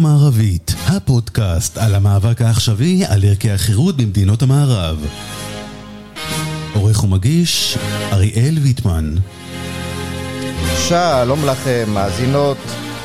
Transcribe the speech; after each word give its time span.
מערבית, 0.00 0.74
הפודקאסט 0.86 1.78
על 1.78 1.94
המאבק 1.94 2.42
העכשווי 2.42 3.04
על 3.04 3.24
ערכי 3.24 3.50
החירות 3.50 3.96
במדינות 3.96 4.42
המערב. 4.42 5.06
עורך 6.74 7.04
ומגיש, 7.04 7.78
אריאל 8.12 8.58
ויטמן. 8.62 9.14
שלום 10.88 11.44
לכם, 11.46 11.84
מאזינות 11.94 12.56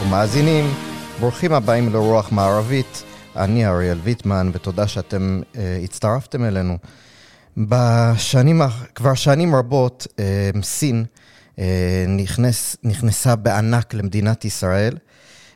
ומאזינים, 0.04 0.74
ברוכים 1.20 1.54
הבאים 1.54 1.94
לרוח 1.94 2.32
מערבית. 2.32 3.04
אני 3.36 3.68
אריאל 3.68 4.00
ויטמן, 4.04 4.52
ותודה 4.54 4.88
שאתם 4.88 5.42
uh, 5.54 5.58
הצטרפתם 5.84 6.46
אלינו. 6.46 6.78
בשנים, 7.58 8.62
כבר 8.96 9.14
שנים 9.14 9.56
רבות, 9.56 10.08
uh, 10.10 10.64
סין 10.64 11.06
uh, 11.56 11.60
נכנס, 12.08 12.76
נכנסה 12.84 13.36
בענק 13.36 13.94
למדינת 13.94 14.46
ישראל. 14.46 14.98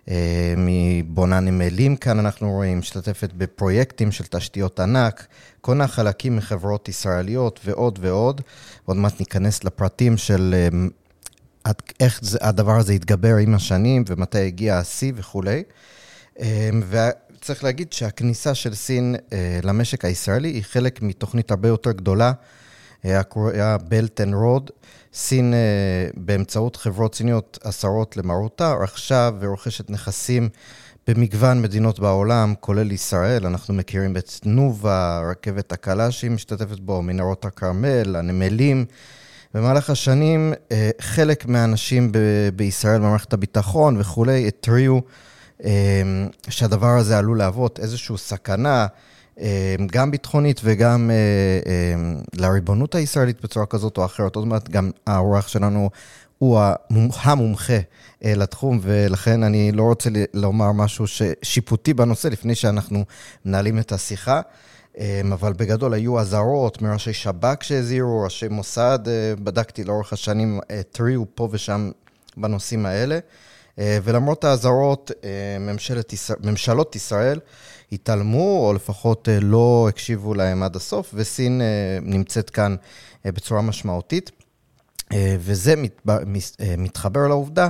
אה, 0.10 0.54
מבונה 0.58 1.40
נמלים 1.40 1.96
כאן 1.96 2.20
אנחנו 2.20 2.52
רואים, 2.52 2.80
משתתפת 2.80 3.34
בפרויקטים 3.34 4.12
של 4.12 4.24
תשתיות 4.24 4.80
ענק, 4.80 5.28
קונה 5.62 5.88
חלקים 5.88 6.36
מחברות 6.36 6.90
ישראליות 6.90 7.60
ועוד 7.66 8.00
ועוד. 8.02 8.42
עוד 8.86 8.98
מעט 8.98 9.20
ניכנס 9.20 9.64
לפרטים 9.64 10.18
של 10.18 10.56
אה, 11.66 11.72
איך 12.00 12.20
הדבר 12.42 12.78
הזה 12.78 12.94
התגבר 12.94 13.36
עם 13.36 13.56
השנים 13.56 14.04
ומתי 14.08 14.48
הגיע 14.48 14.78
השיא 14.78 15.12
וכולי. 15.16 15.64
אה, 16.40 16.70
וצריך 16.90 17.64
להגיד 17.64 17.94
שהכניסה 17.94 18.56
של 18.56 18.76
סין 18.76 19.16
למשק 19.64 20.06
הישראלי 20.06 20.50
היא 20.50 20.64
חלק 20.64 21.02
מתוכנית 21.02 21.52
הרבה 21.52 21.68
יותר 21.68 21.92
גדולה, 21.92 22.32
היה 23.04 23.78
Belt 23.88 24.22
and 24.22 24.34
Road, 24.34 24.72
סין, 25.14 25.54
אה, 25.54 25.60
באמצעות 26.18 26.76
חברות 26.76 27.16
סיניות 27.16 27.60
שסרות 27.64 28.18
למרותה, 28.18 28.74
רכשה 28.74 29.30
ורוכשת 29.40 29.90
נכסים 29.90 30.50
במגוון 31.08 31.62
מדינות 31.62 32.00
בעולם, 32.00 32.54
כולל 32.60 32.92
ישראל. 32.92 33.46
אנחנו 33.46 33.74
מכירים 33.74 34.18
את 34.18 34.32
תנובה, 34.42 35.18
הרכבת 35.18 35.72
הקלה 35.72 36.12
שהיא 36.12 36.32
משתתפת 36.32 36.80
בו, 36.80 37.02
מנהרות 37.02 37.46
הכרמל, 37.46 38.16
הנמלים. 38.16 38.86
במהלך 39.54 39.90
השנים, 39.90 40.54
אה, 40.72 40.90
חלק 41.02 41.46
מהאנשים 41.46 42.12
ב- 42.12 42.50
בישראל, 42.56 43.00
במערכת 43.00 43.34
הביטחון 43.34 44.00
וכולי, 44.00 44.48
התריעו 44.48 45.02
אה, 45.64 45.70
שהדבר 46.50 46.98
הזה 46.98 47.18
עלול 47.18 47.38
להוות 47.38 47.80
איזושהי 47.80 48.18
סכנה. 48.18 48.88
אמ, 49.40 49.88
גם 49.88 50.12
ביטחונית 50.12 50.62
וגם 50.64 51.12
אה, 51.12 51.94
אמ, 51.94 52.16
לריבונות 52.34 52.96
הישראלית 52.96 53.42
בצורה 53.42 53.66
כזאת 53.66 53.98
או 53.98 54.06
אחרת. 54.06 54.36
עוד 54.36 54.48
מעט 54.48 54.70
גם 54.70 54.92
האורח 55.08 55.48
שלנו 55.48 55.90
הוא 56.38 56.60
המומחה 57.16 57.80
אה, 58.26 58.34
לתחום, 58.36 58.80
ולכן 58.82 59.44
אני 59.44 59.72
לא 59.72 59.84
רוצה 59.84 60.10
לומר 60.34 60.72
משהו 60.72 61.06
שיפוטי 61.44 61.94
בנושא 61.94 62.28
לפני 62.28 62.56
שאנחנו 62.56 63.06
מנהלים 63.46 63.80
את 63.80 63.92
השיחה. 63.92 64.42
אמ, 64.98 65.34
אבל 65.34 65.54
בגדול 65.54 65.94
היו 65.94 66.20
אזהרות 66.20 66.82
מראשי 66.82 67.14
שב"כ 67.14 67.64
שהזהירו, 67.64 68.22
ראשי 68.24 68.48
מוסד, 68.48 69.00
אה, 69.08 69.34
בדקתי 69.44 69.84
לאורך 69.84 70.14
השנים, 70.14 70.60
התריעו 70.80 71.26
פה 71.36 71.48
ושם 71.52 71.92
בנושאים 72.38 72.86
האלה. 72.86 73.20
ולמרות 74.04 74.44
האזהרות, 74.44 75.12
ממשלות 76.44 76.96
ישראל 76.96 77.40
התעלמו, 77.92 78.68
או 78.68 78.74
לפחות 78.74 79.30
אה, 79.30 79.40
לא 79.40 79.86
הקשיבו 79.90 80.34
להם 80.34 80.64
עד 80.64 80.76
הסוף, 80.76 81.12
וסין 81.14 81.62
אה, 81.62 81.68
נמצאת 82.02 82.50
כאן 82.50 82.76
אה, 83.26 83.32
בצורה 83.32 83.62
משמעותית. 83.62 84.32
וזה 85.40 85.74
מתחבר 86.78 87.28
לעובדה 87.28 87.70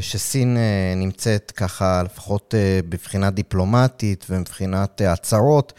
שסין 0.00 0.56
נמצאת 0.96 1.50
ככה, 1.50 2.02
לפחות 2.02 2.54
בבחינה 2.88 3.30
דיפלומטית 3.30 4.26
ומבחינת 4.30 5.00
הצהרות, 5.00 5.72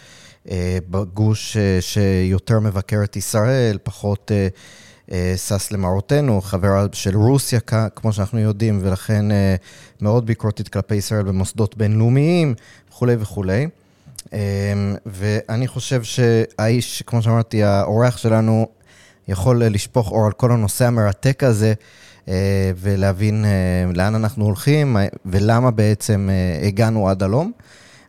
בגוש 0.90 1.58
שיותר 1.82 2.60
מבקר 2.60 3.04
את 3.04 3.16
ישראל, 3.16 3.78
פחות 3.84 4.32
שש 5.36 5.72
למרותנו, 5.72 6.42
חברה 6.42 6.86
של 6.94 7.18
רוסיה, 7.18 7.60
כמו 7.96 8.14
שאנחנו 8.14 8.40
יודעים, 8.40 8.80
ולכן 8.84 9.26
מאוד 10.02 10.26
ביקורתית 10.26 10.68
כלפי 10.68 10.96
ישראל 10.96 11.24
במוסדות 11.24 11.78
בינלאומיים, 11.78 12.54
וכולי 12.90 13.16
וכולי. 13.20 13.68
אמ, 14.34 14.40
ואני 15.06 15.68
חושב 15.68 16.04
שהאיש, 16.04 17.02
כמו 17.02 17.22
שאמרתי, 17.22 17.64
האורח 17.64 18.18
שלנו 18.18 18.68
יכול 19.28 19.64
לשפוך 19.64 20.12
אור 20.12 20.26
על 20.26 20.32
כל 20.32 20.52
הנושא 20.52 20.86
המרתק 20.86 21.44
הזה, 21.44 21.74
אה, 22.28 22.72
ולהבין 22.76 23.46
אה, 23.46 23.94
לאן 23.94 24.16
אנחנו 24.16 24.46
הולכים 24.46 24.98
ולמה 25.26 25.72
בעצם 25.72 26.30
אה, 26.32 26.68
הגענו 26.68 27.10
עד 27.10 27.24
הלום. 27.24 27.52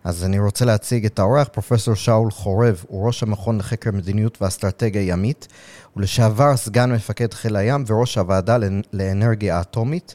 אז 0.06 0.25
אני 0.25 0.39
רוצה 0.39 0.65
להציג 0.65 1.06
את 1.06 1.19
האורח, 1.19 1.49
פרופסור 1.53 1.94
שאול 1.94 2.31
חורב, 2.31 2.84
הוא 2.89 3.06
ראש 3.06 3.22
המכון 3.22 3.59
לחקר 3.59 3.91
מדיניות 3.93 4.43
ואסטרטגיה 4.43 5.03
ימית, 5.03 5.49
ולשעבר 5.97 6.56
סגן 6.56 6.93
מפקד 6.93 7.34
חיל 7.34 7.56
הים 7.56 7.84
וראש 7.87 8.19
הוועדה 8.19 8.59
לאנרגיה 8.93 9.61
אטומית. 9.61 10.15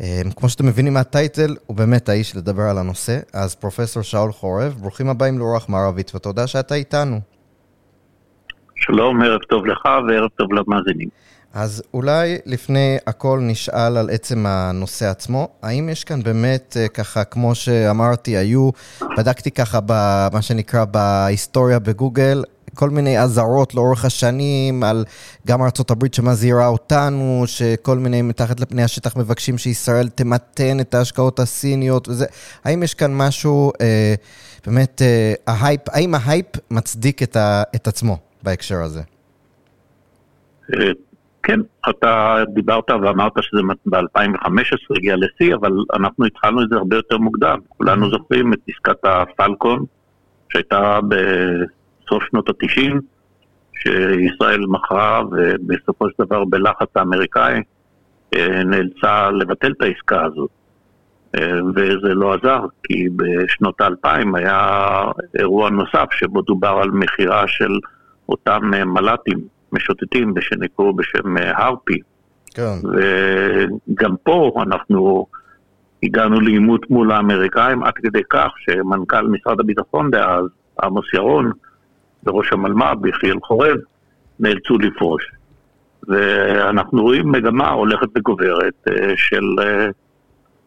אמ, 0.00 0.06
כמו 0.36 0.48
שאתם 0.48 0.66
מבינים 0.66 0.94
מהטייטל, 0.94 1.56
הוא 1.66 1.76
באמת 1.76 2.08
האיש 2.08 2.36
לדבר 2.36 2.62
על 2.62 2.78
הנושא. 2.78 3.18
אז 3.32 3.54
פרופסור 3.54 4.02
שאול 4.02 4.32
חורב, 4.32 4.74
ברוכים 4.80 5.08
הבאים 5.08 5.38
לאורח 5.38 5.68
מערבית, 5.68 6.14
ותודה 6.14 6.46
שאתה 6.46 6.74
איתנו. 6.74 7.20
שלום, 8.76 9.22
ערב 9.22 9.40
טוב 9.48 9.66
לך 9.66 9.84
וערב 10.08 10.28
טוב 10.36 10.52
למאזינים. 10.52 11.08
אז 11.54 11.82
אולי 11.94 12.38
לפני 12.46 12.96
הכל 13.06 13.38
נשאל 13.42 13.96
על 13.96 14.10
עצם 14.10 14.46
הנושא 14.46 15.06
עצמו. 15.06 15.48
האם 15.62 15.88
יש 15.88 16.04
כאן 16.04 16.22
באמת, 16.22 16.76
אה, 16.80 16.88
ככה, 16.88 17.24
כמו 17.24 17.54
שאמרתי, 17.54 18.36
היו, 18.36 18.70
בדקתי 19.16 19.50
ככה 19.50 19.78
במה 19.86 20.42
שנקרא 20.42 20.84
בהיסטוריה 20.84 21.78
בגוגל, 21.78 22.44
כל 22.74 22.90
מיני 22.90 23.20
אזהרות 23.20 23.74
לאורך 23.74 24.04
השנים 24.04 24.82
על 24.82 25.04
גם 25.46 25.62
ארה"ב 25.62 26.06
שמזהירה 26.12 26.66
אותנו, 26.66 27.42
שכל 27.46 27.98
מיני 27.98 28.22
מתחת 28.22 28.60
לפני 28.60 28.82
השטח 28.82 29.16
מבקשים 29.16 29.58
שישראל 29.58 30.08
תמתן 30.08 30.80
את 30.80 30.94
ההשקעות 30.94 31.40
הסיניות 31.40 32.08
וזה. 32.08 32.26
האם 32.64 32.82
יש 32.82 32.94
כאן 32.94 33.14
משהו, 33.14 33.72
אה, 33.80 34.14
באמת, 34.66 35.02
אה, 35.02 35.34
ההייפ, 35.46 35.80
האם 35.88 36.14
ההייפ 36.14 36.46
מצדיק 36.70 37.22
את, 37.22 37.36
ה, 37.36 37.62
את 37.74 37.88
עצמו 37.88 38.25
בהקשר 38.46 38.76
הזה? 38.76 39.02
אה, 40.74 40.90
כן, 41.42 41.60
אתה 41.90 42.36
דיברת 42.54 42.90
ואמרת 42.90 43.32
שזה 43.40 43.60
ב-2015 43.86 44.96
הגיע 44.96 45.16
לשיא, 45.16 45.54
אבל 45.54 45.72
אנחנו 45.94 46.24
התחלנו 46.24 46.62
את 46.62 46.68
זה 46.70 46.76
הרבה 46.76 46.96
יותר 46.96 47.18
מוקדם. 47.18 47.58
כולנו 47.68 48.10
זוכרים 48.10 48.52
את 48.52 48.58
עסקת 48.68 49.04
הפלקון, 49.04 49.84
שהייתה 50.48 50.98
בסוף 51.08 52.22
שנות 52.30 52.48
התשעים, 52.48 53.00
שישראל 53.74 54.60
מכרה, 54.68 55.22
ובסופו 55.30 56.08
של 56.08 56.24
דבר 56.24 56.44
בלחץ 56.44 56.88
האמריקאי 56.96 57.62
אה, 58.36 58.64
נאלצה 58.64 59.30
לבטל 59.30 59.72
את 59.72 59.82
העסקה 59.82 60.24
הזאת. 60.24 60.50
אה, 61.34 61.58
וזה 61.74 62.14
לא 62.14 62.34
עזר, 62.34 62.60
כי 62.82 63.08
בשנות 63.16 63.80
האלפיים 63.80 64.34
היה 64.34 65.02
אירוע 65.38 65.70
נוסף 65.70 66.06
שבו 66.10 66.42
דובר 66.42 66.78
על 66.82 66.90
מכירה 66.90 67.44
של 67.46 67.78
אותם 68.28 68.70
אה, 68.74 68.84
מל"טים 68.84 69.38
משוטטים 69.72 70.34
שנקראו 70.40 70.96
בשם 70.96 71.36
הרפי. 71.36 71.98
כן. 72.54 72.78
וגם 73.88 74.14
פה 74.22 74.52
אנחנו 74.62 75.26
הגענו 76.02 76.40
לעימות 76.40 76.90
מול 76.90 77.12
האמריקאים 77.12 77.82
עד 77.82 77.94
כדי 77.94 78.22
כך 78.30 78.52
שמנכ"ל 78.58 79.28
משרד 79.28 79.60
הביטחון 79.60 80.10
דאז, 80.10 80.44
עמוס 80.82 81.14
ירון, 81.14 81.52
וראש 82.24 82.52
המלמ"ב, 82.52 83.06
יחיאל 83.06 83.36
חורב, 83.42 83.76
נאלצו 84.40 84.78
לפרוש. 84.78 85.32
ואנחנו 86.08 87.02
רואים 87.02 87.32
מגמה 87.32 87.70
הולכת 87.70 88.08
וגוברת 88.16 88.74
אה, 88.88 89.12
של 89.16 89.44
אה, 89.62 89.88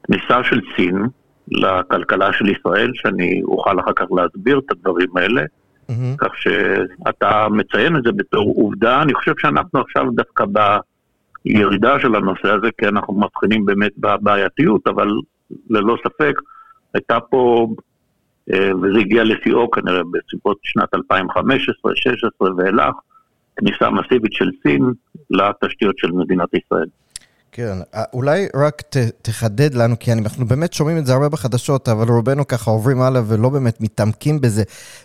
כניסה 0.04 0.44
של 0.44 0.60
סין 0.76 1.06
לכלכלה 1.52 2.34
של 2.34 2.50
ישראל, 2.50 2.92
שאני 2.94 3.42
אוכל 3.44 3.80
אחר 3.80 3.94
כך 3.96 4.06
להסביר 4.12 4.60
את 4.60 4.72
הדברים 4.72 5.18
האלה. 5.18 5.44
Mm-hmm. 5.90 6.18
כך 6.18 6.32
שאתה 6.36 7.48
מציין 7.50 7.96
את 7.96 8.04
זה 8.04 8.12
בתור 8.12 8.54
עובדה, 8.56 9.02
אני 9.02 9.14
חושב 9.14 9.34
שאנחנו 9.38 9.80
עכשיו 9.80 10.06
דווקא 10.12 10.46
בירידה 11.46 12.00
של 12.00 12.16
הנושא 12.16 12.48
הזה, 12.48 12.68
כי 12.78 12.88
אנחנו 12.88 13.14
מבחינים 13.14 13.66
באמת 13.66 13.92
בבעייתיות, 13.98 14.88
אבל 14.88 15.08
ללא 15.70 15.98
ספק 16.04 16.34
הייתה 16.94 17.20
פה 17.20 17.68
אה, 18.54 18.72
וזה 18.76 19.00
הגיע 19.00 19.24
לשיאו 19.24 19.72
כנראה 19.72 20.02
בסביבות 20.12 20.58
שנת 20.64 20.94
2015-2016 20.96 21.00
ואילך, 22.58 22.96
כניסה 23.56 23.90
מסיבית 23.90 24.34
של 24.34 24.50
סין 24.64 24.94
לתשתיות 25.30 25.98
של 25.98 26.12
מדינת 26.12 26.50
ישראל. 26.54 26.88
כן, 27.52 27.78
אה, 27.96 28.04
אולי 28.14 28.48
רק 28.56 28.82
ת, 28.82 28.98
תחדד 29.22 29.74
לנו, 29.74 30.00
כי 30.00 30.14
אנחנו 30.14 30.46
באמת 30.46 30.74
שומעים 30.74 30.98
את 30.98 31.06
זה 31.06 31.14
הרבה 31.14 31.30
בחדשות, 31.30 31.90
אבל 31.90 32.08
רובנו 32.08 32.48
ככה 32.48 32.72
עוברים 32.72 33.02
הלאה 33.02 33.22
ולא 33.28 33.50
באמת 33.50 33.82
מתעמקים 33.82 34.42
בזה. 34.42 34.64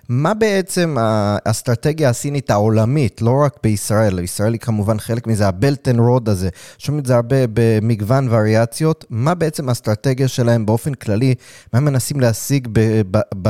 מה 0.08 0.34
בעצם 0.34 0.96
האסטרטגיה 0.98 2.08
הסינית 2.08 2.50
העולמית, 2.50 3.22
לא 3.22 3.42
רק 3.46 3.56
בישראל, 3.62 4.18
ישראל 4.18 4.52
היא 4.52 4.60
כמובן 4.60 4.98
חלק 4.98 5.26
מזה, 5.26 5.48
ה 5.48 5.56
Belt 5.56 5.88
and 5.88 5.98
Road 5.98 6.28
הזה, 6.28 6.48
שומעים 6.78 7.00
את 7.00 7.06
זה 7.06 7.14
הרבה 7.14 7.36
במגוון 7.54 8.28
וריאציות, 8.30 9.04
מה 9.10 9.34
בעצם 9.34 9.68
האסטרטגיה 9.68 10.28
שלהם 10.28 10.66
באופן 10.66 10.94
כללי, 10.94 11.34
מה 11.72 11.78
הם 11.78 11.84
מנסים 11.84 12.20
להשיג 12.20 12.68
ב, 12.72 12.80
ב, 13.10 13.18
ב, 13.42 13.48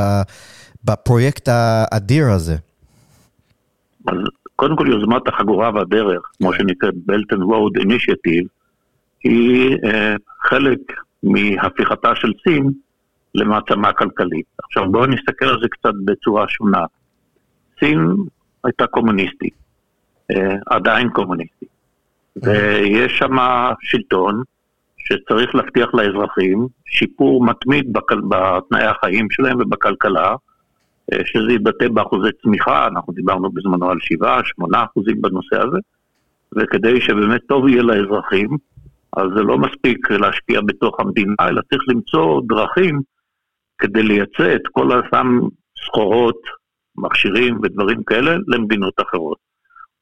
בפרויקט 0.84 1.48
האדיר 1.48 2.30
הזה? 2.30 2.56
אז 4.06 4.16
קודם 4.56 4.76
כל 4.76 4.86
יוזמת 4.88 5.28
החגורה 5.28 5.70
והדרך, 5.74 6.22
כמו 6.38 6.50
כן. 6.50 6.58
שנקראת 6.58 6.94
Belt 7.06 7.32
and 7.32 7.42
Road 7.42 7.72
Initiative, 7.78 8.44
היא 9.24 9.76
אה, 9.84 10.14
חלק 10.40 10.78
מהפיכתה 11.22 12.14
של 12.14 12.32
סין 12.42 12.70
למעצמה 13.34 13.92
כלכלית. 13.92 14.46
עכשיו 14.64 14.92
בואו 14.92 15.06
נסתכל 15.06 15.44
על 15.44 15.60
זה 15.62 15.68
קצת 15.68 15.94
בצורה 16.04 16.48
שונה. 16.48 16.84
סין 17.80 18.14
הייתה 18.64 18.86
קומוניסטית, 18.86 19.54
אה, 20.30 20.56
עדיין 20.66 21.08
קומוניסטית, 21.08 21.68
ויש 22.36 23.18
שם 23.18 23.36
שלטון 23.80 24.42
שצריך 24.96 25.54
להבטיח 25.54 25.94
לאזרחים 25.94 26.66
שיפור 26.86 27.44
מתמיד 27.44 27.92
בתנאי 28.28 28.84
החיים 28.84 29.30
שלהם 29.30 29.60
ובכלכלה, 29.60 30.34
אה, 31.12 31.18
שזה 31.24 31.52
יתבטא 31.52 31.88
באחוזי 31.88 32.28
צמיחה, 32.42 32.86
אנחנו 32.86 33.12
דיברנו 33.12 33.50
בזמנו 33.50 33.90
על 33.90 33.98
7-8 34.00 34.84
אחוזים 34.84 35.22
בנושא 35.22 35.56
הזה, 35.56 35.78
וכדי 36.56 37.00
שבאמת 37.00 37.40
טוב 37.48 37.68
יהיה 37.68 37.82
לאזרחים, 37.82 38.48
אז 39.16 39.26
זה 39.36 39.42
לא 39.42 39.58
מספיק 39.58 40.10
להשקיע 40.10 40.60
בתוך 40.66 41.00
המדינה, 41.00 41.34
אלא 41.40 41.60
צריך 41.70 41.82
למצוא 41.88 42.40
דרכים 42.48 43.00
כדי 43.78 44.02
לייצא 44.02 44.54
את 44.54 44.62
כל 44.72 44.92
אותם 44.92 45.40
סחורות, 45.86 46.40
מכשירים 46.96 47.58
ודברים 47.62 48.02
כאלה 48.02 48.36
למדינות 48.46 48.94
אחרות. 49.02 49.38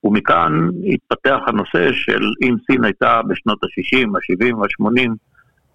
ומכאן 0.04 0.68
התפתח 0.94 1.38
הנושא 1.46 1.92
של 1.92 2.22
אם 2.42 2.56
סין 2.66 2.84
הייתה 2.84 3.20
בשנות 3.28 3.64
ה-60, 3.64 4.08
ה-70, 4.08 4.64
ה-80 4.64 5.10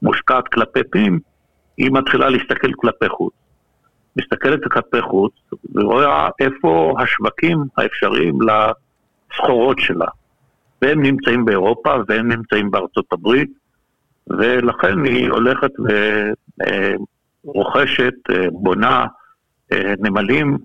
מושקעת 0.01 0.48
כלפי 0.48 0.80
פנים, 0.92 1.19
היא 1.78 1.92
מתחילה 1.92 2.30
להסתכל 2.30 2.72
כלפי 2.75 3.10
חוץ. 3.10 3.34
מסתכלת 4.18 4.60
כלפי 4.72 5.01
חוץ 5.01 5.34
ורואה 5.75 6.30
איפה 6.39 6.94
השווקים 7.00 7.57
האפשריים 7.78 8.38
לסחורות 8.42 9.78
שלה. 9.80 10.07
והם 10.81 11.01
נמצאים 11.01 11.45
באירופה 11.45 11.95
והם 12.07 12.27
נמצאים 12.27 12.71
בארצות 12.71 13.06
הברית, 13.12 13.50
ולכן 14.29 15.06
היא 15.06 15.29
הולכת 15.29 15.71
ורוכשת, 17.45 18.13
אה, 18.29 18.45
בונה 18.51 19.06
אה, 19.71 19.94
נמלים 20.00 20.57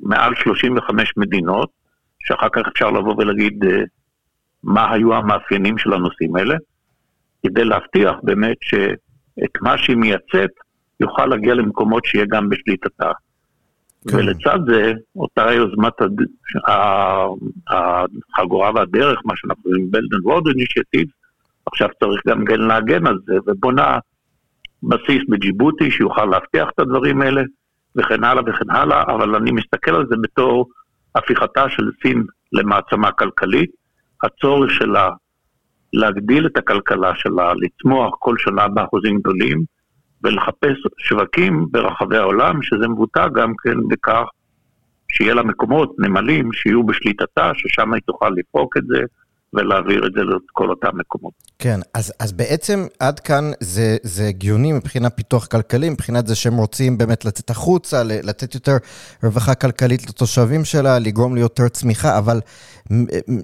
מעל 0.00 0.34
35 0.34 1.12
מדינות, 1.16 1.70
שאחר 2.18 2.48
כך 2.52 2.62
אפשר 2.72 2.90
לבוא 2.90 3.14
ולהגיד 3.18 3.64
אה, 3.64 3.82
מה 4.62 4.92
היו 4.92 5.14
המאפיינים 5.14 5.78
של 5.78 5.92
הנושאים 5.92 6.36
האלה, 6.36 6.54
כדי 7.46 7.64
להבטיח 7.64 8.14
באמת 8.22 8.56
שאת 8.60 9.62
מה 9.62 9.78
שהיא 9.78 9.96
מייצאת 9.96 10.50
יוכל 11.00 11.26
להגיע 11.26 11.54
למקומות 11.54 12.04
שיהיה 12.04 12.24
גם 12.28 12.48
בשליטתה. 12.48 13.10
כן. 14.08 14.16
ולצד 14.16 14.58
זה, 14.66 14.92
אותה 15.16 15.52
יוזמת 15.52 15.92
החגורה 17.68 18.70
והדרך, 18.74 19.18
מה 19.24 19.32
שאנחנו 19.36 19.62
קוראים 19.62 19.90
בלדן 19.90 20.20
וורד 20.24 20.46
אינישטיב, 20.48 21.08
עכשיו 21.66 21.88
צריך 22.04 22.22
גם 22.26 22.44
כן 22.44 22.60
להגן 22.60 23.06
על 23.06 23.18
זה, 23.26 23.34
ובונה 23.46 23.98
בסיס 24.82 25.22
בג'יבוטי 25.28 25.90
שיוכל 25.90 26.24
להבטיח 26.24 26.68
את 26.74 26.78
הדברים 26.78 27.22
האלה, 27.22 27.42
וכן 27.96 28.24
הלאה 28.24 28.42
וכן 28.46 28.70
הלאה, 28.70 29.02
אבל 29.02 29.34
אני 29.34 29.50
מסתכל 29.50 29.94
על 29.94 30.06
זה 30.10 30.16
בתור 30.22 30.66
הפיכתה 31.14 31.68
של 31.68 31.90
סין 32.02 32.24
למעצמה 32.52 33.12
כלכלית, 33.12 33.70
הצורך 34.22 34.70
שלה 34.70 35.10
להגדיל 35.92 36.46
את 36.46 36.56
הכלכלה 36.56 37.12
שלה, 37.14 37.52
לצמוח 37.54 38.14
כל 38.18 38.34
שנה 38.38 38.68
באחוזים 38.68 39.18
גדולים, 39.18 39.64
ולחפש 40.24 40.76
שווקים 40.98 41.66
ברחבי 41.70 42.16
העולם, 42.16 42.62
שזה 42.62 42.88
מבוטא 42.88 43.28
גם 43.28 43.52
כן 43.62 43.88
בכך 43.88 44.24
שיהיה 45.08 45.34
לה 45.34 45.42
מקומות, 45.42 45.94
נמלים, 45.98 46.52
שיהיו 46.52 46.82
בשליטתה, 46.86 47.50
ששם 47.54 47.92
היא 47.92 48.02
תוכל 48.06 48.30
לפרוק 48.36 48.76
את 48.76 48.82
זה 48.86 49.02
ולהעביר 49.54 50.06
את 50.06 50.12
זה 50.12 50.20
לכל 50.20 50.70
אותם 50.70 50.98
מקומות. 50.98 51.32
כן, 51.58 51.80
אז, 51.94 52.12
אז 52.18 52.32
בעצם 52.32 52.86
עד 52.98 53.20
כאן 53.20 53.50
זה, 53.60 53.96
זה 54.02 54.26
הגיוני 54.26 54.72
מבחינת 54.72 55.12
פיתוח 55.16 55.46
כלכלי, 55.46 55.90
מבחינת 55.90 56.26
זה 56.26 56.34
שהם 56.34 56.56
רוצים 56.56 56.98
באמת 56.98 57.24
לצאת 57.24 57.50
החוצה, 57.50 58.02
לתת 58.02 58.54
יותר 58.54 58.76
רווחה 59.22 59.54
כלכלית 59.54 60.08
לתושבים 60.08 60.64
שלה, 60.64 60.98
לגרום 60.98 61.34
ליותר 61.34 61.68
צמיחה, 61.68 62.18
אבל 62.18 62.40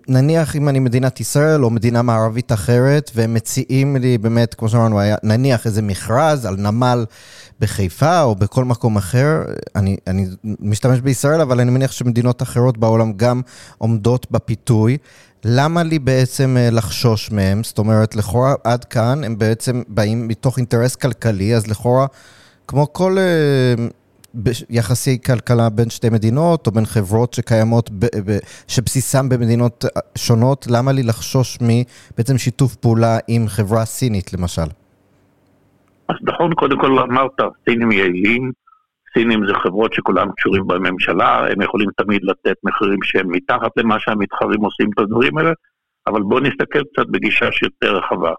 נניח 0.08 0.56
אם 0.56 0.68
אני 0.68 0.78
מדינת 0.78 1.20
ישראל 1.20 1.64
או 1.64 1.70
מדינה 1.70 2.02
מערבית 2.02 2.52
אחרת, 2.52 3.10
והם 3.14 3.34
מציעים 3.34 3.96
לי 3.96 4.18
באמת, 4.18 4.54
כמו 4.54 4.68
שאמרנו, 4.68 5.00
נניח 5.22 5.66
איזה 5.66 5.82
מכרז 5.82 6.46
על 6.46 6.56
נמל 6.56 7.04
בחיפה 7.60 8.22
או 8.22 8.34
בכל 8.34 8.64
מקום 8.64 8.96
אחר, 8.96 9.42
אני, 9.76 9.96
אני 10.06 10.26
משתמש 10.44 11.00
בישראל, 11.00 11.40
אבל 11.40 11.60
אני 11.60 11.70
מניח 11.70 11.92
שמדינות 11.92 12.42
אחרות 12.42 12.78
בעולם 12.78 13.12
גם 13.12 13.40
עומדות 13.78 14.26
בפיתוי. 14.30 14.98
למה 15.48 15.82
לי 15.82 15.98
בעצם 15.98 16.56
אה, 16.56 16.68
לחשוש 16.72 17.32
מהם? 17.32 17.62
זאת 17.62 17.78
אומרת, 17.78 18.16
לכאורה 18.16 18.54
עד 18.64 18.84
כאן 18.84 19.24
הם 19.24 19.38
בעצם 19.38 19.82
באים 19.88 20.28
מתוך 20.28 20.58
אינטרס 20.58 20.96
כלכלי, 20.96 21.54
אז 21.54 21.70
לכאורה, 21.70 22.06
כמו 22.68 22.92
כל 22.92 23.16
אה, 23.18 23.74
יחסי 24.70 25.22
כלכלה 25.22 25.68
בין 25.68 25.90
שתי 25.90 26.10
מדינות, 26.10 26.66
או 26.66 26.72
בין 26.72 26.86
חברות 26.86 27.34
שקיימות, 27.34 27.90
שבסיסם 28.68 29.28
במדינות 29.28 29.84
אה, 29.84 30.00
שונות, 30.18 30.66
למה 30.70 30.92
לי 30.92 31.02
לחשוש 31.02 31.58
מבעצם 31.60 32.38
שיתוף 32.38 32.74
פעולה 32.74 33.18
עם 33.28 33.48
חברה 33.48 33.84
סינית, 33.84 34.32
למשל? 34.32 34.68
אז 36.08 36.16
נכון, 36.22 36.54
קודם 36.54 36.80
כל 36.80 36.98
אמרת, 36.98 37.40
סינים 37.64 37.92
יעילים, 37.92 38.52
סינים 39.18 39.46
זה 39.46 39.54
חברות 39.54 39.92
שכולם 39.92 40.28
קשורים 40.36 40.66
בממשלה, 40.66 41.46
הם 41.52 41.62
יכולים 41.62 41.88
תמיד 41.96 42.20
לתת 42.24 42.56
מחירים 42.64 43.02
שהם 43.02 43.28
מתחת 43.32 43.70
למה 43.76 44.00
שהמתחרים 44.00 44.60
עושים 44.60 44.90
את 44.94 44.98
הדברים 44.98 45.38
האלה, 45.38 45.52
אבל 46.06 46.22
בואו 46.22 46.40
נסתכל 46.40 46.82
קצת 46.92 47.06
בגישה 47.10 47.52
שיותר 47.52 47.96
רחבה. 47.96 48.32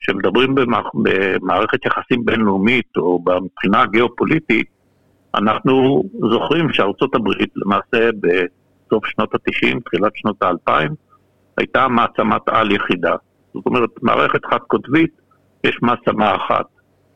כשמדברים 0.00 0.54
במערכת 0.94 1.86
יחסים 1.86 2.24
בינלאומית 2.24 2.96
או 2.96 3.24
מבחינה 3.42 3.86
גיאופוליטית, 3.86 4.66
אנחנו 5.34 6.02
זוכרים 6.30 6.72
שארצות 6.72 7.14
הברית 7.14 7.50
למעשה 7.56 8.10
בסוף 8.20 9.06
שנות 9.06 9.34
ה-90, 9.34 9.80
תחילת 9.84 10.12
שנות 10.14 10.42
ה-2000, 10.42 10.88
הייתה 11.58 11.88
מעצמת 11.88 12.42
על 12.46 12.70
יחידה. 12.70 13.14
זאת 13.54 13.66
אומרת, 13.66 13.90
מערכת 14.02 14.44
חד-קוטבית, 14.44 15.10
יש 15.64 15.78
מעצמה 15.82 16.36
אחת. 16.36 16.66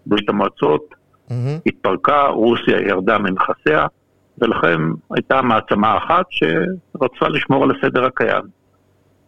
ברית 0.07 0.29
המועצות 0.29 0.95
mm-hmm. 1.29 1.61
התפרקה, 1.67 2.27
רוסיה 2.27 2.81
ירדה 2.81 3.19
מנכסיה, 3.19 3.87
ולכן 4.39 4.81
הייתה 5.11 5.43
מעצמה 5.43 5.97
אחת 5.97 6.27
שרצתה 6.31 7.29
לשמור 7.29 7.65
על 7.65 7.71
הסדר 7.71 8.05
הקיים. 8.05 8.43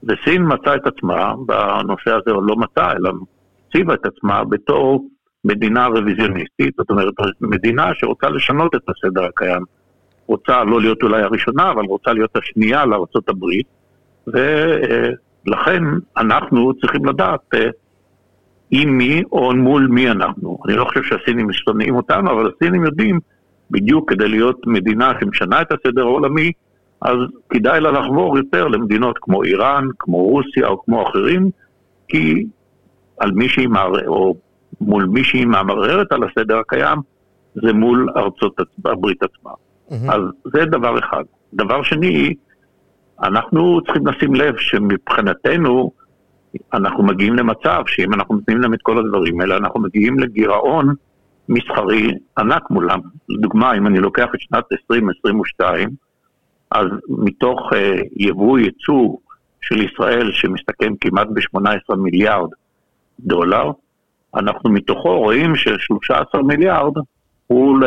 וסין 0.02 0.42
מצאה 0.48 0.74
את 0.74 0.86
עצמה, 0.86 1.34
בנושא 1.46 2.10
הזה 2.10 2.30
לא 2.30 2.56
מצאה, 2.56 2.92
אלא 2.92 3.10
הציבה 3.68 3.94
את 3.94 4.06
עצמה 4.06 4.44
בתור 4.44 5.08
מדינה 5.44 5.86
רוויזיוניסטית, 5.86 6.74
זאת 6.78 6.90
אומרת, 6.90 7.14
מדינה 7.40 7.90
שרוצה 7.94 8.28
לשנות 8.28 8.74
את 8.74 8.82
הסדר 8.88 9.24
הקיים. 9.24 9.62
רוצה 10.26 10.64
לא 10.64 10.80
להיות 10.80 11.02
אולי 11.02 11.22
הראשונה, 11.22 11.70
אבל 11.70 11.84
רוצה 11.84 12.12
להיות 12.12 12.36
השנייה 12.36 12.84
לארה"ב, 12.84 13.44
ולכן 14.26 15.82
אנחנו 16.16 16.74
צריכים 16.74 17.04
לדעת 17.04 17.40
אה, 17.54 17.68
עם 18.70 18.98
מי 18.98 19.22
או 19.32 19.54
מול 19.56 19.86
מי 19.86 20.10
אנחנו. 20.10 20.58
אני 20.68 20.76
לא 20.76 20.84
חושב 20.84 21.02
שהסינים 21.02 21.52
שונאים 21.52 21.96
אותנו, 21.96 22.30
אבל 22.30 22.50
הסינים 22.50 22.84
יודעים 22.84 23.20
בדיוק 23.70 24.10
כדי 24.10 24.28
להיות 24.28 24.66
מדינה 24.66 25.12
שמשנה 25.20 25.62
את 25.62 25.72
הסדר 25.72 26.02
העולמי, 26.02 26.52
אז 27.02 27.16
כדאי 27.50 27.80
לה 27.80 27.90
לחבור 27.90 28.38
יותר 28.38 28.68
למדינות 28.68 29.18
כמו 29.20 29.42
איראן, 29.42 29.84
כמו 29.98 30.22
רוסיה 30.22 30.68
או 30.68 30.84
כמו 30.84 31.08
אחרים, 31.08 31.50
כי 32.08 32.46
על 33.18 33.32
מי 33.32 33.48
שהיא 33.48 33.68
מערערת, 33.68 34.06
או 34.06 34.34
מול 34.80 35.04
מי 35.04 35.24
שהיא 35.24 35.46
מערערת 35.46 36.12
על 36.12 36.20
הסדר 36.24 36.58
הקיים, 36.58 36.98
זה 37.54 37.72
מול 37.72 38.08
ארצות 38.16 38.60
הברית 38.84 39.22
עצמה. 39.22 39.50
Mm-hmm. 39.50 40.12
אז 40.14 40.20
זה 40.44 40.64
דבר 40.64 40.98
אחד. 40.98 41.24
דבר 41.54 41.82
שני, 41.82 42.34
אנחנו 43.22 43.80
צריכים 43.84 44.06
לשים 44.06 44.34
לב 44.34 44.54
שמבחינתנו, 44.58 45.90
אנחנו 46.74 47.04
מגיעים 47.04 47.34
למצב 47.34 47.82
שאם 47.86 48.14
אנחנו 48.14 48.34
נותנים 48.34 48.60
להם 48.60 48.74
את 48.74 48.82
כל 48.82 48.98
הדברים 48.98 49.40
האלה, 49.40 49.56
אנחנו 49.56 49.80
מגיעים 49.80 50.18
לגירעון 50.18 50.94
מסחרי 51.48 52.10
ענק 52.38 52.70
מולם. 52.70 53.00
לדוגמה, 53.28 53.74
אם 53.74 53.86
אני 53.86 53.98
לוקח 53.98 54.26
את 54.34 54.40
שנת 54.40 54.64
2022, 54.72 55.88
אז 56.70 56.86
מתוך 57.08 57.72
uh, 57.72 57.76
יבוא 58.16 58.58
ייצוא 58.58 59.16
של 59.60 59.82
ישראל 59.82 60.32
שמסתכם 60.32 60.92
כמעט 61.00 61.28
ב-18 61.34 61.96
מיליארד 61.96 62.48
דולר, 63.20 63.70
אנחנו 64.34 64.70
מתוכו 64.70 65.18
רואים 65.18 65.56
ש-13 65.56 66.42
מיליארד 66.42 66.92
הוא 67.46 67.78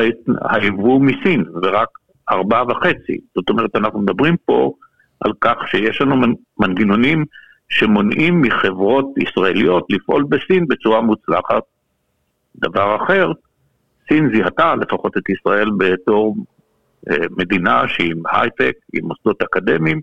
היבוא 0.49 0.99
מסין, 1.01 1.45
ורק 1.63 1.87
ארבעה 2.31 2.63
וחצי. 2.67 3.17
זאת 3.35 3.49
אומרת, 3.49 3.75
אנחנו 3.75 4.01
מדברים 4.01 4.35
פה 4.45 4.73
על 5.19 5.31
כך 5.41 5.55
שיש 5.67 6.01
לנו 6.01 6.15
מנגנונים 6.59 7.25
שמונעים 7.71 8.41
מחברות 8.41 9.05
ישראליות 9.17 9.85
לפעול 9.89 10.23
בסין 10.29 10.67
בצורה 10.67 11.01
מוצלחת. 11.01 11.63
דבר 12.55 12.95
אחר, 13.03 13.31
סין 14.07 14.29
זיהתה 14.33 14.75
לפחות 14.75 15.17
את 15.17 15.29
ישראל 15.29 15.69
בתור 15.77 16.35
אה, 17.09 17.25
מדינה 17.37 17.87
שהיא 17.87 18.11
עם 18.11 18.23
הייטק, 18.31 18.73
עם 18.93 19.05
מוסדות 19.05 19.41
אקדמיים, 19.41 20.01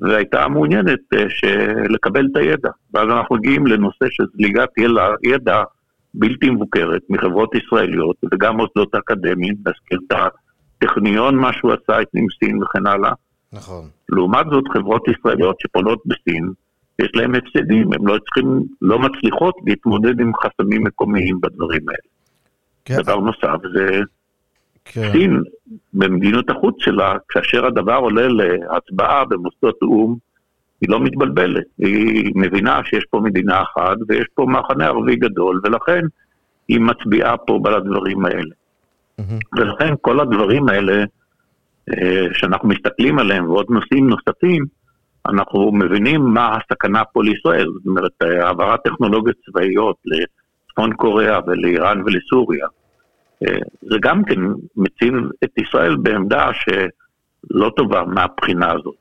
והייתה 0.00 0.48
מעוניינת 0.48 0.98
אה, 1.14 1.24
לקבל 1.88 2.26
את 2.32 2.36
הידע. 2.36 2.70
ואז 2.94 3.08
אנחנו 3.08 3.36
מגיעים 3.36 3.66
לנושא 3.66 4.06
של 4.10 4.24
זליגת 4.34 4.68
ידע 5.24 5.62
בלתי 6.14 6.50
מבוקרת 6.50 7.02
מחברות 7.08 7.54
ישראליות 7.54 8.16
וגם 8.32 8.56
מוסדות 8.56 8.94
אקדמיים, 8.94 9.54
נזכיר 9.66 9.98
את 10.06 10.16
הטכניון, 10.82 11.36
מה 11.36 11.52
שהוא 11.52 11.72
עשה 11.72 11.98
עם 12.14 12.26
סין 12.38 12.62
וכן 12.62 12.86
הלאה. 12.86 13.12
נכון. 13.52 13.88
לעומת 14.08 14.46
זאת, 14.50 14.64
חברות 14.72 15.08
ישראליות 15.08 15.60
שפונות 15.60 16.02
בסין, 16.06 16.52
יש 17.04 17.10
להם 17.14 17.34
הפסדים, 17.34 17.92
הן 17.92 18.06
לא 18.06 18.18
צריכים, 18.18 18.62
לא 18.82 18.98
מצליחות 18.98 19.54
להתמודד 19.66 20.20
עם 20.20 20.32
חסמים 20.34 20.84
מקומיים 20.84 21.40
בדברים 21.40 21.88
האלה. 21.88 22.08
כן. 22.84 22.96
דבר 23.02 23.16
נוסף 23.16 23.58
זה 23.74 24.00
כן. 24.84 25.12
סין, 25.12 25.42
במדיניות 25.94 26.50
החוץ 26.50 26.74
שלה, 26.78 27.14
כאשר 27.28 27.66
הדבר 27.66 27.96
עולה 27.96 28.28
להצבעה 28.28 29.24
במוסדות 29.24 29.78
או"ם, 29.82 30.16
היא 30.80 30.90
לא 30.90 31.00
מתבלבלת. 31.00 31.64
היא 31.78 32.32
מבינה 32.34 32.80
שיש 32.84 33.04
פה 33.10 33.20
מדינה 33.20 33.62
אחת 33.62 33.96
ויש 34.08 34.26
פה 34.34 34.46
מחנה 34.48 34.86
ערבי 34.86 35.16
גדול, 35.16 35.60
ולכן 35.64 36.00
היא 36.68 36.80
מצביעה 36.80 37.36
פה 37.36 37.60
בדברים 37.62 38.24
האלה. 38.24 38.54
Mm-hmm. 39.20 39.58
ולכן 39.58 39.94
כל 40.00 40.20
הדברים 40.20 40.68
האלה 40.68 41.04
אה, 41.90 42.26
שאנחנו 42.32 42.68
מסתכלים 42.68 43.18
עליהם 43.18 43.50
ועוד 43.50 43.66
נושאים 43.68 44.08
נוספים, 44.08 44.64
אנחנו 45.26 45.72
מבינים 45.72 46.20
מה 46.20 46.56
הסכנה 46.56 47.04
פה 47.04 47.22
לישראל. 47.24 47.66
זאת 47.74 47.86
אומרת, 47.86 48.22
העברת 48.22 48.80
טכנולוגיות 48.84 49.36
צבאיות 49.46 49.96
לצפון 50.04 50.92
קוריאה 50.92 51.38
ולאיראן 51.46 52.02
ולסוריה. 52.02 52.66
אה, 53.46 53.58
זה 53.82 53.96
גם 54.00 54.24
כן 54.24 54.40
מציב 54.76 55.14
את 55.44 55.50
ישראל 55.58 55.96
בעמדה 55.96 56.50
שלא 56.54 57.70
טובה 57.76 58.04
מהבחינה 58.04 58.72
הזאת. 58.72 58.94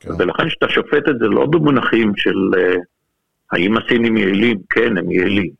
כן. 0.00 0.10
ולכן 0.18 0.48
כשאתה 0.48 0.68
שופט 0.68 1.08
את 1.08 1.18
זה 1.18 1.26
לא 1.26 1.46
במונחים 1.46 2.12
של 2.16 2.50
uh, 2.54 2.78
האם 3.52 3.76
הסינים 3.76 4.16
יעילים, 4.16 4.58
כן, 4.70 4.98
הם 4.98 5.10
יעילים. 5.10 5.50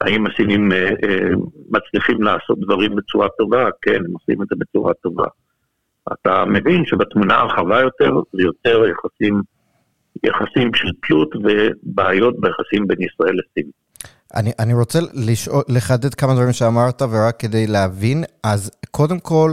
האם 0.00 0.26
הסינים 0.26 0.72
uh, 0.72 1.36
מצליחים 1.70 2.22
לעשות 2.22 2.60
דברים 2.60 2.96
בצורה 2.96 3.28
טובה, 3.38 3.68
כן, 3.82 3.94
הם 3.94 4.12
עושים 4.12 4.42
את 4.42 4.48
זה 4.48 4.56
בצורה 4.58 4.94
טובה. 4.94 5.26
אתה 6.12 6.44
מבין 6.44 6.82
שבתמונה 6.86 7.34
הרחבה 7.34 7.80
יותר 7.80 8.10
זה 8.32 8.42
יותר 8.42 8.82
יחסים, 8.86 9.42
יחסים 10.22 10.74
של 10.74 10.88
תלות 11.08 11.30
ובעיות 11.36 12.34
ביחסים 12.40 12.86
בין 12.86 12.98
ישראל 13.00 13.34
לסין. 13.34 13.70
אני, 14.34 14.50
אני 14.58 14.74
רוצה 14.74 14.98
לשאול, 15.14 15.62
לחדד 15.68 16.14
כמה 16.14 16.34
דברים 16.34 16.52
שאמרת, 16.52 17.02
ורק 17.02 17.40
כדי 17.40 17.66
להבין, 17.66 18.24
אז 18.42 18.70
קודם 18.90 19.18
כל, 19.18 19.52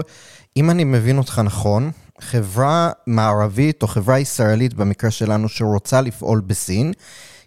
אם 0.58 0.70
אני 0.70 0.84
מבין 0.84 1.18
אותך 1.18 1.42
נכון, 1.46 1.90
חברה 2.22 2.92
מערבית 3.08 3.84
או 3.84 3.88
חברה 3.88 4.20
ישראלית, 4.20 4.74
במקרה 4.74 5.12
שלנו, 5.12 5.50
שרוצה 5.50 6.02
לפעול 6.02 6.42
בסין, 6.48 6.92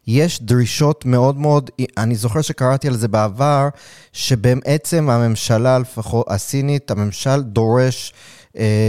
יש 0.07 0.43
דרישות 0.43 1.05
מאוד 1.05 1.39
מאוד, 1.39 1.71
אני 1.99 2.15
זוכר 2.15 2.41
שקראתי 2.41 2.89
על 2.89 2.95
זה 2.95 3.09
בעבר, 3.09 3.69
שבעצם 4.13 5.11
הממשלה, 5.11 5.79
לפחות 5.79 6.27
הסינית, 6.31 6.91
הממשל 6.91 7.43
דורש 7.43 8.13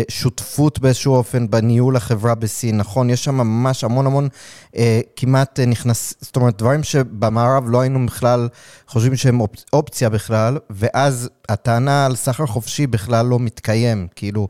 שותפות 0.10 0.80
באיזשהו 0.80 1.16
אופן 1.16 1.48
בניהול 1.50 1.96
החברה 1.96 2.36
בסין, 2.36 2.78
נכון? 2.78 3.10
יש 3.10 3.24
שם 3.24 3.36
ממש 3.36 3.84
המון 3.84 4.06
המון 4.06 4.28
אה, 4.78 5.00
כמעט 5.16 5.60
אה, 5.60 5.66
נכנס, 5.66 6.18
זאת 6.22 6.36
אומרת, 6.36 6.58
דברים 6.58 6.84
שבמערב 6.84 7.64
לא 7.70 7.82
היינו 7.82 8.06
בכלל 8.06 8.48
חושבים 8.88 9.16
שהם 9.16 9.40
אופ, 9.40 9.52
אופציה 9.74 10.10
בכלל, 10.10 10.58
ואז 10.70 11.30
הטענה 11.50 12.06
על 12.06 12.16
סחר 12.16 12.46
חופשי 12.46 12.88
בכלל 12.88 13.26
לא 13.26 13.40
מתקיים, 13.40 14.08
כאילו... 14.16 14.48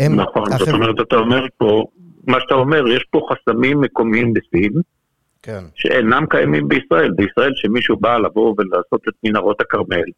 הם... 0.00 0.20
נכון, 0.20 0.52
החבר... 0.52 0.64
זאת 0.64 0.74
אומרת, 0.74 1.00
אתה 1.00 1.16
אומר 1.16 1.46
פה, 1.58 1.84
מה 2.26 2.40
שאתה 2.40 2.54
אומר, 2.54 2.88
יש 2.88 3.04
פה 3.10 3.20
חסמים 3.30 3.80
מקומיים 3.80 4.32
בסין, 4.32 4.72
כן. 5.42 5.64
שאינם 5.74 6.24
קיימים 6.30 6.68
בישראל. 6.68 7.10
בישראל 7.16 7.52
שמישהו 7.54 7.96
בא 7.96 8.18
לבוא 8.18 8.54
ולעשות 8.58 9.00
את 9.08 9.14
מנהרות 9.24 9.60
הכרמל, 9.60 10.08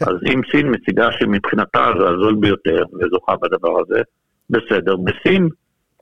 אז 0.00 0.16
אם 0.32 0.40
סין 0.50 0.74
מציגה 0.74 1.08
שמבחינתה 1.12 1.86
זה 1.98 2.08
הזול 2.08 2.34
ביותר 2.40 2.84
וזוכה 2.94 3.36
בדבר 3.42 3.80
הזה, 3.80 4.02
בסדר. 4.50 4.96
בסין, 4.96 5.48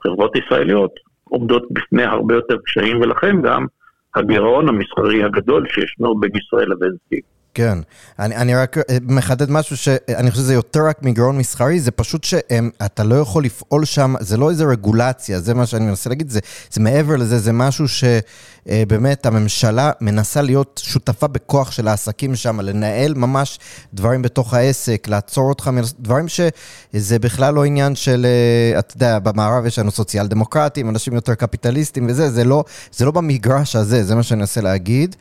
חברות 0.03 0.37
ישראליות 0.37 0.91
עומדות 1.25 1.62
בפני 1.71 2.05
הרבה 2.05 2.35
יותר 2.35 2.57
קשיים, 2.65 3.01
ולכן 3.01 3.43
גם 3.43 3.67
הגירעון 4.15 4.69
המסחרי 4.69 5.25
הגדול 5.25 5.67
שישנו 5.69 6.21
בין 6.21 6.31
ישראל 6.37 6.71
לבין 6.71 6.93
סין. 7.09 7.21
כן, 7.55 7.79
אני, 8.19 8.37
אני 8.37 8.55
רק 8.55 8.79
אה, 8.79 8.83
מחדד 9.03 9.51
משהו 9.51 9.77
שאני 9.77 10.31
חושב 10.31 10.43
שזה 10.43 10.55
יותר 10.55 10.87
רק 10.87 11.03
מגרון 11.03 11.39
מסחרי, 11.39 11.81
זה 11.81 11.91
פשוט 11.91 12.25
שאתה 12.25 13.05
לא 13.05 13.15
יכול 13.15 13.45
לפעול 13.45 13.85
שם, 13.85 14.15
זה 14.21 14.37
לא 14.37 14.51
איזה 14.51 14.65
רגולציה, 14.65 15.41
זה 15.41 15.55
מה 15.55 15.67
שאני 15.67 15.85
מנסה 15.85 16.11
להגיד, 16.11 16.31
זה, 16.31 16.41
זה 16.71 16.81
מעבר 16.81 17.17
לזה, 17.17 17.39
זה 17.39 17.53
משהו 17.53 17.85
שבאמת 17.89 19.27
אה, 19.27 19.31
הממשלה 19.31 19.91
מנסה 20.01 20.43
להיות 20.43 20.81
שותפה 20.85 21.27
בכוח 21.27 21.71
של 21.71 21.89
העסקים 21.89 22.37
שם, 22.37 22.61
לנהל 22.61 23.15
ממש 23.15 23.59
דברים 23.95 24.23
בתוך 24.23 24.55
העסק, 24.55 25.09
לעצור 25.09 25.49
אותך, 25.49 25.71
דברים 25.99 26.27
שזה 26.29 27.19
בכלל 27.19 27.55
לא 27.55 27.65
עניין 27.65 27.95
של, 27.95 28.27
אה, 28.27 28.79
אתה 28.79 28.97
יודע, 28.97 29.19
במערב 29.19 29.67
יש 29.67 29.79
לנו 29.79 29.91
סוציאל 29.91 30.27
דמוקרטים, 30.27 30.89
אנשים 30.89 31.15
יותר 31.15 31.35
קפיטליסטים 31.35 32.07
וזה, 32.09 32.31
זה 32.31 32.45
לא, 32.45 32.65
זה 32.93 33.05
לא 33.05 33.11
במגרש 33.11 33.77
הזה, 33.77 34.05
זה 34.05 34.15
מה 34.15 34.23
שאני 34.23 34.41
מנסה 34.41 34.61
להגיד. 34.61 35.17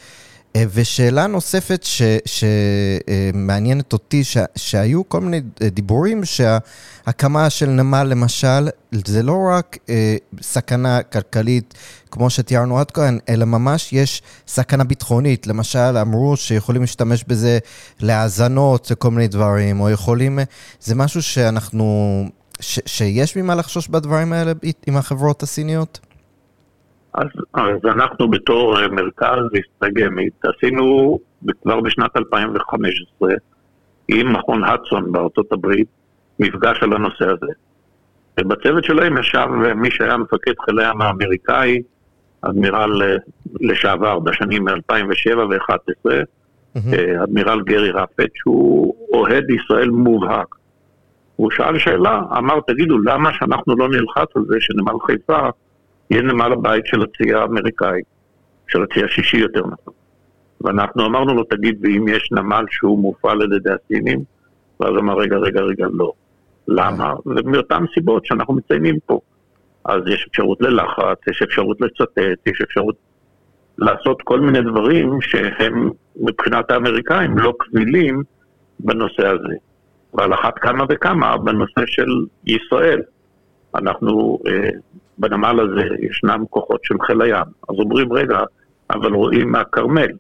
אה, 0.56 0.64
ושאלה 0.74 1.28
נוספת 1.28 1.86
שמעניינת 2.26 3.94
אותי, 3.94 4.24
ש, 4.24 4.38
שהיו 4.56 5.10
כל 5.10 5.22
מיני 5.22 5.42
אה, 5.62 5.70
דיבורים 5.70 6.22
שהקמה 6.26 7.50
של 7.50 7.70
נמל 7.70 8.04
למשל, 8.04 8.68
זה 9.06 9.24
לא 9.24 9.38
רק 9.52 9.78
אה, 9.90 10.16
סכנה 10.42 11.04
כלכלית 11.04 11.74
כמו 12.12 12.30
שתיארנו 12.30 12.80
עד 12.80 12.92
כאן, 12.92 13.18
אלא 13.30 13.46
ממש 13.46 13.94
יש 13.94 14.22
סכנה 14.48 14.84
ביטחונית. 14.84 15.48
למשל, 15.48 15.98
אמרו 16.02 16.38
שיכולים 16.38 16.82
להשתמש 16.82 17.24
בזה 17.28 17.60
להאזנות, 18.00 18.92
לכל 18.92 19.12
מיני 19.12 19.28
דברים, 19.28 19.80
או 19.80 19.90
יכולים... 19.90 20.40
זה 20.82 20.96
משהו 20.96 21.22
שאנחנו... 21.22 22.26
ש, 22.60 22.80
שיש 22.86 23.36
ממה 23.36 23.56
לחשוש 23.56 23.88
בדברים 23.88 24.34
האלה 24.34 24.52
עם 24.88 24.98
החברות 24.98 25.44
הסיניות? 25.44 26.11
אז, 27.14 27.28
אז 27.54 27.86
אנחנו 27.86 28.28
בתור 28.30 28.80
אה, 28.80 28.88
מרכז 28.88 29.44
אסטרגמית 29.60 30.34
עשינו 30.46 31.20
כבר 31.64 31.82
בשנת 31.82 32.18
2015 32.18 33.34
עם 34.08 34.34
מכון 34.34 34.64
הדסון 34.64 35.12
בארצות 35.12 35.52
הברית 35.52 35.88
מפגש 36.40 36.84
על 36.84 36.94
הנושא 36.94 37.26
הזה. 37.26 37.52
ובצוות 38.40 38.84
שלהם 38.84 39.18
ישב 39.18 39.46
מי 39.76 39.92
שהיה 39.92 40.18
מפקד 40.18 40.54
חיל 40.66 40.80
הים 40.80 41.02
האמריקאי, 41.02 41.82
אדמירל 42.42 43.04
אה, 43.04 43.16
לשעבר 43.62 44.20
בשנים 44.20 44.68
2007 44.68 45.46
ו-2011, 45.46 46.12
mm-hmm. 46.76 47.24
אדמירל 47.24 47.62
גרי 47.62 47.92
רפט, 47.92 48.30
שהוא 48.36 48.96
אוהד 49.14 49.50
ישראל 49.50 49.90
מובהק. 49.90 50.56
הוא 51.36 51.52
שאל 51.52 51.80
שאלה, 51.80 52.22
אמר, 52.38 52.60
תגידו, 52.68 52.98
למה 52.98 53.34
שאנחנו 53.34 53.76
לא 53.78 53.90
נלחץ 53.90 54.28
על 54.36 54.44
זה 54.48 54.56
שנמל 54.60 54.94
חיפה 55.06 55.50
יהיה 56.12 56.22
נמל 56.22 56.52
הבית 56.52 56.86
של 56.86 57.02
הצי 57.02 57.34
האמריקאי, 57.34 58.02
של 58.68 58.84
הצי 58.84 59.04
השישי 59.04 59.38
יותר 59.38 59.62
נכון. 59.62 59.94
ואנחנו 60.62 61.06
אמרנו 61.06 61.34
לו, 61.34 61.44
תגיד, 61.44 61.80
ואם 61.82 62.08
יש 62.08 62.30
נמל 62.32 62.66
שהוא 62.70 63.00
מופעל 63.00 63.42
על 63.42 63.54
ידי 63.54 63.70
הסינים? 63.70 64.20
ואז 64.80 64.92
אמר, 65.00 65.18
רגע, 65.18 65.38
רגע, 65.38 65.62
רגע, 65.62 65.88
לא. 65.94 66.12
למה? 66.68 67.14
ומאותן 67.26 67.84
סיבות 67.94 68.26
שאנחנו 68.26 68.54
מציינים 68.54 68.96
פה. 69.06 69.20
אז 69.86 70.02
יש 70.08 70.26
אפשרות 70.30 70.62
ללחץ, 70.62 71.18
יש 71.30 71.42
אפשרות 71.42 71.82
לצטט, 71.82 72.48
יש 72.48 72.62
אפשרות 72.62 72.96
לעשות 73.78 74.22
כל 74.22 74.40
מיני 74.40 74.62
דברים 74.62 75.22
שהם 75.22 75.90
מבחינת 76.16 76.72
האמריקאים 76.72 77.38
לא 77.38 77.54
קבילים 77.60 78.24
בנושא 78.80 79.28
הזה. 79.28 79.56
ועל 80.14 80.34
אחת 80.34 80.60
כמה 80.60 80.86
וכמה 80.90 81.38
בנושא 81.38 81.82
של 81.86 82.26
ישראל. 82.46 83.02
אנחנו 83.76 84.40
אה, 84.48 84.70
בנמל 85.22 85.60
הזה 85.60 85.96
ישנם 86.00 86.44
כוחות 86.50 86.80
של 86.84 86.96
חיל 87.02 87.22
הים. 87.22 87.46
אז 87.70 87.76
אומרים, 87.80 88.14
רגע, 88.14 88.40
אבל 88.90 89.14
רואים 89.14 89.52
מהכרמל. 89.52 90.12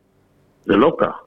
זה 0.65 0.75
לא 0.75 0.95
כך. 0.99 1.19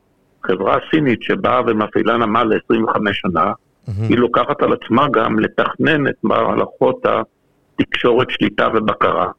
חברה 0.47 0.79
סינית 0.91 1.23
שבאה 1.23 1.61
ומפעילה 1.67 2.17
נמל 2.17 2.43
ל-25 2.43 3.13
שנה, 3.13 3.53
mm-hmm. 3.53 3.91
היא 4.09 4.19
לוקחת 4.19 4.63
על 4.63 4.73
עצמה 4.73 5.07
גם 5.13 5.39
לתכנן 5.39 6.07
את 6.09 6.15
מערכות 6.23 7.07
התקשורת, 7.81 8.31
שליטה 8.31 8.69
ובקרה. 8.75 9.31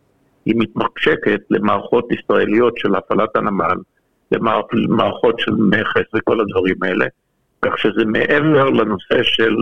היא 0.45 0.55
מתמקשקת 0.57 1.41
למערכות 1.49 2.07
ישראליות 2.11 2.73
של 2.77 2.95
הפעלת 2.95 3.35
הנמל, 3.35 3.77
למערכות 4.31 5.39
של 5.39 5.51
מכס 5.51 6.09
וכל 6.15 6.41
הדברים 6.41 6.75
האלה, 6.81 7.05
כך 7.61 7.79
שזה 7.79 8.05
מעבר 8.05 8.69
לנושא 8.69 9.23
של 9.23 9.55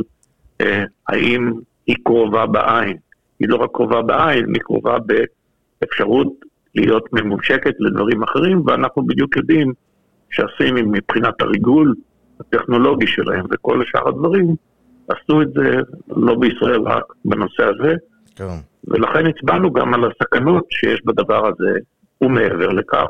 אה, 0.61 0.83
האם 1.07 1.51
היא 1.87 1.95
קרובה 2.03 2.45
בעין. 2.45 2.97
היא 3.43 3.49
לא 3.49 3.55
רק 3.55 3.69
קרובה 3.73 4.01
בעין, 4.01 4.45
היא 4.53 4.61
קרובה 4.61 4.97
באפשרות 5.81 6.27
להיות 6.75 7.13
ממושקת 7.13 7.73
לדברים 7.79 8.23
אחרים, 8.23 8.63
ואנחנו 8.65 9.05
בדיוק 9.05 9.37
יודעים 9.37 9.73
שהסינים 10.29 10.91
מבחינת 10.91 11.41
הריגול 11.41 11.95
הטכנולוגי 12.39 13.07
שלהם 13.07 13.45
וכל 13.51 13.83
שאר 13.85 14.07
הדברים, 14.07 14.55
עשו 15.07 15.41
את 15.41 15.47
זה 15.53 15.75
לא 16.07 16.35
בישראל 16.35 16.81
רק 16.81 17.03
בנושא 17.25 17.63
הזה, 17.63 17.95
כן. 18.35 18.57
ולכן 18.87 19.27
הצבענו 19.27 19.73
גם 19.73 19.93
על 19.93 20.11
הסכנות 20.11 20.65
שיש 20.69 21.01
בדבר 21.05 21.47
הזה, 21.47 21.79
ומעבר 22.21 22.69
לכך. 22.69 23.07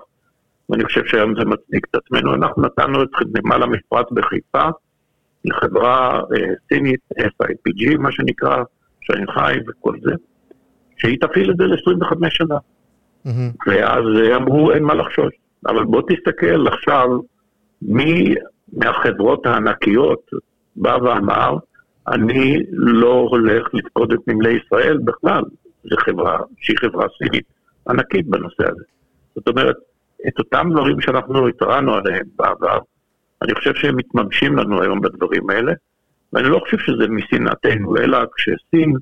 ואני 0.70 0.84
חושב 0.84 1.06
שהיום 1.06 1.36
זה 1.40 1.46
מצדיק 1.46 1.86
את 1.90 1.96
עצמנו. 1.96 2.34
אנחנו 2.34 2.64
נתנו 2.64 3.04
את 3.04 3.10
נמל 3.36 3.64
המפרץ 3.64 4.06
בחיפה 4.12 4.70
לחברה 5.46 6.20
אה, 6.20 6.54
סינית, 6.70 7.00
SIPG, 7.20 7.98
מה 7.98 8.12
שנקרא, 8.12 8.64
שאני 9.04 9.26
חי 9.34 9.58
וכל 9.68 9.96
זה, 10.02 10.12
שהיא 10.98 11.18
תפעיל 11.22 11.52
את 11.52 11.58
זה 11.58 11.64
ל-25 11.64 12.16
שנה. 12.30 12.58
Mm-hmm. 13.26 13.68
ואז 13.68 14.04
אמרו, 14.36 14.72
אין 14.72 14.84
מה 14.84 14.94
לחשוש. 14.94 15.34
אבל 15.66 15.84
בוא 15.84 16.02
תסתכל 16.02 16.68
עכשיו, 16.68 17.08
מי 17.82 18.36
מהחברות 18.74 19.46
הענקיות 19.46 20.32
בא 20.76 20.98
ואמר, 21.04 21.58
אני 22.08 22.58
לא 22.72 23.28
הולך 23.30 23.68
לפקוד 23.74 24.14
את 24.14 24.20
נמלי 24.28 24.60
ישראל 24.66 24.98
בכלל. 24.98 25.44
זו 25.84 25.96
חברה 25.98 26.40
שהיא 26.58 26.78
חברה 26.78 27.08
סינית 27.18 27.46
ענקית 27.90 28.28
בנושא 28.28 28.64
הזה. 28.64 28.84
זאת 29.36 29.48
אומרת, 29.48 29.76
את 30.28 30.40
אותם 30.40 30.70
דברים 30.72 31.02
שאנחנו 31.02 31.48
התרענו 31.48 31.94
עליהם 31.94 32.26
בעבר, 32.36 32.78
אני 33.42 33.56
חושב 33.56 33.74
שהם 33.76 33.96
מתממשים 33.96 34.58
לנו 34.58 34.82
היום 34.82 35.02
בדברים 35.02 35.50
האלה, 35.50 35.74
ואני 36.34 36.50
לא 36.50 36.60
חושב 36.60 36.78
שזה 36.78 37.08
משנאתנו, 37.08 37.98
אלא 37.98 38.18
כשסין 38.36 38.94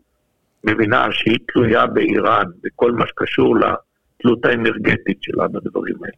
מבינה 0.63 1.07
שהיא 1.11 1.37
תלויה 1.53 1.87
באיראן 1.87 2.45
בכל 2.63 2.91
מה 2.91 3.07
שקשור 3.07 3.55
לתלות 3.55 4.45
האנרגטית 4.45 5.17
שלה 5.23 5.47
בדברים 5.47 5.95
האלה. 6.03 6.15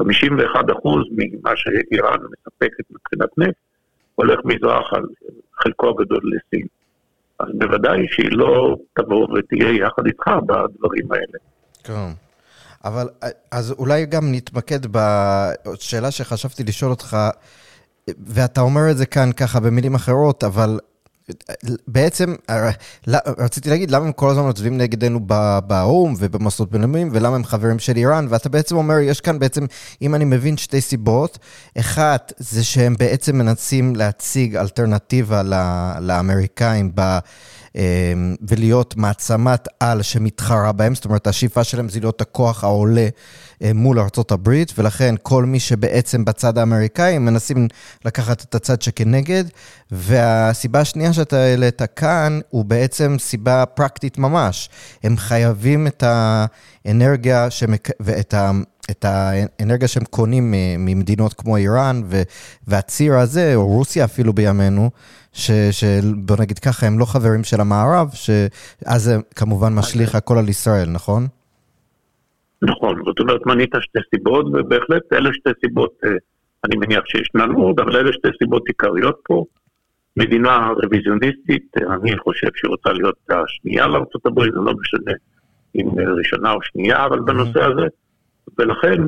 51% 0.00 0.02
ממה 1.10 1.50
שאיראן 1.56 2.18
מספקת 2.20 2.84
מבחינת 2.90 3.38
נפט 3.38 3.56
הולך 4.14 4.40
מזרח 4.44 4.92
על 4.92 5.04
חלקו 5.54 5.88
הגדול 5.88 6.20
לסין. 6.24 6.66
אז 7.38 7.46
בוודאי 7.54 8.06
שהיא 8.10 8.32
לא 8.32 8.76
תבוא 8.94 9.28
ותהיה 9.38 9.70
יחד 9.70 10.06
איתך 10.06 10.26
בדברים 10.46 11.12
האלה. 11.12 11.38
כן. 11.84 12.12
אבל 12.84 13.06
אז 13.52 13.72
אולי 13.78 14.06
גם 14.06 14.32
נתמקד 14.32 14.80
בשאלה 14.86 16.10
שחשבתי 16.10 16.64
לשאול 16.64 16.90
אותך, 16.90 17.16
ואתה 18.26 18.60
אומר 18.60 18.90
את 18.90 18.96
זה 18.96 19.06
כאן 19.06 19.32
ככה 19.32 19.60
במילים 19.60 19.94
אחרות, 19.94 20.44
אבל 20.44 20.78
בעצם, 21.88 22.34
רציתי 23.38 23.70
להגיד, 23.70 23.90
למה 23.90 24.06
הם 24.06 24.12
כל 24.12 24.30
הזמן 24.30 24.48
מצביעים 24.48 24.78
נגדנו 24.78 25.20
באו"ם 25.66 26.14
ובמוסדות 26.18 26.70
בינלאומיים, 26.70 27.08
ולמה 27.12 27.36
הם 27.36 27.44
חברים 27.44 27.78
של 27.78 27.96
איראן, 27.96 28.26
ואתה 28.30 28.48
בעצם 28.48 28.76
אומר, 28.76 28.98
יש 28.98 29.20
כאן 29.20 29.38
בעצם, 29.38 29.66
אם 30.02 30.14
אני 30.14 30.24
מבין, 30.24 30.56
שתי 30.56 30.80
סיבות. 30.80 31.38
אחת, 31.78 32.32
זה 32.38 32.64
שהם 32.64 32.94
בעצם 32.98 33.36
מנסים 33.38 33.96
להציג 33.96 34.56
אלטרנטיבה 34.56 35.42
לאמריקאים 36.00 36.90
ב... 36.94 37.18
אמ, 37.76 38.34
ולהיות 38.48 38.96
מעצמת 38.96 39.68
על 39.80 40.02
שמתחרה 40.02 40.72
בהם, 40.72 40.94
זאת 40.94 41.04
אומרת, 41.04 41.26
השאיפה 41.26 41.64
שלהם 41.64 41.88
זה 41.88 42.00
להיות 42.00 42.20
הכוח 42.20 42.64
העולה 42.64 43.08
אה, 43.62 43.70
מול 43.74 43.98
ארה"ב, 43.98 44.50
ולכן 44.78 45.14
כל 45.22 45.44
מי 45.44 45.60
שבעצם 45.60 46.24
בצד 46.24 46.58
האמריקאי, 46.58 47.18
מנסים 47.18 47.68
לקחת 48.04 48.42
את 48.42 48.54
הצד 48.54 48.82
שכנגד, 48.82 49.44
והסיבה 49.90 50.80
השנייה 50.80 51.12
שאתה 51.12 51.36
העלית 51.36 51.82
כאן, 51.96 52.40
הוא 52.50 52.64
בעצם 52.64 53.16
סיבה 53.18 53.66
פרקטית 53.66 54.18
ממש. 54.18 54.68
הם 55.02 55.16
חייבים 55.16 55.86
את 55.86 56.04
האנרגיה 56.06 57.50
שמק... 57.50 57.90
ואת 58.00 58.34
ה... 58.34 58.50
את 58.90 59.04
האנרגיה 59.08 59.88
שהם 59.88 60.04
קונים 60.04 60.54
ממדינות 60.78 61.34
כמו 61.34 61.56
איראן, 61.56 62.02
והציר 62.66 63.14
הזה, 63.18 63.54
או 63.54 63.66
רוסיה 63.66 64.04
אפילו 64.04 64.32
בימינו, 64.32 64.90
שבוא 65.36 66.36
נגיד 66.40 66.58
ככה, 66.58 66.86
הם 66.86 66.98
לא 66.98 67.04
חברים 67.04 67.44
של 67.44 67.60
המערב, 67.60 68.08
שאז 68.12 69.02
זה 69.02 69.16
כמובן 69.34 69.74
משליך 69.74 70.14
הכל 70.14 70.38
על 70.38 70.48
ישראל, 70.48 70.88
נכון? 70.90 71.26
נכון, 72.62 73.02
זאת 73.04 73.20
אומרת, 73.20 73.46
מנית 73.46 73.70
שתי 73.80 73.98
סיבות, 74.14 74.46
ובהחלט 74.46 75.12
אלה 75.12 75.30
שתי 75.32 75.50
סיבות, 75.60 75.92
אה, 76.04 76.10
אני 76.64 76.76
מניח 76.76 77.04
שישנן 77.06 77.50
עוד, 77.50 77.80
אבל 77.80 77.96
אלה 77.96 78.12
שתי 78.12 78.28
סיבות 78.38 78.62
עיקריות 78.68 79.20
פה. 79.24 79.44
מדינה 80.16 80.70
רוויזיוניסטית, 80.82 81.74
אני 81.76 82.18
חושב 82.18 82.48
שהיא 82.54 82.68
רוצה 82.68 82.92
להיות 82.92 83.16
השנייה 83.30 83.86
לארה"ב, 83.86 84.40
זה 84.40 84.60
לא 84.60 84.72
משנה 84.80 85.12
אם 85.76 85.88
ראשונה 86.18 86.52
או 86.52 86.62
שנייה, 86.62 87.04
אבל 87.04 87.20
בנושא 87.20 87.60
הזה, 87.64 87.86
ולכן 88.58 89.02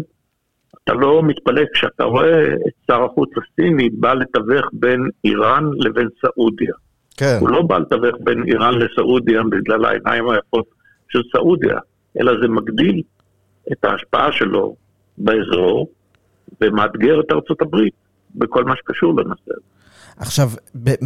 אתה 0.88 0.96
לא 0.96 1.22
מתפלא 1.22 1.62
כשאתה 1.74 2.04
רואה 2.04 2.44
את 2.44 2.72
שר 2.86 3.04
החוץ 3.04 3.30
הסיני 3.36 3.90
בא 3.90 4.14
לתווך 4.14 4.66
בין 4.72 5.00
איראן 5.24 5.64
לבין 5.78 6.08
סעודיה. 6.20 6.74
כן. 7.16 7.36
הוא 7.40 7.48
לא 7.48 7.62
בא 7.62 7.78
לתווך 7.78 8.16
בין 8.20 8.44
איראן 8.46 8.74
לסעודיה 8.74 9.42
בגלל 9.42 9.84
העיניים 9.84 10.30
היפות 10.30 10.66
של 11.08 11.22
סעודיה, 11.32 11.78
אלא 12.20 12.32
זה 12.42 12.48
מגדיל 12.48 13.02
את 13.72 13.84
ההשפעה 13.84 14.32
שלו 14.32 14.76
באזור 15.18 15.88
ומאתגר 16.60 17.20
את 17.20 17.32
ארצות 17.32 17.62
הברית 17.62 17.94
בכל 18.34 18.64
מה 18.64 18.76
שקשור 18.76 19.20
לנושא 19.20 19.50
הזה. 19.50 19.78
עכשיו, 20.16 20.50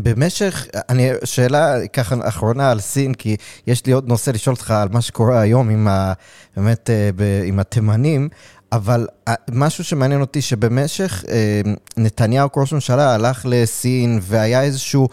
במשך, 0.04 0.66
אני, 0.88 1.08
שאלה 1.24 1.74
ככה 1.92 2.14
אחרונה 2.28 2.70
על 2.70 2.80
סין, 2.80 3.14
כי 3.14 3.36
יש 3.66 3.86
לי 3.86 3.92
עוד 3.92 4.08
נושא 4.08 4.30
לשאול 4.30 4.54
אותך 4.54 4.70
על 4.70 4.88
מה 4.92 5.00
שקורה 5.00 5.40
היום 5.40 5.70
עם 5.70 5.88
ה... 5.88 6.12
באמת, 6.56 6.90
אה, 6.90 7.10
עם 7.44 7.58
התימנים, 7.58 8.28
אבל 8.72 9.06
אה, 9.28 9.34
משהו 9.52 9.84
שמעניין 9.84 10.20
אותי, 10.20 10.42
שבמשך 10.42 11.24
אה, 11.28 11.60
נתניהו 11.96 12.52
כראש 12.52 12.72
ממשלה 12.72 13.14
הלך 13.14 13.46
לסין 13.48 14.18
והיה 14.22 14.62
איזשהו, 14.62 15.08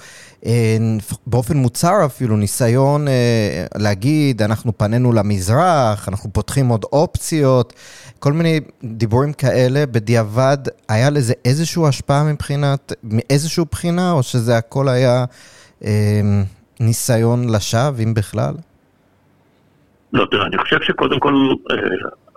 אה, 0.46 0.78
באופן 1.28 1.58
מוצהר 1.58 2.06
אפילו, 2.06 2.38
ניסיון 2.38 3.08
להגיד, 3.76 4.42
אנחנו 4.42 4.78
פנינו 4.78 5.14
למזרח, 5.14 6.10
אנחנו 6.10 6.34
פותחים 6.34 6.68
עוד 6.68 6.86
אופציות, 6.94 7.74
כל 8.20 8.34
מיני 8.34 8.60
דיבורים 8.84 9.34
כאלה, 9.34 9.86
בדיעבד, 9.86 10.58
היה 10.90 11.10
לזה 11.10 11.34
איזושהי 11.46 11.88
השפעה 11.88 12.24
מבחינת, 12.24 12.94
מאיזושהי 13.04 13.64
בחינה, 13.72 14.12
או 14.12 14.24
שזה 14.24 14.58
הכל 14.58 14.90
היה 14.90 15.26
ניסיון 16.80 17.50
לשווא, 17.50 18.04
אם 18.04 18.14
בכלל? 18.14 18.54
לא, 20.14 20.26
תראה, 20.32 20.46
אני 20.46 20.58
חושב 20.58 20.82
שקודם 20.82 21.20
כל 21.20 21.34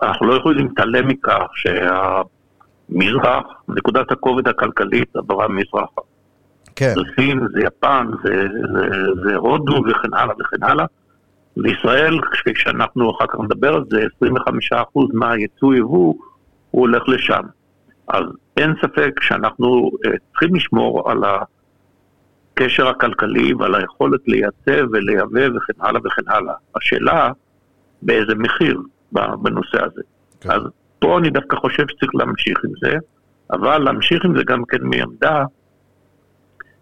אנחנו 0.01 0.27
לא 0.27 0.33
יכולים 0.33 0.67
להתעלם 0.67 1.07
מכך 1.07 1.47
שהמזרח, 1.55 3.43
נקודת 3.67 4.11
הכובד 4.11 4.47
הכלכלית 4.47 5.15
עברה 5.15 5.47
מזרחה. 5.47 6.01
כן. 6.75 6.93
זה 6.95 7.01
סין, 7.15 7.47
זה 7.53 7.61
יפן, 7.63 8.07
זה, 8.23 8.47
זה, 8.73 8.89
זה 9.23 9.35
הודו 9.35 9.83
וכן 9.89 10.13
הלאה 10.13 10.35
וכן 10.39 10.63
הלאה. 10.63 10.85
וישראל, 11.57 12.19
כפי 12.31 12.51
שאנחנו 12.55 13.11
אחר 13.11 13.27
כך 13.27 13.39
נדבר 13.39 13.73
על 13.73 13.83
זה, 13.89 14.05
25% 14.73 14.75
מהייצוא 15.13 15.75
יבוא 15.75 16.13
הוא 16.71 16.81
הולך 16.81 17.03
לשם. 17.07 17.41
אז 18.07 18.23
אין 18.57 18.73
ספק 18.81 19.19
שאנחנו 19.21 19.91
uh, 20.05 20.09
צריכים 20.31 20.55
לשמור 20.55 21.11
על 21.11 21.23
הקשר 22.53 22.87
הכלכלי 22.87 23.53
ועל 23.53 23.75
היכולת 23.75 24.21
לייצא 24.27 24.83
ולייבא 24.91 25.57
וכן 25.57 25.73
הלאה 25.79 26.01
וכן 26.05 26.21
הלאה. 26.27 26.53
השאלה, 26.75 27.31
באיזה 28.05 28.35
מחיר. 28.35 28.81
בנושא 29.13 29.85
הזה. 29.85 30.01
כן. 30.41 30.51
אז 30.51 30.61
פה 30.99 31.17
אני 31.17 31.29
דווקא 31.29 31.55
חושב 31.55 31.83
שצריך 31.87 32.15
להמשיך 32.15 32.57
עם 32.65 32.71
זה, 32.81 32.97
אבל 33.51 33.77
להמשיך 33.77 34.25
עם 34.25 34.37
זה 34.37 34.43
גם 34.43 34.65
כן 34.65 34.77
מעמדה 34.81 35.45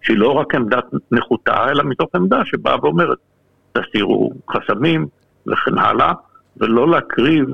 שהיא 0.01 0.17
לא 0.17 0.31
רק 0.31 0.55
עמדה 0.55 0.79
נחותה, 1.12 1.69
אלא 1.69 1.84
מתוך 1.84 2.10
עמדה 2.15 2.45
שבאה 2.45 2.75
ואומרת, 2.81 3.17
תסירו 3.71 4.31
חסמים 4.51 5.07
וכן 5.47 5.77
הלאה, 5.77 6.13
ולא 6.57 6.89
להקריב 6.89 7.45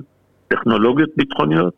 טכנולוגיות 0.47 1.09
ביטחוניות, 1.17 1.73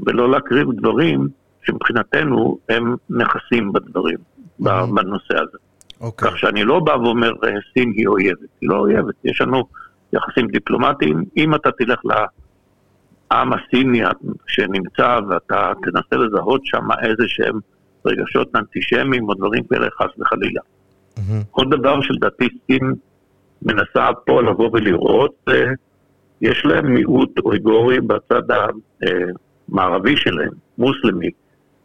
ולא 0.00 0.30
להקריב 0.30 0.72
דברים 0.72 1.28
שמבחינתנו 1.62 2.58
הם 2.68 2.96
נכסים 3.10 3.72
בדברים, 3.72 4.18
mm-hmm. 4.18 4.94
בנושא 4.94 5.34
הזה. 5.34 5.58
Okay. 5.58 6.00
אוקיי. 6.00 6.30
כך 6.30 6.38
שאני 6.38 6.64
לא 6.64 6.80
בא 6.80 6.92
ואומר, 6.92 7.32
סין 7.72 7.92
היא 7.96 8.06
אויבת, 8.06 8.38
היא 8.60 8.68
לא 8.68 8.76
אויבת, 8.76 9.14
יש 9.24 9.40
לנו 9.40 9.64
יחסים 10.14 10.46
דיפלומטיים, 10.46 11.24
אם 11.36 11.54
אתה 11.54 11.70
תלך 11.70 12.00
העם 13.30 13.52
הסיני 13.52 14.00
שנמצא 14.46 15.18
ואתה 15.28 15.72
תנסה 15.82 16.24
לזהות 16.24 16.60
שם 16.64 16.88
איזה 17.02 17.24
שהם 17.26 17.58
רגשות 18.06 18.56
אנטישמיים 18.56 19.28
או 19.28 19.34
דברים 19.34 19.62
כאלה, 19.64 19.88
חס 19.98 20.18
וחלילה. 20.18 20.60
Mm-hmm. 21.16 21.20
עוד 21.50 21.70
דבר 21.70 22.00
שלדעתי 22.02 22.48
סין 22.66 22.92
מנסה 23.62 24.08
פה 24.26 24.42
לבוא 24.42 24.70
ולראות, 24.72 25.44
יש 26.40 26.62
להם 26.64 26.94
מיעוט 26.94 27.38
אויגורי 27.38 28.00
בצד 28.00 28.42
המערבי 29.68 30.16
שלהם, 30.16 30.50
מוסלמי, 30.78 31.30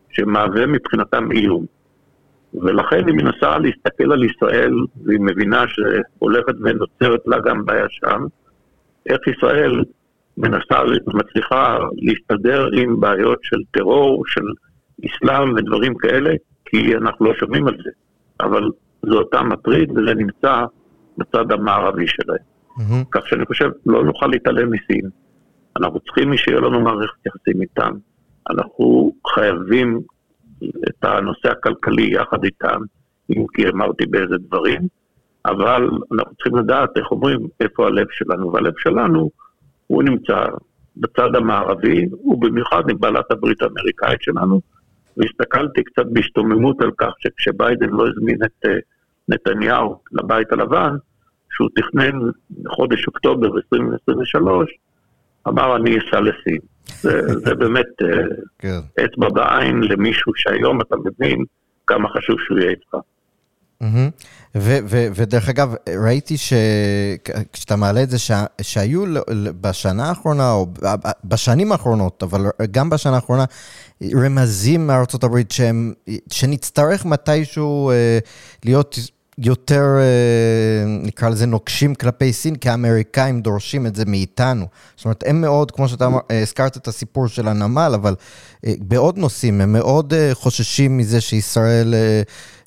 שמהווה 0.09 0.65
מבחינתם 0.65 1.31
איום. 1.31 1.65
ולכן 2.53 3.07
היא 3.07 3.15
מנסה 3.15 3.57
להסתכל 3.57 4.11
על 4.11 4.23
ישראל, 4.23 4.73
והיא 5.05 5.19
מבינה 5.19 5.65
שהולכת 5.67 6.55
ונוצרת 6.61 7.21
לה 7.25 7.39
גם 7.39 7.65
בעיה 7.65 7.85
שם, 7.89 8.25
איך 9.09 9.19
ישראל 9.27 9.83
מנסה, 10.37 10.79
מצליחה 11.07 11.77
להסתדר 11.97 12.69
עם 12.73 12.99
בעיות 12.99 13.39
של 13.41 13.57
טרור, 13.71 14.23
של 14.27 14.45
אסלאם 15.05 15.53
ודברים 15.53 15.93
כאלה, 15.95 16.33
כי 16.65 16.95
אנחנו 16.95 17.25
לא 17.25 17.33
שומעים 17.39 17.67
על 17.67 17.77
זה. 17.83 17.89
אבל 18.39 18.69
זה 19.01 19.15
אותם 19.15 19.49
מטריד 19.49 19.91
וזה 19.91 20.13
נמצא 20.13 20.65
בצד 21.17 21.51
המערבי 21.51 22.07
שלהם. 22.07 22.37
Mm-hmm. 22.37 23.05
כך 23.11 23.27
שאני 23.27 23.45
חושב, 23.45 23.69
לא 23.85 24.03
נוכל 24.03 24.27
להתעלם 24.27 24.71
מסין. 24.71 25.09
אנחנו 25.77 25.99
צריכים 25.99 26.37
שיהיה 26.37 26.59
לנו 26.59 26.81
מערכת 26.81 27.25
יחסים 27.25 27.61
איתם. 27.61 27.91
אנחנו 28.49 29.13
חייבים 29.33 30.01
את 30.63 31.03
הנושא 31.03 31.51
הכלכלי 31.51 32.13
יחד 32.13 32.43
איתם, 32.43 32.81
אם 33.29 33.45
כי 33.53 33.69
אמרתי 33.69 34.05
באיזה 34.05 34.35
דברים, 34.37 34.81
אבל 35.45 35.89
אנחנו 36.11 36.35
צריכים 36.35 36.55
לדעת, 36.55 36.89
איך 36.97 37.11
אומרים, 37.11 37.47
איפה 37.59 37.87
הלב 37.87 38.07
שלנו, 38.11 38.53
והלב 38.53 38.73
שלנו, 38.77 39.29
הוא 39.87 40.03
נמצא 40.03 40.45
בצד 40.97 41.35
המערבי, 41.35 42.05
ובמיוחד 42.23 42.89
עם 42.89 42.99
בעלת 42.99 43.31
הברית 43.31 43.61
האמריקאית 43.61 44.21
שלנו, 44.21 44.61
והסתכלתי 45.17 45.83
קצת 45.83 46.05
בהשתוממות 46.13 46.81
על 46.81 46.91
כך 46.97 47.13
שכשביידן 47.19 47.89
לא 47.89 48.07
הזמין 48.07 48.37
את 48.43 48.65
uh, 48.65 48.69
נתניהו 49.29 49.99
לבית 50.11 50.51
הלבן, 50.51 50.95
שהוא 51.51 51.69
תכנן 51.75 52.11
בחודש 52.63 53.07
אוקטובר 53.07 53.47
2023, 53.47 54.69
אמר 55.47 55.75
אני 55.75 55.97
אסע 55.97 56.19
לסין. 56.19 56.59
זה, 57.01 57.21
זה 57.45 57.55
באמת 57.55 57.85
אה, 58.01 58.07
כן. 58.59 58.79
אצבע 59.05 59.29
בעין 59.29 59.83
למישהו 59.83 60.31
שהיום 60.35 60.81
אתה 60.81 60.95
מבין 60.95 61.43
כמה 61.87 62.09
חשוב 62.09 62.35
שהוא 62.39 62.59
יהיה 62.59 62.69
איתך. 62.69 62.95
ודרך 65.15 65.49
אגב, 65.49 65.75
ראיתי 66.03 66.35
שכשאתה 66.37 67.75
מעלה 67.75 68.03
את 68.03 68.09
זה, 68.09 68.17
שהיו 68.61 69.03
בשנה 69.61 70.09
האחרונה, 70.09 70.51
או 70.51 70.67
בשנים 71.23 71.71
האחרונות, 71.71 72.23
אבל 72.23 72.41
גם 72.71 72.89
בשנה 72.89 73.15
האחרונה, 73.15 73.45
רמזים 74.15 74.87
מארצות 74.87 75.23
הברית 75.23 75.53
שנצטרך 76.31 77.05
מתישהו 77.05 77.91
אה, 77.91 78.19
להיות 78.65 78.99
יותר, 79.45 79.83
אה, 79.99 80.83
נקרא 81.07 81.29
לזה, 81.29 81.45
נוקשים 81.45 81.95
כלפי 81.95 82.33
סין, 82.33 82.55
כי 82.55 82.69
האמריקאים 82.69 83.41
דורשים 83.41 83.85
את 83.85 83.95
זה 83.95 84.03
מאיתנו. 84.07 84.65
זאת 84.95 85.05
אומרת, 85.05 85.23
הם 85.27 85.41
מאוד, 85.41 85.71
כמו 85.71 85.87
שאתה 85.87 86.05
אה, 86.31 86.41
הזכרת 86.41 86.77
את 86.77 86.87
הסיפור 86.87 87.27
של 87.27 87.47
הנמל, 87.47 87.91
אבל 87.95 88.13
אה, 88.65 88.73
בעוד 88.79 89.17
נושאים, 89.17 89.61
הם 89.61 89.73
מאוד 89.73 90.13
חוששים 90.33 90.97
מזה 90.97 91.21
שישראל 91.21 91.93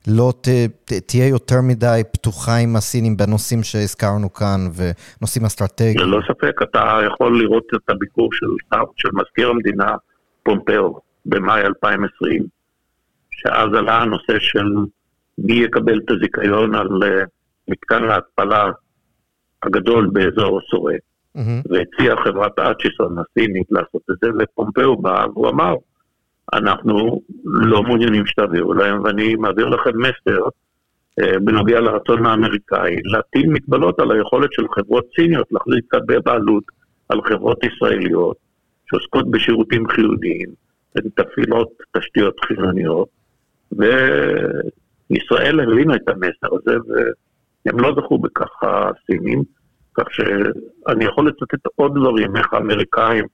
לא 0.08 0.32
ת, 0.40 0.48
ת, 0.84 0.92
תהיה 0.92 1.28
יותר 1.28 1.60
מדי 1.60 2.02
פתוחה 2.12 2.56
עם 2.56 2.76
הסינים 2.76 3.16
בנושאים 3.16 3.62
שהזכרנו 3.62 4.32
כאן, 4.32 4.60
ונושאים 4.76 5.44
אסטרטגיים. 5.44 5.98
ללא 5.98 6.20
ספק, 6.28 6.62
אתה 6.62 6.98
יכול 7.06 7.42
לראות 7.42 7.64
את 7.76 7.90
הביקור 7.90 8.28
של, 8.32 8.46
של 8.96 9.08
מזכיר 9.12 9.48
המדינה 9.48 9.96
פומפאו 10.42 11.00
במאי 11.26 11.62
2020, 11.62 12.42
שאז 13.30 13.68
עלה 13.78 13.98
הנושא 14.02 14.38
של 14.38 14.66
מי 15.38 15.52
יקבל 15.52 15.98
את 15.98 16.10
הזיכיון 16.10 16.74
על 16.74 16.88
אה, 17.02 17.24
מתקן 17.68 18.04
ההתפלה 18.04 18.70
הגדול 19.62 20.10
באזור 20.12 20.60
סורק. 20.70 21.00
Mm-hmm. 21.36 21.68
והציע 21.70 22.16
חברת 22.24 22.58
האצ'יסון 22.58 23.16
הסינית 23.18 23.66
לעשות 23.70 24.02
את 24.10 24.16
זה, 24.22 24.30
ופומפאו 24.38 24.96
בא 24.96 25.26
והוא 25.34 25.48
אמר, 25.48 25.74
אנחנו 26.52 27.20
לא 27.44 27.82
מעוניינים 27.82 28.26
שתעבירו 28.26 28.74
להם, 28.74 29.02
ואני 29.04 29.34
מעביר 29.34 29.68
לכם 29.68 29.90
מסר 29.98 30.42
אה, 31.20 31.38
בנוגע 31.38 31.80
לרצון 31.80 32.26
האמריקאי 32.26 32.96
להטיל 33.04 33.50
מגבלות 33.50 34.00
על 34.00 34.10
היכולת 34.10 34.52
של 34.52 34.66
חברות 34.74 35.04
סיניות 35.16 35.46
להחליט 35.52 35.84
בבעלות 36.06 36.64
על 37.08 37.22
חברות 37.22 37.58
ישראליות 37.64 38.36
שעוסקות 38.86 39.30
בשירותים 39.30 39.88
חיוניים 39.88 40.48
ומתפעילות 40.96 41.68
תשתיות 41.96 42.40
חיוניות, 42.40 43.08
ישראל 45.16 45.60
הבינה 45.60 45.96
את 45.96 46.08
המסר 46.08 46.56
הזה, 46.56 46.76
והם 47.66 47.80
לא 47.80 47.94
זכו 47.96 48.18
בכך 48.18 48.50
הסינים, 48.62 49.42
כך 49.94 50.04
שאני 50.10 51.04
יכול 51.04 51.28
לצטט 51.28 51.66
עוד 51.76 51.94
דברים, 51.94 52.36
איך 52.36 52.52
האמריקאים, 52.52 53.24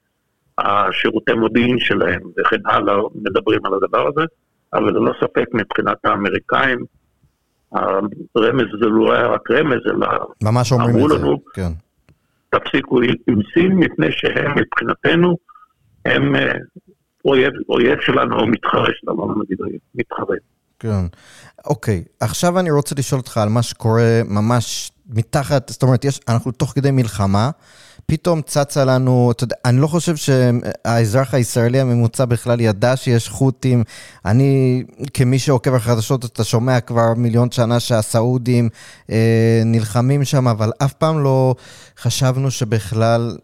השירותי 0.58 1.32
מודיעין 1.32 1.78
שלהם 1.78 2.20
וכן 2.38 2.66
הלאה 2.66 2.94
מדברים 3.14 3.66
על 3.66 3.74
הדבר 3.74 4.08
הזה, 4.08 4.20
אבל 4.74 4.92
ללא 4.92 5.12
ספק 5.20 5.46
מבחינת 5.54 5.96
האמריקאים, 6.04 6.84
הרמז 7.72 8.66
זה 8.80 8.86
לא 8.86 9.12
היה 9.12 9.26
רק 9.26 9.50
רמז, 9.50 9.80
אלא 9.86 10.08
ממש 10.42 10.72
אומרים 10.72 10.96
את 10.96 11.10
זה, 11.10 11.18
לנו, 11.18 11.38
כן. 11.54 11.72
תפסיקו 12.50 13.00
עם 13.02 13.38
סין, 13.54 13.72
מפני 13.72 14.06
שהם 14.10 14.52
מבחינתנו, 14.58 15.36
הם 16.04 16.36
אה, 16.36 16.52
אויב, 17.24 17.52
אויב 17.68 18.00
שלנו 18.00 18.40
או 18.40 18.46
מתחרה 18.46 18.88
שלנו, 18.92 19.28
לא 19.28 19.34
נגיד 19.42 19.58
מתחרה. 19.94 20.36
כן. 20.78 21.06
אוקיי, 21.64 22.04
עכשיו 22.20 22.58
אני 22.58 22.70
רוצה 22.70 22.94
לשאול 22.98 23.20
אותך 23.20 23.36
על 23.36 23.48
מה 23.48 23.62
שקורה 23.62 24.20
ממש 24.26 24.92
מתחת, 25.08 25.68
זאת 25.68 25.82
אומרת, 25.82 26.04
יש, 26.04 26.20
אנחנו 26.28 26.50
תוך 26.50 26.72
כדי 26.74 26.90
מלחמה, 26.90 27.50
פתאום 28.06 28.42
צצה 28.42 28.84
לנו, 28.84 29.30
אתה 29.30 29.44
יודע, 29.44 29.56
אני 29.64 29.80
לא 29.80 29.86
חושב 29.86 30.16
שהאזרח 30.16 31.34
הישראלי 31.34 31.80
הממוצע 31.80 32.24
בכלל 32.24 32.60
ידע 32.60 32.96
שיש 32.96 33.28
חות'ים. 33.28 33.84
אני, 34.24 34.84
כמי 35.14 35.38
שעוקב 35.38 35.74
אחרי 35.74 35.94
חדשות, 35.94 36.24
אתה 36.24 36.44
שומע 36.44 36.80
כבר 36.80 37.14
מיליון 37.16 37.50
שנה 37.50 37.80
שהסעודים 37.80 38.68
אה, 39.10 39.62
נלחמים 39.64 40.24
שם, 40.24 40.48
אבל 40.48 40.72
אף 40.78 40.92
פעם 40.92 41.22
לא 41.22 41.54
חשבנו 42.00 42.50
שבכלל 42.50 43.36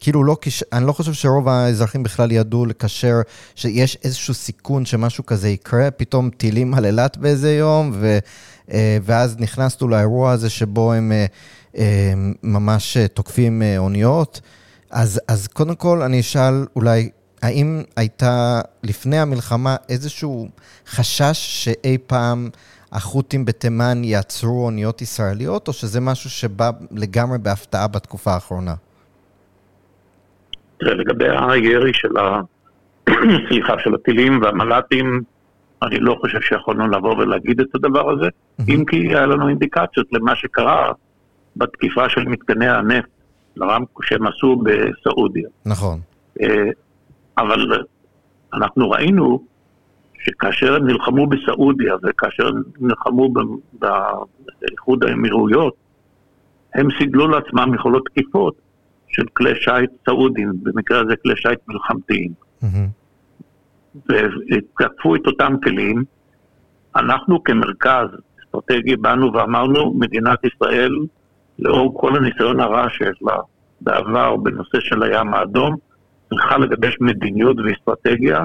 כאילו 0.00 0.24
לא, 0.24 0.36
אני 0.72 0.86
לא 0.86 0.92
חושב 0.92 1.12
שרוב 1.12 1.48
האזרחים 1.48 2.02
בכלל 2.02 2.32
ידעו 2.32 2.66
לקשר 2.66 3.20
שיש 3.54 3.98
איזשהו 4.04 4.34
סיכון 4.34 4.84
שמשהו 4.84 5.26
כזה 5.26 5.48
יקרה, 5.48 5.90
פתאום 5.90 6.30
טילים 6.30 6.74
על 6.74 6.86
אילת 6.86 7.16
באיזה 7.16 7.54
יום, 7.54 7.92
ו, 7.94 8.18
אה, 8.72 8.98
ואז 9.02 9.36
נכנסנו 9.38 9.88
לאירוע 9.88 10.32
הזה 10.32 10.50
שבו 10.50 10.92
הם 10.92 11.12
אה, 11.12 11.26
אה, 11.76 12.12
ממש 12.42 12.96
תוקפים 13.14 13.62
אוניות. 13.78 14.40
אז, 14.90 15.20
אז 15.28 15.46
קודם 15.46 15.74
כל 15.74 16.02
אני 16.02 16.20
אשאל 16.20 16.66
אולי, 16.76 17.10
האם 17.42 17.82
הייתה 17.96 18.60
לפני 18.82 19.18
המלחמה 19.18 19.76
איזשהו 19.88 20.48
חשש 20.86 21.64
שאי 21.64 21.98
פעם 22.06 22.50
החות'ים 22.92 23.44
בתימן 23.44 24.04
יעצרו 24.04 24.64
אוניות 24.64 25.02
ישראליות, 25.02 25.68
או 25.68 25.72
שזה 25.72 26.00
משהו 26.00 26.30
שבא 26.30 26.70
לגמרי 26.90 27.38
בהפתעה 27.38 27.86
בתקופה 27.86 28.34
האחרונה? 28.34 28.74
תראה, 30.82 30.94
לגבי 30.94 31.24
הירי 31.28 31.92
של 31.94 32.16
ה... 32.16 32.40
סליחה, 33.48 33.74
של 33.78 33.94
הטילים 33.94 34.42
והמל"טים, 34.42 35.22
אני 35.82 36.00
לא 36.00 36.16
חושב 36.20 36.40
שיכולנו 36.40 36.88
לבוא 36.88 37.16
ולהגיד 37.16 37.60
את 37.60 37.74
הדבר 37.74 38.10
הזה, 38.10 38.28
אם 38.68 38.84
כי 38.84 38.96
היה 38.96 39.26
לנו 39.26 39.48
אינדיקציות 39.48 40.06
למה 40.12 40.36
שקרה 40.36 40.92
בתקיפה 41.56 42.08
של 42.08 42.24
מתקני 42.24 42.68
הנפט, 42.68 43.08
לרמקו 43.56 44.02
שהם 44.02 44.26
עשו 44.26 44.62
בסעודיה. 44.62 45.48
נכון. 45.66 46.00
אה, 46.42 46.70
אבל 47.38 47.82
אנחנו 48.54 48.90
ראינו 48.90 49.44
שכאשר 50.22 50.76
הם 50.76 50.86
נלחמו 50.86 51.26
בסעודיה 51.26 51.94
וכאשר 52.02 52.46
הם 52.46 52.62
נלחמו 52.80 53.32
באיחוד 53.72 55.04
האמירויות, 55.04 55.74
הם 56.74 56.88
סיגלו 56.98 57.28
לעצמם 57.28 57.74
יכולות 57.74 58.02
תקיפות 58.04 58.61
של 59.12 59.22
כלי 59.32 59.54
שיט 59.54 59.90
סעודים, 60.06 60.52
במקרה 60.62 61.00
הזה 61.00 61.16
כלי 61.16 61.36
שיט 61.36 61.58
מלחמתיים. 61.68 62.32
ותקפו 64.08 65.16
את 65.16 65.26
אותם 65.26 65.54
כלים. 65.64 66.04
אנחנו 66.96 67.44
כמרכז 67.44 68.06
אסטרטגי 68.40 68.96
באנו 68.96 69.32
ואמרנו, 69.32 69.94
מדינת 69.98 70.38
ישראל, 70.44 70.96
לאור 71.58 72.00
כל 72.00 72.16
הניסיון 72.16 72.60
הרע 72.60 72.90
שיש 72.90 73.18
לה 73.22 73.36
בעבר 73.80 74.36
בנושא 74.36 74.80
של 74.80 75.02
הים 75.02 75.34
האדום, 75.34 75.76
צריכה 76.28 76.58
לגבש 76.58 76.96
מדיניות 77.00 77.56
ואסטרטגיה 77.64 78.44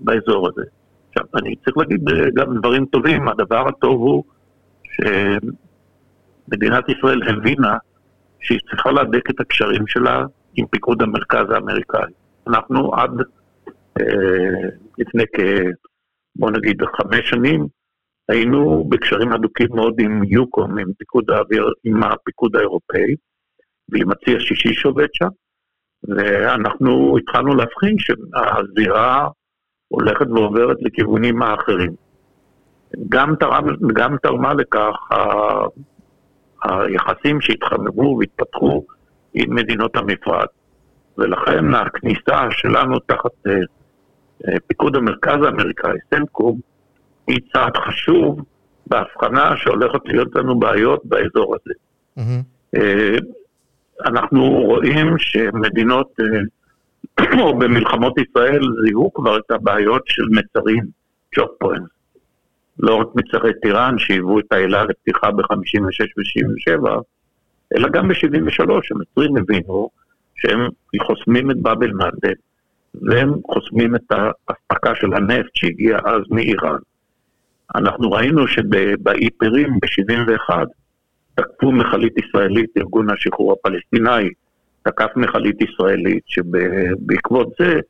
באזור 0.00 0.48
הזה. 0.48 0.62
עכשיו, 1.08 1.26
אני 1.34 1.56
צריך 1.56 1.76
להגיד 1.76 2.04
גם 2.34 2.58
דברים 2.58 2.86
טובים. 2.86 3.28
הדבר 3.28 3.68
הטוב 3.68 4.00
הוא 4.00 4.24
שמדינת 6.44 6.88
ישראל 6.88 7.22
הבינה 7.28 7.76
שהיא 8.44 8.58
צריכה 8.70 8.90
להדק 8.90 9.30
את 9.30 9.40
הקשרים 9.40 9.86
שלה 9.86 10.24
עם 10.56 10.66
פיקוד 10.66 11.02
המרכז 11.02 11.50
האמריקאי. 11.50 12.12
אנחנו 12.48 12.94
עד 12.94 13.10
אה, 14.00 14.68
לפני 14.98 15.24
כ... 15.36 15.40
בוא 16.36 16.50
נגיד 16.50 16.82
חמש 16.96 17.30
שנים, 17.30 17.66
היינו 18.28 18.84
בקשרים 18.88 19.32
הדוקים 19.32 19.68
מאוד 19.74 19.94
עם 19.98 20.24
יוקום, 20.24 20.78
עם 20.78 20.92
פיקוד 20.98 21.30
האוויר, 21.30 21.72
עם 21.84 22.02
הפיקוד 22.02 22.56
האירופאי, 22.56 23.14
ועם 23.88 24.10
הצי 24.10 24.36
השישי 24.36 24.74
שעובד 24.74 25.08
שם, 25.12 25.28
ואנחנו 26.08 27.18
התחלנו 27.18 27.54
להבחין 27.54 27.96
שהזירה 27.98 29.28
הולכת 29.88 30.26
ועוברת 30.26 30.76
לכיוונים 30.80 31.42
האחרים. 31.42 31.92
גם, 33.08 33.34
תרם, 33.40 33.64
גם 33.94 34.16
תרמה 34.22 34.54
לכך 34.54 34.96
היחסים 36.64 37.40
שהתחממו 37.40 38.16
והתפתחו 38.18 38.84
עם 39.34 39.54
מדינות 39.54 39.96
המפרץ. 39.96 40.48
ולכן 41.18 41.74
הכניסה 41.74 42.50
שלנו 42.50 42.98
תחת 42.98 43.46
אה, 43.46 43.52
אה, 44.48 44.60
פיקוד 44.66 44.96
המרכז 44.96 45.42
האמריקאי, 45.44 45.98
סנקום, 46.14 46.60
היא 47.26 47.38
צעד 47.52 47.76
חשוב 47.76 48.40
בהבחנה 48.86 49.56
שהולכת 49.56 50.00
להיות 50.04 50.36
לנו 50.36 50.58
בעיות 50.58 51.00
באזור 51.04 51.54
הזה. 51.54 51.74
Mm-hmm. 52.18 52.74
אנחנו 54.06 54.44
רואים 54.44 55.18
שמדינות, 55.18 56.12
או 57.40 57.58
במלחמות 57.58 58.14
ישראל, 58.18 58.62
זיהו 58.82 59.12
כבר 59.12 59.38
את 59.38 59.50
הבעיות 59.50 60.02
של 60.06 60.22
מצרים, 60.30 60.84
צ'וק 61.34 61.50
פוינט. 61.58 61.93
לא 62.78 62.94
רק 62.94 63.06
מצרי 63.14 63.52
טיראן 63.62 63.98
שהיוו 63.98 64.38
את 64.38 64.52
האלה 64.52 64.84
לפתיחה 64.84 65.30
ב-56 65.30 66.04
ו-77, 66.16 66.90
אלא 67.76 67.88
גם 67.88 68.08
ב-73, 68.08 68.60
המצרים 68.90 69.36
הבינו 69.36 69.90
שהם 70.36 70.68
חוסמים 71.02 71.50
את 71.50 71.56
באב 71.56 71.82
אל-מנדב, 71.82 72.34
והם 72.94 73.32
חוסמים 73.46 73.96
את 73.96 74.02
האספקה 74.10 74.94
של 74.94 75.14
הנפט 75.14 75.50
שהגיע 75.54 75.98
אז 76.04 76.22
מאיראן. 76.30 76.78
אנחנו 77.74 78.10
ראינו 78.10 78.48
שבאי 78.48 79.30
פרים 79.30 79.68
ב-71 79.82 80.54
תקפו 81.34 81.72
מכלית 81.72 82.12
ישראלית, 82.18 82.70
ארגון 82.76 83.10
השחרור 83.10 83.52
הפלסטיני 83.52 84.28
תקף 84.82 85.16
מכלית 85.16 85.56
ישראלית, 85.60 86.22
שבעקבות 86.26 87.48
זה 87.58 87.80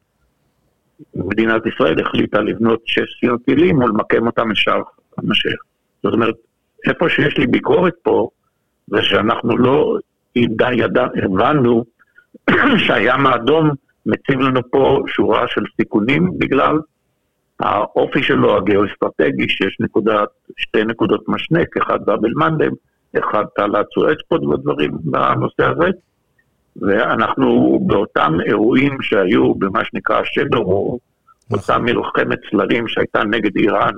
מדינת 1.14 1.66
ישראל 1.66 2.00
החליטה 2.00 2.40
לבנות 2.40 2.82
שש 2.86 3.20
סיעות 3.20 3.40
טילים 3.44 3.78
ולמקם 3.78 4.26
אותם 4.26 4.50
לשער 4.50 4.82
המשך. 5.18 5.56
זאת 6.02 6.14
אומרת, 6.14 6.34
איפה 6.88 7.08
שיש 7.08 7.38
לי 7.38 7.46
ביקורת 7.46 7.94
פה, 8.02 8.28
זה 8.86 9.02
שאנחנו 9.02 9.58
לא 9.58 9.98
די 10.36 10.74
ידע, 10.74 11.06
הבנו 11.24 11.84
שהים 12.86 13.26
האדום 13.26 13.70
מציב 14.06 14.40
לנו 14.40 14.60
פה 14.70 15.02
שורה 15.06 15.48
של 15.48 15.62
סיכונים 15.76 16.38
בגלל 16.38 16.78
האופי 17.60 18.22
שלו 18.22 18.56
הגיאו-אסטרטגי, 18.56 19.48
שיש 19.48 19.76
נקודה, 19.80 20.24
שתי 20.56 20.84
נקודות 20.84 21.24
משנק, 21.28 21.76
אחד 21.76 21.98
באבל 22.04 22.30
מנדם, 22.36 22.72
אחד 23.18 23.44
תעלת 23.56 23.86
סואצפוד 23.94 24.44
ודברים 24.44 24.90
בנושא 25.04 25.64
הזה, 25.64 25.88
ואנחנו 26.76 27.78
באותם 27.86 28.38
אירועים 28.46 29.02
שהיו 29.02 29.54
במה 29.54 29.84
שנקרא 29.84 30.20
שדורו, 30.24 30.98
אותה 31.52 31.78
מלחמת 31.78 32.38
צללים 32.50 32.88
שהייתה 32.88 33.24
נגד 33.24 33.56
איראן, 33.56 33.94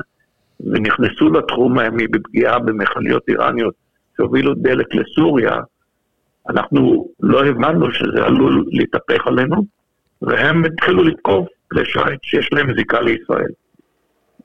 ונכנסו 0.61 1.29
לתחום 1.29 1.79
הימי 1.79 2.07
בפגיעה 2.07 2.59
במכליות 2.59 3.29
איראניות 3.29 3.75
שהובילו 4.17 4.55
דלק 4.55 4.95
לסוריה, 4.95 5.61
אנחנו 6.49 7.09
לא 7.21 7.45
הבנו 7.45 7.93
שזה 7.93 8.25
עלול 8.25 8.65
להתהפך 8.73 9.27
עלינו, 9.27 9.65
והם 10.23 10.65
התחילו 10.65 11.05
לתקוף 11.05 11.49
כלי 11.71 11.85
שיט 11.85 12.23
שיש 12.23 12.53
להם 12.53 12.77
זיקה 12.77 13.01
לישראל. 13.01 13.51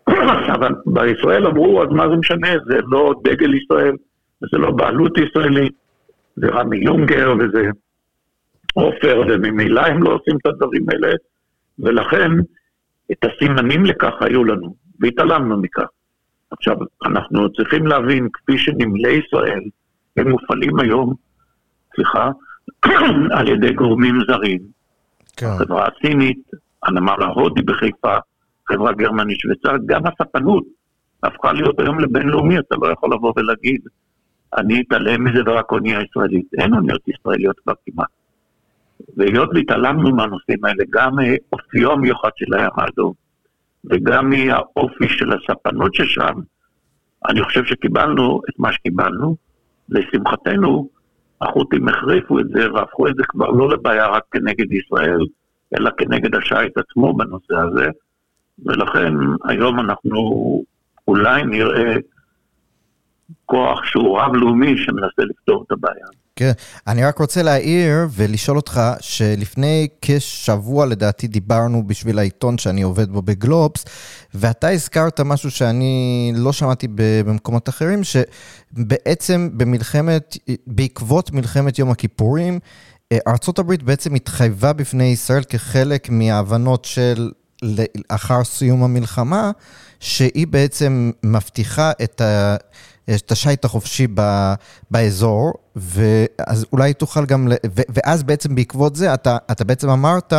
עכשיו, 0.40 0.56
בישראל 0.86 1.48
אמרו, 1.48 1.84
אז 1.84 1.90
מה 1.90 2.10
זה 2.10 2.16
משנה, 2.16 2.50
זה 2.66 2.80
לא 2.88 3.14
דגל 3.24 3.54
ישראל, 3.54 3.96
וזה 4.44 4.58
לא 4.58 4.72
בעלות 4.72 5.18
ישראלית, 5.18 5.74
זה 6.36 6.48
רמי 6.48 6.78
יונגר 6.78 7.34
וזה 7.40 7.70
עופר, 8.74 9.22
וממילא 9.30 9.82
הם 9.82 10.04
לא 10.04 10.10
עושים 10.10 10.38
את 10.38 10.46
הדברים 10.46 10.86
האלה, 10.90 11.14
ולכן 11.80 12.32
את 13.12 13.18
הסימנים 13.24 13.86
לכך 13.86 14.14
היו 14.22 14.44
לנו, 14.44 14.76
והתעלמנו 15.00 15.58
מכך. 15.62 15.88
עכשיו, 16.52 16.76
אנחנו 17.06 17.54
צריכים 17.54 17.88
להבין, 17.88 18.28
כפי 18.34 18.58
שנמלי 18.58 19.22
ישראל, 19.26 19.62
הם 20.18 20.30
מופעלים 20.30 20.80
היום, 20.80 21.14
סליחה, 21.96 22.32
על 23.38 23.48
ידי 23.48 23.74
גורמים 23.74 24.16
זרים. 24.28 24.60
כן. 25.38 25.48
החברה 25.48 25.88
הסינית, 25.88 26.40
הנמל 26.84 27.24
ההודי 27.24 27.62
בחיפה, 27.62 28.18
חברה 28.68 28.94
גרמנית 28.94 29.40
שוויצרית, 29.40 29.82
גם 29.86 30.02
הספנות 30.08 30.64
הפכה 31.24 31.54
להיות 31.54 31.80
היום 31.80 32.00
לבינלאומי, 32.00 32.60
אתה 32.60 32.76
לא 32.82 32.88
יכול 32.88 33.14
לבוא 33.14 33.34
ולהגיד, 33.36 33.82
אני 34.58 34.82
אתעלם 34.82 35.24
מזה 35.24 35.40
ורק 35.46 35.72
אונייה 35.72 36.00
ישראלית. 36.02 36.46
אין 36.58 36.74
אוניות 36.74 37.08
ישראליות 37.08 37.60
כבר 37.60 37.74
כמעט. 37.86 38.08
והיות 39.18 39.50
והתעלמנו 39.54 40.16
מהנושאים 40.16 40.66
האלה, 40.66 40.84
גם 40.90 41.16
מאופיו 41.16 41.92
המיוחד 41.92 42.30
של 42.36 42.54
הים 42.54 42.72
האדום, 42.78 43.14
וגם 43.86 44.30
מהאופי 44.30 45.10
של 45.10 45.30
הספנות 45.34 45.96
ששם, 45.96 46.34
אני 47.30 47.44
חושב 47.44 47.66
שקיבלנו 47.66 48.42
את 48.50 48.60
מה 48.60 48.74
שקיבלנו. 48.74 49.36
לשמחתנו, 49.92 50.90
החות'ים 51.42 51.88
החריפו 51.88 52.40
את 52.40 52.46
זה 52.54 52.74
והפכו 52.74 53.08
את 53.08 53.16
זה 53.16 53.24
כבר 53.28 53.50
לא 53.50 53.70
לבעיה 53.70 54.08
רק 54.08 54.24
כנגד 54.32 54.72
ישראל, 54.72 55.20
אלא 55.76 55.90
כנגד 55.98 56.36
השיט 56.36 56.78
עצמו 56.78 57.14
בנושא 57.14 57.56
הזה, 57.56 57.88
ולכן 58.66 59.14
היום 59.46 59.80
אנחנו 59.80 60.20
אולי 61.08 61.44
נראה 61.44 61.96
כוח 63.46 63.84
שהוא 63.86 64.20
רב-לאומי 64.20 64.78
שמנסה 64.78 65.22
לפתור 65.30 65.64
את 65.68 65.72
הבעיה. 65.72 66.06
כן, 66.36 66.52
אני 66.88 67.06
רק 67.06 67.20
רוצה 67.20 67.44
להעיר 67.44 68.08
ולשאול 68.12 68.58
אותך 68.58 68.82
שלפני 69.00 69.88
כשבוע 70.02 70.86
לדעתי 70.86 71.28
דיברנו 71.28 71.88
בשביל 71.88 72.20
העיתון 72.20 72.58
שאני 72.58 72.82
עובד 72.82 73.10
בו 73.12 73.22
בגלובס, 73.22 73.86
ואתה 74.34 74.70
הזכרת 74.70 75.20
משהו 75.20 75.52
שאני 75.52 76.34
לא 76.36 76.54
שמעתי 76.54 76.88
במקומות 76.96 77.70
אחרים, 77.70 78.02
שבעצם 78.04 79.50
במלחמת, 79.54 80.38
בעקבות 80.68 81.32
מלחמת 81.32 81.80
יום 81.80 81.92
הכיפורים, 81.92 82.60
ארה"ב 83.28 83.74
בעצם 83.84 84.16
התחייבה 84.16 84.74
בפני 84.74 85.04
ישראל 85.04 85.44
כחלק 85.44 86.10
מההבנות 86.10 86.86
של 86.86 87.32
לאחר 88.12 88.44
סיום 88.44 88.84
המלחמה, 88.84 89.52
שהיא 90.00 90.48
בעצם 90.48 91.12
מבטיחה 91.24 91.92
את 92.04 92.22
ה... 92.22 92.56
את 93.10 93.32
השיט 93.32 93.66
החופשי 93.66 94.08
ב, 94.14 94.22
באזור, 94.92 95.54
ואז 95.76 96.66
אולי 96.74 96.94
תוכל 96.94 97.26
גם, 97.26 97.48
ו, 97.76 97.82
ואז 97.90 98.24
בעצם 98.24 98.56
בעקבות 98.56 98.96
זה, 98.96 99.14
אתה, 99.14 99.38
אתה 99.52 99.64
בעצם 99.64 99.90
אמרת 99.90 100.34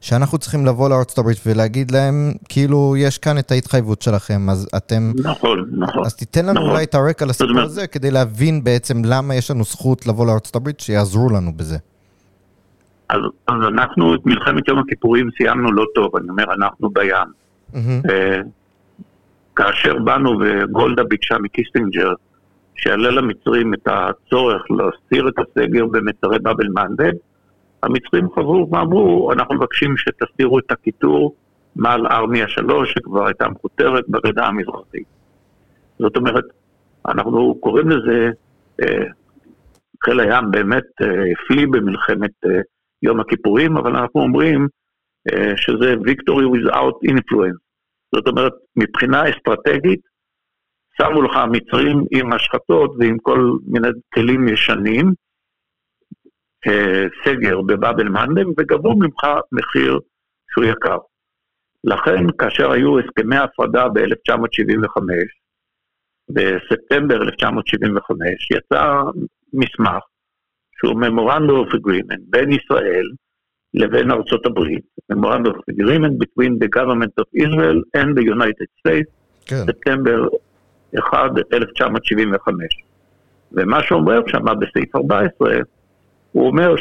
שאנחנו 0.00 0.38
צריכים 0.38 0.66
לבוא 0.66 0.88
לארצות 0.88 1.18
הברית 1.18 1.38
ולהגיד 1.46 1.90
להם, 1.90 2.32
כאילו, 2.48 2.94
יש 2.98 3.18
כאן 3.18 3.38
את 3.38 3.50
ההתחייבות 3.50 4.02
שלכם, 4.02 4.50
אז 4.50 4.68
אתם... 4.76 5.12
נכון, 5.22 5.70
נכון. 5.72 6.06
אז 6.06 6.14
תיתן 6.14 6.46
לנו 6.46 6.52
נכון. 6.52 6.70
אולי 6.70 6.84
את 6.84 6.94
הרקע 6.94 7.26
לסיפור 7.26 7.60
הזה, 7.60 7.86
כדי 7.86 8.10
להבין 8.10 8.64
בעצם 8.64 9.02
למה 9.04 9.34
יש 9.34 9.50
לנו 9.50 9.64
זכות 9.64 10.06
לבוא 10.06 10.26
לארצות 10.26 10.56
הברית, 10.56 10.80
שיעזרו 10.80 11.30
לנו 11.30 11.52
בזה. 11.56 11.76
אז, 13.08 13.20
אז 13.48 13.56
אנחנו 13.68 14.14
את 14.14 14.20
מלחמת 14.26 14.68
יום 14.68 14.78
הכיפורים 14.78 15.28
סיימנו 15.36 15.72
לא 15.72 15.84
טוב, 15.94 16.16
אני 16.16 16.28
אומר, 16.28 16.44
אנחנו 16.54 16.90
בים. 16.90 17.14
Mm-hmm. 17.72 18.08
כאשר 19.56 19.98
באנו 19.98 20.38
וגולדה 20.40 21.04
ביקשה 21.04 21.38
מקיסטינג'ר 21.38 22.12
שיעלה 22.74 23.10
למצרים 23.10 23.74
את 23.74 23.86
הצורך 23.86 24.62
להסיר 24.70 25.28
את 25.28 25.34
הסגר 25.38 25.86
במצרי 25.86 26.38
באב 26.38 26.60
אל-מנדב, 26.60 27.12
המצרים 27.82 28.30
חזרו 28.30 28.68
ואמרו, 28.70 29.32
אנחנו 29.32 29.54
מבקשים 29.54 29.96
שתסירו 29.96 30.58
את 30.58 30.70
הקיטור 30.70 31.34
מעל 31.76 32.06
ארמיה 32.06 32.48
3, 32.48 32.92
שכבר 32.92 33.26
הייתה 33.26 33.48
מכותרת 33.48 34.08
בגדה 34.08 34.46
המזרחית. 34.46 35.06
זאת 35.98 36.16
אומרת, 36.16 36.44
אנחנו 37.08 37.54
קוראים 37.60 37.90
לזה, 37.90 38.30
אה, 38.82 39.04
חיל 40.04 40.20
הים 40.20 40.50
באמת 40.50 40.84
הפליא 41.00 41.66
אה, 41.66 41.70
במלחמת 41.70 42.30
אה, 42.46 42.60
יום 43.02 43.20
הכיפורים, 43.20 43.76
אבל 43.76 43.96
אנחנו 43.96 44.20
אומרים 44.20 44.68
שזה 45.56 45.94
victory 45.94 46.46
without 46.54 47.10
influence. 47.10 47.65
זאת 48.14 48.26
אומרת, 48.28 48.52
מבחינה 48.76 49.22
אסטרטגית, 49.30 50.00
שמו 50.96 51.22
לך 51.22 51.36
המצרים 51.36 52.04
עם 52.10 52.32
השחתות 52.32 52.94
ועם 52.98 53.18
כל 53.18 53.50
מיני 53.66 53.88
כלים 54.14 54.48
ישנים, 54.48 55.12
אה, 56.66 57.04
סגר 57.24 57.60
בבאב 57.60 58.00
אל-מנדם, 58.00 58.48
וגבו 58.58 58.96
ממך 58.96 59.24
מחיר 59.52 59.98
שהוא 60.50 60.64
יקר. 60.64 60.98
לכן, 61.84 62.30
כאשר 62.38 62.70
היו 62.72 62.98
הסכמי 62.98 63.36
הפרדה 63.36 63.88
ב-1975, 63.88 65.02
בספטמבר 66.28 67.22
1975, 67.22 68.50
יצא 68.50 69.02
מסמך 69.52 70.02
שהוא 70.78 71.00
Memorandum 71.02 71.68
of 71.68 71.74
Agreement 71.74 72.20
בין 72.30 72.52
ישראל 72.52 73.06
לבין 73.75 74.11
ארצות 74.11 74.45
הברית, 74.45 74.85
Memorandum 75.11 75.53
of 75.53 75.73
Agreement 75.73 76.15
between 76.19 76.59
the 76.59 76.67
government 76.67 77.13
of 77.17 77.27
Israel 77.33 77.81
and 77.95 78.17
the 78.17 78.23
United 78.35 78.67
States, 78.79 79.09
כן. 79.45 79.65
ספטמבר 79.65 80.27
1, 80.95 81.31
1975. 81.53 82.65
ומה 83.51 83.83
שאומר 83.83 84.21
שם 84.27 84.45
בסעיף 84.59 84.95
14, 84.95 85.55
הוא 86.31 86.47
אומר 86.47 86.75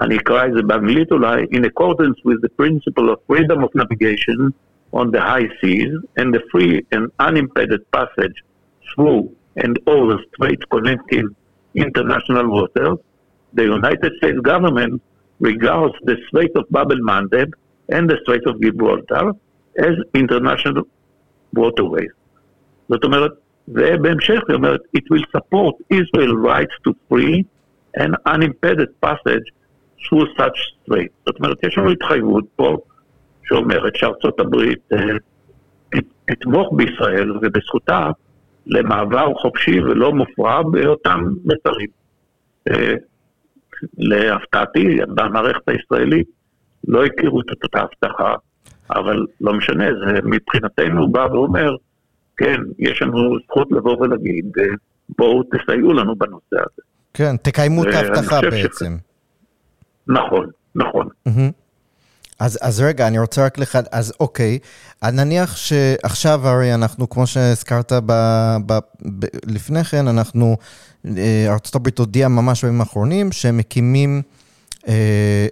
אני 0.00 0.16
אקרא 0.16 0.46
את 0.46 0.52
זה 0.54 0.62
באנגלית 0.62 1.12
אולי, 1.12 1.42
in 1.42 1.64
accordance 1.64 2.18
with 2.24 2.40
the 2.42 2.50
principle 2.62 3.10
of 3.12 3.16
freedom 3.30 3.58
of 3.64 3.70
navigation 3.74 4.50
on 4.92 5.10
the 5.10 5.20
high 5.20 5.48
seas 5.60 5.94
and 6.18 6.34
the 6.34 6.40
free 6.50 6.74
and 6.92 7.04
unimpeded 7.20 7.82
passage 7.96 8.38
through 8.88 9.22
and 9.56 9.78
over 9.86 10.16
straits 10.28 10.64
connecting 10.74 11.26
international 11.74 12.46
waters, 12.56 12.98
the 13.54 13.64
United 13.64 14.12
States 14.18 14.40
government 14.52 15.00
regards 15.40 15.94
the 16.04 16.16
Strait 16.26 16.52
of 16.56 16.64
Bab 16.70 16.90
el-Mandeb 16.92 17.50
and 17.88 18.08
the 18.10 18.18
Strait 18.22 18.44
of 18.46 18.60
Gibraltar 18.60 19.32
as 19.78 19.94
international 20.14 20.82
waterways. 21.54 22.12
זאת 22.88 23.04
אומרת, 23.04 23.32
ובהמשך 23.68 24.40
היא 24.48 24.56
אומרת, 24.56 24.80
it 24.96 25.04
will 25.10 25.24
support 25.36 25.74
Israel 25.90 26.34
rights 26.36 26.74
to 26.86 26.92
free 27.08 27.44
and 27.96 28.16
unimpeded 28.26 28.90
passage 29.00 29.46
through 30.04 30.26
such 30.38 30.58
strait. 30.82 31.12
זאת 31.26 31.38
אומרת, 31.38 31.64
יש 31.64 31.78
לנו 31.78 31.90
התחייבות 31.90 32.44
פה 32.56 32.76
שאומרת 33.44 33.96
שארצות 33.96 34.40
הברית 34.40 34.78
אה, 34.92 35.16
תתמוך 36.24 36.72
בישראל 36.76 37.32
ובזכותה 37.32 38.10
למעבר 38.66 39.34
חופשי 39.34 39.80
ולא 39.80 40.12
מופרע 40.12 40.62
באותם 40.62 41.20
מסרים. 41.44 41.88
להפתעתי, 43.97 44.97
במערכת 45.07 45.69
הישראלית 45.69 46.27
לא 46.87 47.05
הכירו 47.05 47.41
את 47.41 47.63
אותה 47.63 47.79
הבטחה, 47.79 48.35
אבל 48.89 49.25
לא 49.41 49.53
משנה, 49.53 49.85
זה 50.05 50.19
מבחינתנו 50.23 51.11
בא 51.11 51.27
ואומר, 51.31 51.75
כן, 52.37 52.61
יש 52.79 53.01
לנו 53.01 53.37
זכות 53.43 53.71
לבוא 53.71 53.97
ולהגיד, 54.01 54.45
אה, 54.59 54.63
בואו 55.17 55.43
תסייעו 55.43 55.93
לנו 55.93 56.15
בנושא 56.15 56.55
הזה. 56.55 56.81
כן, 57.13 57.37
תקיימו 57.37 57.83
את 57.83 57.93
ההבטחה 57.93 58.41
בעצם. 58.41 58.97
ש... 58.97 59.01
נכון, 60.07 60.49
נכון. 60.75 61.07
אז, 62.39 62.59
אז 62.61 62.81
רגע, 62.81 63.07
אני 63.07 63.19
רוצה 63.19 63.45
רק 63.45 63.57
לך, 63.57 63.79
אז 63.91 64.13
אוקיי, 64.19 64.59
נניח 65.03 65.55
שעכשיו 65.55 66.47
הרי 66.47 66.73
אנחנו, 66.73 67.09
כמו 67.09 67.27
שהזכרת 67.27 67.93
ב, 67.93 68.11
ב, 68.65 68.79
ב, 69.19 69.25
לפני 69.45 69.83
כן, 69.83 70.07
אנחנו, 70.07 70.57
אה, 71.17 71.45
ארה"ב 71.47 71.87
הודיעה 71.99 72.29
ממש 72.29 72.65
בימים 72.65 72.81
האחרונים 72.81 73.31
שהם 73.31 73.57
מקימים 73.57 74.21
אה, 74.87 74.93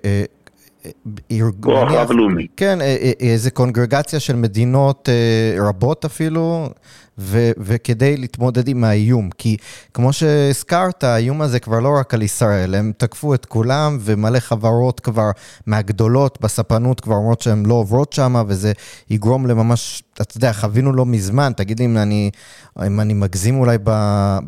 אה, 0.05 0.23
כוח 1.59 1.91
רב-לאומי. 1.91 2.47
כן, 2.57 2.79
איזה 3.19 3.51
קונגרגציה 3.51 4.19
של 4.19 4.35
מדינות 4.35 5.09
רבות 5.59 6.05
אפילו, 6.05 6.69
ו- 7.17 7.51
וכדי 7.57 8.17
להתמודד 8.17 8.67
עם 8.67 8.83
האיום. 8.83 9.29
כי 9.37 9.57
כמו 9.93 10.13
שהזכרת, 10.13 11.03
האיום 11.03 11.41
הזה 11.41 11.59
כבר 11.59 11.79
לא 11.79 11.89
רק 11.99 12.13
על 12.13 12.21
ישראל, 12.21 12.75
הם 12.75 12.91
תקפו 12.97 13.33
את 13.33 13.45
כולם, 13.45 13.97
ומלא 14.01 14.39
חברות 14.39 14.99
כבר 14.99 15.31
מהגדולות 15.65 16.37
בספנות 16.41 16.99
כבר 16.99 17.15
אומרות 17.15 17.41
שהן 17.41 17.65
לא 17.65 17.73
עוברות 17.73 18.13
שם, 18.13 18.43
וזה 18.47 18.71
יגרום 19.09 19.47
לממש, 19.47 20.03
אתה 20.21 20.37
יודע, 20.37 20.53
חווינו 20.53 20.93
לא 20.93 21.05
מזמן, 21.05 21.51
תגיד 21.57 21.81
אם 21.81 21.97
אני, 21.97 22.31
אם 22.85 22.99
אני 22.99 23.13
מגזים 23.13 23.59
אולי 23.59 23.77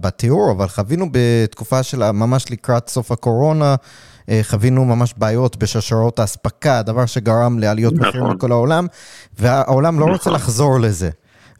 בתיאור, 0.01 0.51
אבל 0.51 0.67
חווינו 0.67 1.05
בתקופה 1.11 1.83
של 1.83 2.11
ממש 2.11 2.51
לקראת 2.51 2.89
סוף 2.89 3.11
הקורונה, 3.11 3.75
אה, 4.29 4.41
חווינו 4.43 4.85
ממש 4.85 5.13
בעיות 5.17 5.57
בשרשרות 5.57 6.19
האספקה, 6.19 6.81
דבר 6.81 7.05
שגרם 7.05 7.59
לעליות 7.59 7.93
נכון. 7.93 8.07
מחירים 8.07 8.29
בכל 8.29 8.51
העולם, 8.51 8.87
והעולם 9.39 9.99
לא 9.99 10.05
נכון. 10.05 10.13
רוצה 10.13 10.29
לחזור 10.29 10.79
לזה. 10.79 11.09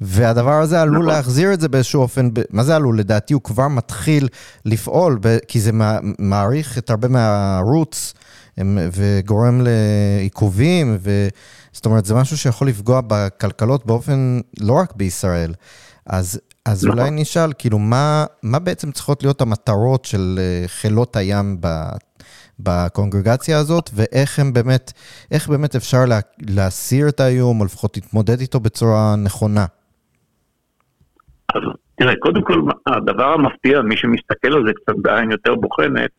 והדבר 0.01 0.61
הזה 0.61 0.81
עלול 0.81 0.97
נכון. 0.97 1.07
להחזיר 1.07 1.53
את 1.53 1.61
זה 1.61 1.69
באיזשהו 1.69 2.01
אופן, 2.01 2.29
מה 2.49 2.63
זה 2.63 2.75
עלול? 2.75 2.99
לדעתי 2.99 3.33
הוא 3.33 3.41
כבר 3.41 3.67
מתחיל 3.67 4.27
לפעול, 4.65 5.19
כי 5.47 5.59
זה 5.59 5.71
מעריך 6.19 6.77
את 6.77 6.89
הרבה 6.89 7.07
מהרוץ 7.07 8.13
וגורם 8.91 9.61
לעיכובים, 9.63 10.97
ו... 10.99 11.27
זאת 11.77 11.85
אומרת, 11.85 12.05
זה 12.05 12.13
משהו 12.13 12.37
שיכול 12.37 12.67
לפגוע 12.67 13.01
בכלכלות 13.07 13.85
באופן, 13.85 14.39
לא 14.59 14.73
רק 14.73 14.93
בישראל. 14.95 15.53
אז, 16.05 16.39
אז 16.65 16.85
נכון. 16.85 16.99
אולי 16.99 17.11
נשאל, 17.11 17.53
כאילו, 17.57 17.79
מה, 17.79 18.25
מה 18.43 18.59
בעצם 18.59 18.91
צריכות 18.91 19.23
להיות 19.23 19.41
המטרות 19.41 20.05
של 20.05 20.39
אה, 20.41 20.67
חילות 20.67 21.15
הים 21.15 21.61
בקונגרגציה 22.59 23.57
הזאת, 23.57 23.89
ואיך 23.93 24.39
הם 24.39 24.53
באמת, 24.53 24.93
איך 25.31 25.47
באמת 25.47 25.75
אפשר 25.75 26.05
לה, 26.05 26.19
להסיר 26.39 27.09
את 27.09 27.19
האיום, 27.19 27.59
או 27.59 27.65
לפחות 27.65 27.97
להתמודד 27.97 28.41
איתו 28.41 28.59
בצורה 28.59 29.15
נכונה? 29.15 29.65
תראה, 31.99 32.15
קודם 32.15 32.41
כל, 32.41 32.61
הדבר 32.87 33.33
המפתיע, 33.33 33.81
מי 33.81 33.97
שמסתכל 33.97 34.53
על 34.53 34.65
זה 34.67 34.73
קצת 34.73 34.95
בעין 35.01 35.31
יותר 35.31 35.55
בוחנת, 35.55 36.09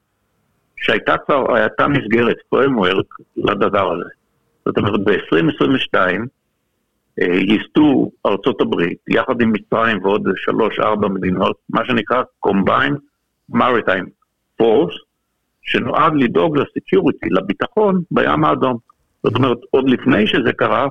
שהייתה 0.76 1.18
כבר, 1.18 1.54
הייתה 1.54 1.88
מסגרת, 1.88 2.36
framework 2.54 3.24
לדבר 3.36 3.92
הזה. 3.92 4.10
זאת 4.64 4.78
אומרת, 4.78 5.00
ב-2022 5.04 5.96
אה, 7.20 7.34
ייסדו 7.34 8.10
ארצות 8.26 8.60
הברית, 8.60 8.98
יחד 9.08 9.40
עם 9.40 9.52
מצרים 9.52 9.98
ועוד 10.02 10.22
שלוש-ארבע 10.36 11.08
מדינות, 11.08 11.56
מה 11.70 11.84
שנקרא 11.84 12.22
Combined 12.46 12.98
Maritime 13.54 14.08
Force, 14.62 14.96
שנועד 15.62 16.12
לדאוג 16.16 16.58
ל 16.58 16.65
security, 16.65 17.28
לביטחון 17.30 18.02
בים 18.10 18.44
האדום. 18.44 18.76
זאת 19.22 19.34
אומרת, 19.36 19.58
עוד 19.70 19.90
לפני 19.90 20.26
שזה 20.26 20.52
קרה, 20.52 20.88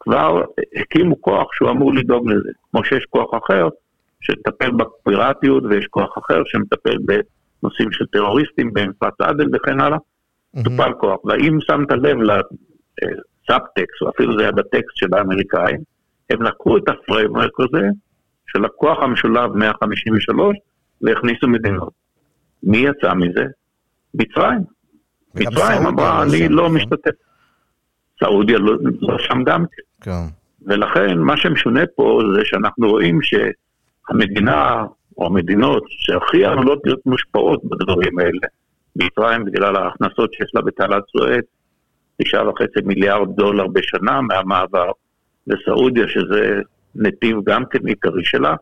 כבר 0.00 0.42
הקימו 0.80 1.20
כוח 1.20 1.48
שהוא 1.52 1.70
אמור 1.70 1.94
לדאוג 1.94 2.30
לזה. 2.30 2.50
כמו 2.70 2.84
שיש 2.84 3.04
כוח 3.10 3.30
אחר 3.44 3.68
שמטפל 4.22 4.70
בפיראטיות, 4.70 5.64
ויש 5.64 5.86
כוח 5.86 6.18
אחר 6.18 6.42
שמטפל 6.46 6.96
בנושאים 6.98 7.92
של 7.92 8.06
טרוריסטים, 8.06 8.72
במפרץ 8.72 9.14
עדן 9.20 9.46
וכן 9.52 9.80
הלאה, 9.80 9.98
טופל 10.64 10.90
mm-hmm. 10.90 11.00
כוח. 11.00 11.24
והאם 11.24 11.58
שמת 11.60 11.90
לב 11.90 12.16
לסאבטקסט, 12.16 14.02
או 14.02 14.10
אפילו 14.10 14.36
זה 14.36 14.42
היה 14.42 14.52
בטקסט 14.52 14.96
של 14.96 15.14
האמריקאים, 15.14 15.80
הם 16.30 16.42
לקחו 16.42 16.76
את 16.76 16.82
ה 16.88 16.95
framework 16.95 17.60
הזה, 17.60 17.86
של 18.46 18.64
הכוח 18.64 18.98
המשולב 19.02 19.56
153, 19.56 20.56
והכניסו 21.02 21.48
מדינות. 21.48 21.92
מי 22.62 22.78
יצא 22.78 23.14
מזה? 23.14 23.44
מצרים. 24.14 24.60
מצרים 25.34 25.86
אמרה, 25.86 26.22
אני 26.22 26.48
לא 26.48 26.70
משתתף. 26.70 27.10
סעודיה 28.20 28.58
לא, 28.58 28.72
לא 29.00 29.18
שם 29.18 29.42
גם 29.44 29.64
כן. 29.64 30.10
כן. 30.10 30.34
ולכן 30.66 31.18
מה 31.18 31.36
שמשונה 31.36 31.80
פה 31.96 32.20
זה 32.36 32.40
שאנחנו 32.44 32.90
רואים 32.90 33.18
שהמדינה 34.08 34.84
או 35.18 35.26
המדינות 35.26 35.82
שהכי 35.88 36.44
עלולות 36.44 36.80
להיות 36.84 37.06
מושפעות 37.06 37.64
בדברים 37.64 38.18
האלה, 38.18 38.48
מצרים 38.96 39.44
בגלל 39.44 39.76
ההכנסות 39.76 40.32
שיש 40.32 40.50
לה 40.54 40.60
בתעלת 40.62 41.02
סואץ, 41.16 41.44
תשעה 42.22 42.48
וחצי 42.48 42.80
מיליארד 42.84 43.36
דולר 43.36 43.66
בשנה 43.66 44.20
מהמעבר, 44.20 44.90
וסעודיה 45.46 46.08
שזה 46.08 46.60
נתיב 46.94 47.36
גם 47.44 47.64
כן 47.70 47.86
עיקרי 47.86 48.24
שלה, 48.24 48.54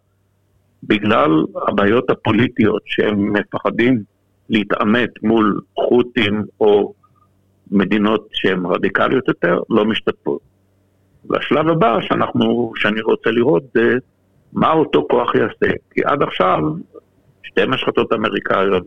בגלל 0.82 1.30
הבעיות 1.68 2.10
הפוליטיות 2.10 2.82
שהם 2.86 3.32
מפחדים 3.32 4.02
להתעמת 4.50 5.10
מול 5.22 5.60
חות'ים 5.74 6.44
או 6.60 6.92
מדינות 7.70 8.28
שהן 8.32 8.66
רדיקליות 8.66 9.28
יותר, 9.28 9.60
לא 9.70 9.84
משתתפות. 9.84 10.40
והשלב 11.24 11.68
הבא 11.68 12.00
שאנחנו, 12.00 12.72
שאני 12.76 13.00
רוצה 13.00 13.30
לראות 13.30 13.62
זה 13.74 13.98
מה 14.52 14.72
אותו 14.72 15.06
כוח 15.10 15.34
יעשה. 15.34 15.76
כי 15.90 16.00
עד 16.04 16.22
עכשיו 16.22 16.58
שתי 17.42 17.66
משחטות 17.68 18.12
אמריקאיות, 18.12 18.86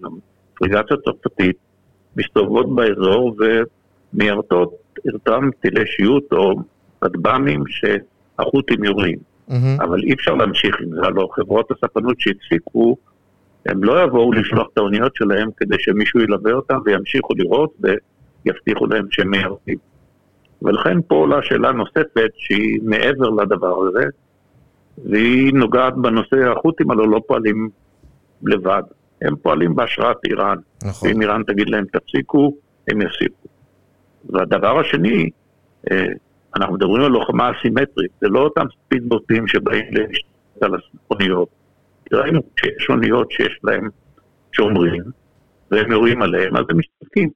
פריגציה 0.54 0.98
צרפתית, 1.06 1.58
מסתובבות 2.16 2.76
באזור 2.76 3.36
ומיירטות 4.14 4.74
אותם 5.14 5.50
טילי 5.62 5.88
שיוט 5.88 6.34
או 6.34 6.54
כטב"מים 7.02 7.64
שהחות'ים 7.68 8.84
יורים. 8.84 9.18
Mm-hmm. 9.50 9.84
אבל 9.84 10.04
אי 10.04 10.14
אפשר 10.14 10.34
להמשיך 10.36 10.76
עם 10.82 10.90
זה, 10.96 11.02
הלוא 11.04 11.28
חברות 11.36 11.72
הספנות 11.72 12.20
שהפסיקו, 12.20 12.98
הם 13.66 13.84
לא 13.84 14.04
יבואו 14.04 14.34
לשלוח 14.34 14.68
את 14.74 14.78
האוניות 14.78 15.16
שלהם 15.16 15.50
כדי 15.58 15.76
שמישהו 15.80 16.20
ילווה 16.20 16.54
אותם 16.54 16.78
וימשיכו 16.86 17.34
לראות 17.34 17.74
ויבטיחו 18.46 18.86
להם 18.86 19.08
שהם 19.12 19.30
מיירטים. 19.30 19.78
ולכן 20.62 20.98
פה 21.08 21.16
עולה 21.16 21.44
שאלה 21.44 21.72
נוספת 21.72 22.32
שהיא 22.36 22.80
מעבר 22.84 23.30
לדבר 23.30 23.88
הזה, 23.88 24.06
והיא 24.98 25.54
נוגעת 25.54 25.94
בנושא 25.96 26.52
החות'ים 26.52 26.92
הלוא 26.92 27.08
לא 27.08 27.22
פועלים 27.28 27.70
לבד, 28.44 28.84
הם 29.22 29.36
פועלים 29.36 29.76
בהשראת 29.76 30.18
איראן. 30.26 30.58
נכון. 30.84 31.10
ואם 31.10 31.22
איראן 31.22 31.44
תגיד 31.44 31.70
להם 31.70 31.86
תפסיקו, 31.86 32.58
הם 32.92 33.02
יפסיקו. 33.02 33.48
והדבר 34.30 34.80
השני, 34.80 35.30
אה, 35.92 36.06
אנחנו 36.56 36.74
מדברים 36.74 37.04
על 37.04 37.12
לוחמה 37.12 37.52
אסימטרית, 37.52 38.12
זה 38.22 38.28
לא 38.28 38.40
אותם 38.40 38.66
ספידבוטים 38.86 39.48
שבאים 39.48 39.86
להשתתף 39.92 40.64
על 40.64 40.72
האוניות. 41.10 41.50
ראינו 42.14 42.42
שיש 42.60 42.90
אוניות 42.90 43.32
שיש 43.32 43.60
להם 43.64 43.90
שומרים, 44.52 45.04
והם 45.72 45.92
יורים 45.92 46.22
עליהם, 46.22 46.58
אז 46.58 46.64
הם 46.70 46.78
משתתקים. 46.78 47.30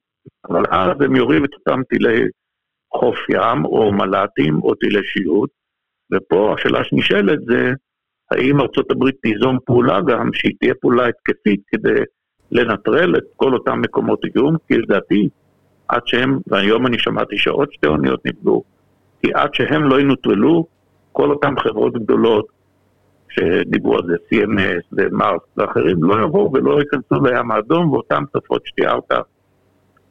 אבל 0.50 0.62
אז 0.70 1.00
הם 1.00 1.16
יורים 1.16 1.44
את 1.44 1.50
אותם 1.54 1.82
טילי 1.88 2.28
חוף 2.94 3.16
ים 3.28 3.64
או 3.64 3.92
מל"טים 3.92 4.62
או 4.62 4.74
טילי 4.74 5.00
שיוט, 5.04 5.50
ופה 6.12 6.54
השאלה 6.58 6.84
שנשאלת 6.84 7.38
זה 7.44 7.72
האם 8.30 8.60
ארצות 8.60 8.90
הברית 8.90 9.16
תיזום 9.22 9.58
פעולה 9.64 10.00
גם 10.00 10.30
שהיא 10.32 10.52
תהיה 10.60 10.74
פעולה 10.80 11.06
התקפית 11.06 11.60
כדי 11.66 12.00
לנטרל 12.50 13.16
את 13.16 13.24
כל 13.36 13.54
אותם 13.54 13.80
מקומות 13.80 14.20
איום, 14.24 14.56
כי 14.68 14.78
לדעתי 14.78 15.28
עד 15.88 16.02
שהם, 16.06 16.38
והיום 16.46 16.86
אני 16.86 16.98
שמעתי 16.98 17.38
שעוד 17.38 17.72
שתי 17.72 17.86
אוניות 17.86 18.26
נפגעו, 18.26 18.62
כי 19.22 19.28
עד 19.34 19.54
שהם 19.54 19.82
לא 19.82 20.00
ינוטרלו, 20.00 20.66
כל 21.12 21.30
אותן 21.30 21.54
חברות 21.60 21.92
גדולות 21.94 22.46
שדיברו 23.28 23.96
על 23.96 24.02
זה, 24.06 24.14
CMS 24.14 24.86
ומארס 24.92 25.40
ואחרים, 25.56 26.04
לא 26.04 26.24
יבואו 26.24 26.52
ולא 26.52 26.80
ייכנסו 26.80 27.24
לים 27.24 27.50
האדום, 27.50 27.92
ואותן 27.92 28.22
תופעות 28.32 28.62
שתיארת, 28.66 29.12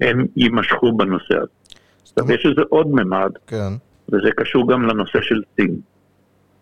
הם 0.01 0.25
יימשכו 0.35 0.91
בנושא 0.91 1.35
הזה. 1.35 1.79
עכשיו 2.01 2.31
יש 2.31 2.45
לזה 2.45 2.61
עוד 2.69 2.87
ממד, 2.87 3.31
כן. 3.47 3.73
וזה 4.11 4.31
קשור 4.37 4.71
גם 4.71 4.83
לנושא 4.83 5.21
של 5.21 5.41
סין. 5.55 5.79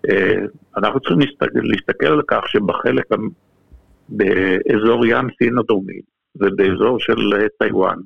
אה, 0.10 0.46
אנחנו 0.78 1.00
צריכים 1.00 1.20
להסתכל, 1.20 1.60
להסתכל 1.64 2.08
על 2.08 2.22
כך 2.28 2.43
שבחלק, 2.48 3.06
באזור 4.10 5.06
ים 5.06 5.28
סין 5.38 5.58
הדרומי 5.58 6.00
ובאזור 6.36 7.00
של 7.00 7.34
אה, 7.34 7.48
טיוואן, 7.60 7.98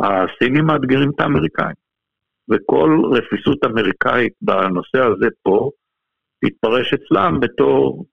הסינים 0.00 0.64
מאתגרים 0.64 1.10
את 1.10 1.20
האמריקאים. 1.20 1.74
וכל 2.50 3.02
רפיסות 3.12 3.64
אמריקאית 3.64 4.32
בנושא 4.42 4.98
הזה 4.98 5.26
פה, 5.42 5.70
תתפרש 6.44 6.94
אצלם 6.94 7.40
בתור 7.40 8.04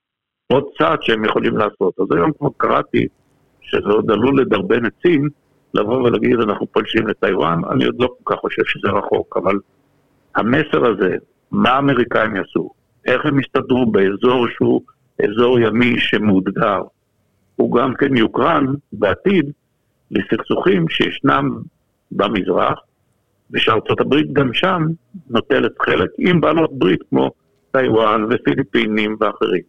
עוד 0.52 0.64
צעד 0.78 1.02
שהם 1.02 1.26
יכולים 1.26 1.58
לעשות. 1.58 2.00
אז 2.00 2.06
היום 2.12 2.32
כמו 2.38 2.52
קראתי, 2.52 3.08
שזה 3.62 3.90
עוד 3.90 4.12
עלול 4.12 4.42
לדרבן 4.42 4.86
את 4.86 4.94
סין, 5.02 5.30
לבוא 5.74 5.96
ולהגיד 5.96 6.40
אנחנו 6.40 6.68
פולשים 6.68 7.08
לטיוואן, 7.08 7.62
אני 7.72 7.86
עוד 7.86 7.96
לא 8.00 8.08
כל 8.08 8.36
כך 8.36 8.42
חושב 8.42 8.66
שזה 8.66 8.88
רחוק, 8.88 9.38
אבל 9.38 9.56
המסר 10.36 10.86
הזה, 10.86 11.16
מה 11.52 11.70
האמריקאים 11.70 12.36
יעשו, 12.36 12.70
איך 13.06 13.26
הם 13.26 13.40
יסתדרו 13.40 13.92
באזור 13.92 14.48
שהוא 14.56 14.82
אזור 15.24 15.60
ימי 15.60 16.00
שמאותגר, 16.00 16.82
הוא 17.56 17.78
גם 17.78 17.94
כן 17.94 18.18
יוקרן 18.18 18.66
בעתיד 18.94 19.52
לסכסוכים 20.12 20.90
שישנם 20.90 21.50
במזרח, 22.12 22.80
ושארצות 23.52 24.00
הברית 24.00 24.34
גם 24.34 24.54
שם 24.54 24.82
נוטלת 25.30 25.72
חלק 25.82 26.10
עם 26.18 26.42
בעלות 26.42 26.80
ברית 26.80 27.00
כמו 27.10 27.32
טיוואן 27.72 28.26
ופיליפינים 28.30 29.18
ואחרים. 29.20 29.62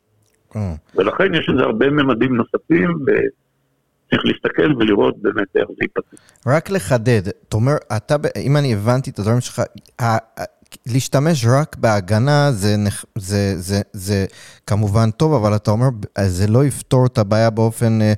אה. 0.56 0.74
ולכן 0.94 1.34
יש 1.34 1.48
לזה 1.48 1.62
הרבה 1.62 1.90
ממדים 1.90 2.36
נוספים, 2.36 2.90
וצריך 2.90 4.24
להסתכל 4.24 4.74
ולראות 4.78 5.22
באמת 5.22 5.56
איך 5.56 5.68
זה 5.68 5.74
ייפתח. 5.82 6.18
רק 6.46 6.70
לחדד, 6.70 7.28
אתה 7.28 7.56
אומר, 7.56 7.72
אתה, 7.96 8.16
אם 8.36 8.56
אני 8.56 8.74
הבנתי 8.74 9.10
את 9.10 9.18
הדברים 9.18 9.40
שלך, 9.40 9.60
להשתמש 10.86 11.44
רק 11.46 11.76
בהגנה 11.76 12.52
זה, 12.52 12.76
זה, 13.18 13.54
זה, 13.58 13.80
זה 13.92 14.26
כמובן 14.66 15.10
טוב, 15.10 15.34
אבל 15.34 15.56
אתה 15.56 15.70
אומר, 15.70 15.88
זה 16.26 16.46
לא 16.46 16.64
יפתור 16.64 17.06
את 17.06 17.18
הבעיה 17.18 17.50
באופן 17.50 18.02
אה, 18.02 18.12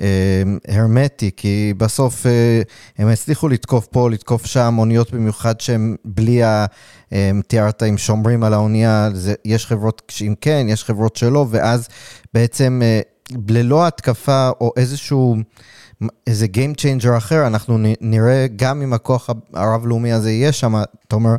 אה, 0.00 0.42
הרמטי, 0.68 1.30
כי 1.36 1.74
בסוף 1.76 2.26
אה, 2.26 2.62
הם 2.98 3.08
הצליחו 3.08 3.48
לתקוף 3.48 3.86
פה, 3.86 4.10
לתקוף 4.10 4.46
שם, 4.46 4.74
אוניות 4.78 5.12
במיוחד 5.12 5.60
שהן 5.60 5.96
בלי 6.04 6.42
ה... 6.42 6.66
אה, 7.12 7.30
תיארת 7.46 7.82
אם 7.82 7.98
שומרים 7.98 8.44
על 8.44 8.54
האונייה, 8.54 9.10
זה, 9.14 9.34
יש 9.44 9.66
חברות 9.66 10.02
שאם 10.08 10.34
כן, 10.40 10.66
יש 10.68 10.84
חברות 10.84 11.16
שלא, 11.16 11.46
ואז 11.50 11.88
בעצם 12.34 12.80
אה, 12.84 13.00
ללא 13.48 13.86
התקפה 13.86 14.50
או 14.60 14.72
איזשהו... 14.76 15.36
איזה 16.26 16.46
Game 16.46 16.74
Changer 16.80 17.16
אחר, 17.16 17.46
אנחנו 17.46 17.78
נראה 18.00 18.46
גם 18.56 18.82
אם 18.82 18.92
הכוח 18.92 19.30
הרב-לאומי 19.54 20.12
הזה 20.12 20.30
יהיה 20.30 20.52
שם, 20.52 20.72
אתה 21.08 21.16
אומר, 21.16 21.30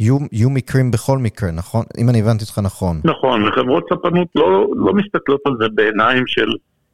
יהיו, 0.00 0.18
יהיו 0.32 0.50
מקרים 0.50 0.90
בכל 0.90 1.18
מקרה, 1.18 1.50
נכון? 1.50 1.84
אם 1.98 2.08
אני 2.08 2.20
הבנתי 2.20 2.44
אותך 2.44 2.58
נכון. 2.58 3.00
נכון, 3.04 3.48
וחברות 3.48 3.84
ספנות 3.92 4.28
לא, 4.34 4.66
לא 4.76 4.92
מסתכלות 4.92 5.40
על 5.44 5.52
זה 5.60 5.66
בעיניים 5.74 6.26
של 6.26 6.48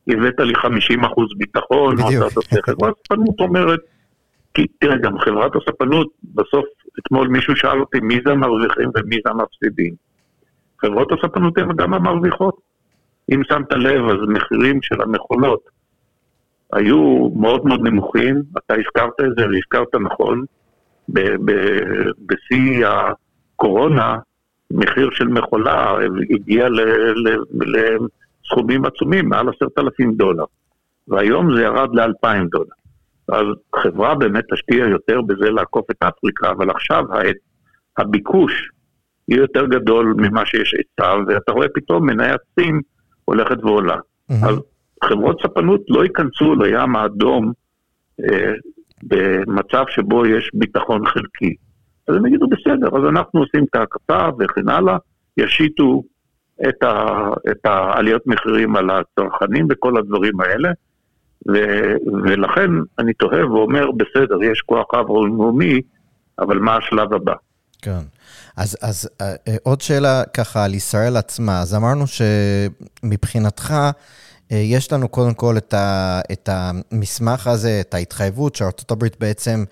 הבאת 0.08 0.40
לי 0.40 0.54
50 0.54 1.04
אחוז 1.04 1.28
ביטחון, 1.36 1.96
בדיוק. 1.96 2.24
חברת 2.68 2.94
ספנות 3.06 3.40
אומרת, 3.40 3.80
כי 4.54 4.66
תראה, 4.80 4.96
גם 4.96 5.18
חברת 5.18 5.52
הספנות, 5.56 6.08
בסוף, 6.34 6.64
אתמול 6.98 7.28
מישהו 7.28 7.56
שאל 7.56 7.80
אותי 7.80 8.00
מי 8.00 8.18
זה 8.26 8.32
המרוויחים 8.32 8.90
ומי 8.94 9.16
זה 9.24 9.30
המפסידים. 9.30 9.94
חברות 10.80 11.12
הספנות 11.12 11.58
הן 11.58 11.76
גם 11.76 11.94
המרוויחות. 11.94 12.68
אם 13.34 13.42
שמת 13.48 13.72
לב, 13.72 14.04
אז 14.08 14.16
מחירים 14.28 14.82
של 14.82 15.02
המכולות 15.02 15.60
היו 16.72 17.28
מאוד 17.36 17.66
מאוד 17.66 17.80
נמוכים, 17.82 18.42
אתה 18.58 18.74
הזכרת 18.74 19.20
את 19.20 19.36
זה 19.38 19.46
והזכרת 19.46 19.94
נכון, 19.94 20.44
בשיא 22.26 22.86
הקורונה, 22.86 24.18
מחיר 24.70 25.10
של 25.12 25.28
מכולה 25.28 25.96
הגיע 26.30 26.68
לסכומים 28.44 28.84
עצומים, 28.84 29.28
מעל 29.28 29.48
עשרת 29.48 29.78
אלפים 29.78 30.12
דולר, 30.12 30.44
והיום 31.08 31.56
זה 31.56 31.62
ירד 31.62 31.94
לאלפיים 31.94 32.48
דולר. 32.48 32.78
אז 33.28 33.44
חברה 33.76 34.14
באמת 34.14 34.44
תשקיע 34.52 34.86
יותר 34.86 35.20
בזה 35.20 35.50
לעקוף 35.50 35.90
את 35.90 36.02
אפריקה, 36.02 36.50
אבל 36.50 36.70
עכשיו 36.70 37.04
הביקוש 37.98 38.70
יהיה 39.28 39.40
יותר 39.40 39.66
גדול 39.66 40.14
ממה 40.16 40.46
שיש 40.46 40.74
היצע, 40.74 41.14
ואתה 41.26 41.52
רואה 41.52 41.66
פתאום 41.74 42.06
מניית 42.06 42.40
סין 42.60 42.80
הולכת 43.24 43.64
ועולה. 43.64 43.96
Mm-hmm. 43.96 44.48
אז 44.48 44.56
חברות 45.04 45.42
ספנות 45.42 45.80
לא 45.88 46.04
ייכנסו 46.04 46.54
לים 46.54 46.96
האדום 46.96 47.52
אה, 48.20 48.52
במצב 49.02 49.84
שבו 49.88 50.26
יש 50.26 50.50
ביטחון 50.54 51.06
חלקי. 51.06 51.54
אז 52.08 52.16
הם 52.16 52.26
יגידו, 52.26 52.46
בסדר, 52.48 52.88
אז 52.98 53.08
אנחנו 53.08 53.40
עושים 53.40 53.64
את 53.64 53.74
ההקפה 53.74 54.28
וכן 54.38 54.68
הלאה, 54.68 54.96
ישיתו 55.36 56.02
את, 56.68 56.82
ה, 56.82 57.28
את 57.50 57.66
העליות 57.66 58.26
מחירים 58.26 58.76
על 58.76 58.90
הצרכנים 58.90 59.66
וכל 59.70 59.98
הדברים 59.98 60.40
האלה, 60.40 60.68
ו, 61.48 61.54
ולכן 62.24 62.70
אני 62.98 63.12
תוהה 63.12 63.46
ואומר, 63.46 63.90
בסדר, 63.90 64.42
יש 64.42 64.60
כוח 64.60 64.86
רב-לאומי, 64.94 65.80
אבל 66.38 66.58
מה 66.58 66.76
השלב 66.76 67.14
הבא? 67.14 67.34
כן. 67.82 68.00
אז, 68.56 68.76
אז 68.82 69.08
אה, 69.20 69.34
אה, 69.48 69.56
עוד 69.62 69.80
שאלה 69.80 70.22
ככה 70.34 70.64
על 70.64 70.74
ישראל 70.74 71.16
עצמה. 71.16 71.60
אז 71.60 71.74
אמרנו 71.74 72.04
שמבחינתך, 72.06 73.74
יש 74.50 74.92
לנו 74.92 75.08
קודם 75.08 75.34
כל 75.34 75.56
את, 75.56 75.74
ה, 75.74 76.20
את 76.32 76.48
המסמך 76.52 77.46
הזה, 77.46 77.80
את 77.80 77.94
ההתחייבות 77.94 78.56
שארצות 78.56 78.90
הברית 78.90 79.16
בעצם 79.20 79.64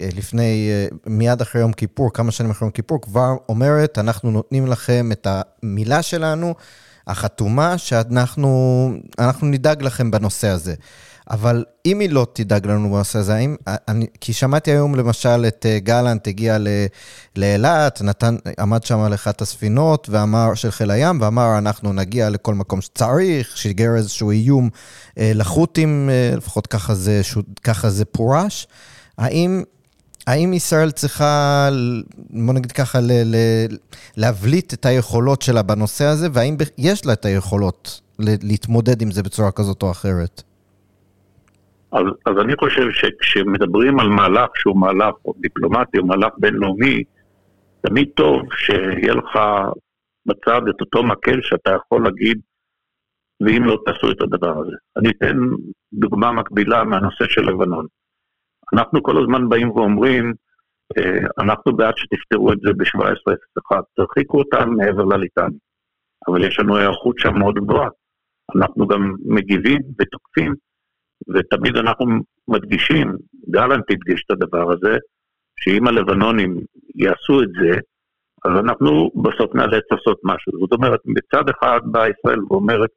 אה, 0.00 0.08
לפני, 0.16 0.70
אה, 0.70 0.86
מיד 1.06 1.40
אחרי 1.40 1.60
יום 1.60 1.72
כיפור, 1.72 2.12
כמה 2.12 2.30
שנים 2.30 2.50
אחרי 2.50 2.66
יום 2.66 2.72
כיפור, 2.72 3.00
כבר 3.00 3.36
אומרת, 3.48 3.98
אנחנו 3.98 4.30
נותנים 4.30 4.66
לכם 4.66 5.12
את 5.12 5.26
המילה 5.30 6.02
שלנו, 6.02 6.54
החתומה, 7.06 7.78
שאנחנו 7.78 9.00
נדאג 9.42 9.82
לכם 9.82 10.10
בנושא 10.10 10.48
הזה. 10.48 10.74
אבל 11.30 11.64
אם 11.86 12.00
היא 12.00 12.10
לא 12.10 12.26
תדאג 12.32 12.66
לנו 12.66 12.90
בנושא 12.90 13.18
הזה, 13.18 13.34
האם, 13.34 13.56
אני, 13.66 14.06
כי 14.20 14.32
שמעתי 14.32 14.70
היום 14.70 14.94
למשל 14.94 15.44
את 15.48 15.66
אה, 15.68 15.78
גלנט 15.78 16.28
הגיע 16.28 16.58
לאילת, 17.36 18.02
נתן, 18.02 18.36
עמד 18.58 18.84
שם 18.84 19.00
על 19.00 19.14
אחת 19.14 19.42
הספינות 19.42 20.08
ואמר, 20.10 20.54
של 20.54 20.70
חיל 20.70 20.90
הים, 20.90 21.20
ואמר, 21.20 21.58
אנחנו 21.58 21.92
נגיע 21.92 22.30
לכל 22.30 22.54
מקום 22.54 22.80
שצריך, 22.80 23.56
שיגר 23.56 23.94
איזשהו 23.96 24.30
איום 24.30 24.68
אה, 25.18 25.32
לחות'ים, 25.34 26.10
אה, 26.12 26.36
לפחות 26.36 26.66
ככה 26.66 26.94
זה, 26.94 27.20
ככה 27.62 27.90
זה 27.90 28.04
פורש. 28.04 28.66
האם 29.18 29.62
האם 30.26 30.52
ישראל 30.52 30.90
צריכה, 30.90 31.68
בוא 32.30 32.54
נגיד 32.54 32.72
ככה, 32.72 33.00
ל, 33.00 33.12
ל, 33.12 33.36
להבליט 34.16 34.74
את 34.74 34.86
היכולות 34.86 35.42
שלה 35.42 35.62
בנושא 35.62 36.04
הזה, 36.04 36.28
והאם 36.32 36.56
יש 36.78 37.06
לה 37.06 37.12
את 37.12 37.24
היכולות 37.24 38.00
להתמודד 38.18 39.02
עם 39.02 39.10
זה 39.10 39.22
בצורה 39.22 39.50
כזאת 39.50 39.82
או 39.82 39.90
אחרת? 39.90 40.42
אז, 41.92 42.04
אז 42.26 42.34
אני 42.40 42.56
חושב 42.56 42.90
שכשמדברים 42.90 44.00
על 44.00 44.08
מהלך 44.08 44.50
שהוא 44.54 44.80
מהלך 44.80 45.14
דיפלומטי 45.40 45.98
או 45.98 46.06
מהלך 46.06 46.32
בינלאומי, 46.38 47.04
תמיד 47.80 48.08
טוב 48.16 48.42
שיהיה 48.54 49.14
לך 49.14 49.38
בצד 50.26 50.60
את 50.70 50.80
אותו 50.80 51.02
מקל 51.02 51.38
שאתה 51.42 51.70
יכול 51.70 52.04
להגיד, 52.04 52.40
ואם 53.40 53.64
לא 53.64 53.78
תעשו 53.86 54.10
את 54.10 54.20
הדבר 54.20 54.58
הזה. 54.60 54.76
אני 54.96 55.10
אתן 55.10 55.36
דוגמה 55.92 56.32
מקבילה 56.32 56.84
מהנושא 56.84 57.24
של 57.28 57.42
לבנון. 57.42 57.86
אנחנו 58.74 59.02
כל 59.02 59.22
הזמן 59.22 59.48
באים 59.48 59.70
ואומרים, 59.70 60.34
אה, 60.98 61.18
אנחנו 61.40 61.76
בעד 61.76 61.94
שתפתרו 61.96 62.52
את 62.52 62.58
זה 62.60 62.72
ב-17.01, 62.76 63.76
תרחיקו 63.96 64.38
אותם 64.38 64.70
מעבר 64.70 65.04
לליטני. 65.04 65.58
אבל 66.28 66.44
יש 66.44 66.60
לנו 66.60 66.76
היערכות 66.76 67.18
שם 67.18 67.38
מאוד 67.38 67.54
גבוהה. 67.54 67.88
אנחנו 68.56 68.86
גם 68.86 69.14
מגיבים 69.24 69.82
ותוקפים 69.98 70.54
ותמיד 71.34 71.76
אנחנו 71.76 72.06
מדגישים, 72.48 73.16
גלנט 73.50 73.90
הדגיש 73.90 74.24
את 74.26 74.30
הדבר 74.30 74.72
הזה, 74.72 74.96
שאם 75.56 75.88
הלבנונים 75.88 76.60
יעשו 76.94 77.42
את 77.42 77.48
זה, 77.60 77.78
אז 78.44 78.52
אנחנו 78.60 79.10
בסוף 79.14 79.54
נאלץ 79.54 79.84
לעשות 79.90 80.20
משהו. 80.24 80.52
זאת 80.60 80.72
אומרת, 80.72 81.00
מצד 81.04 81.48
אחד 81.48 81.80
באה 81.84 82.08
ישראל 82.08 82.40
ואומרת, 82.50 82.90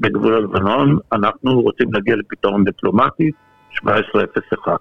בגבול 0.00 0.34
הלבנון, 0.34 0.98
אנחנו 1.12 1.60
רוצים 1.60 1.92
להגיע 1.92 2.16
לפתרון 2.16 2.64
דיפלומטי, 2.64 3.30
1701. 3.70 4.80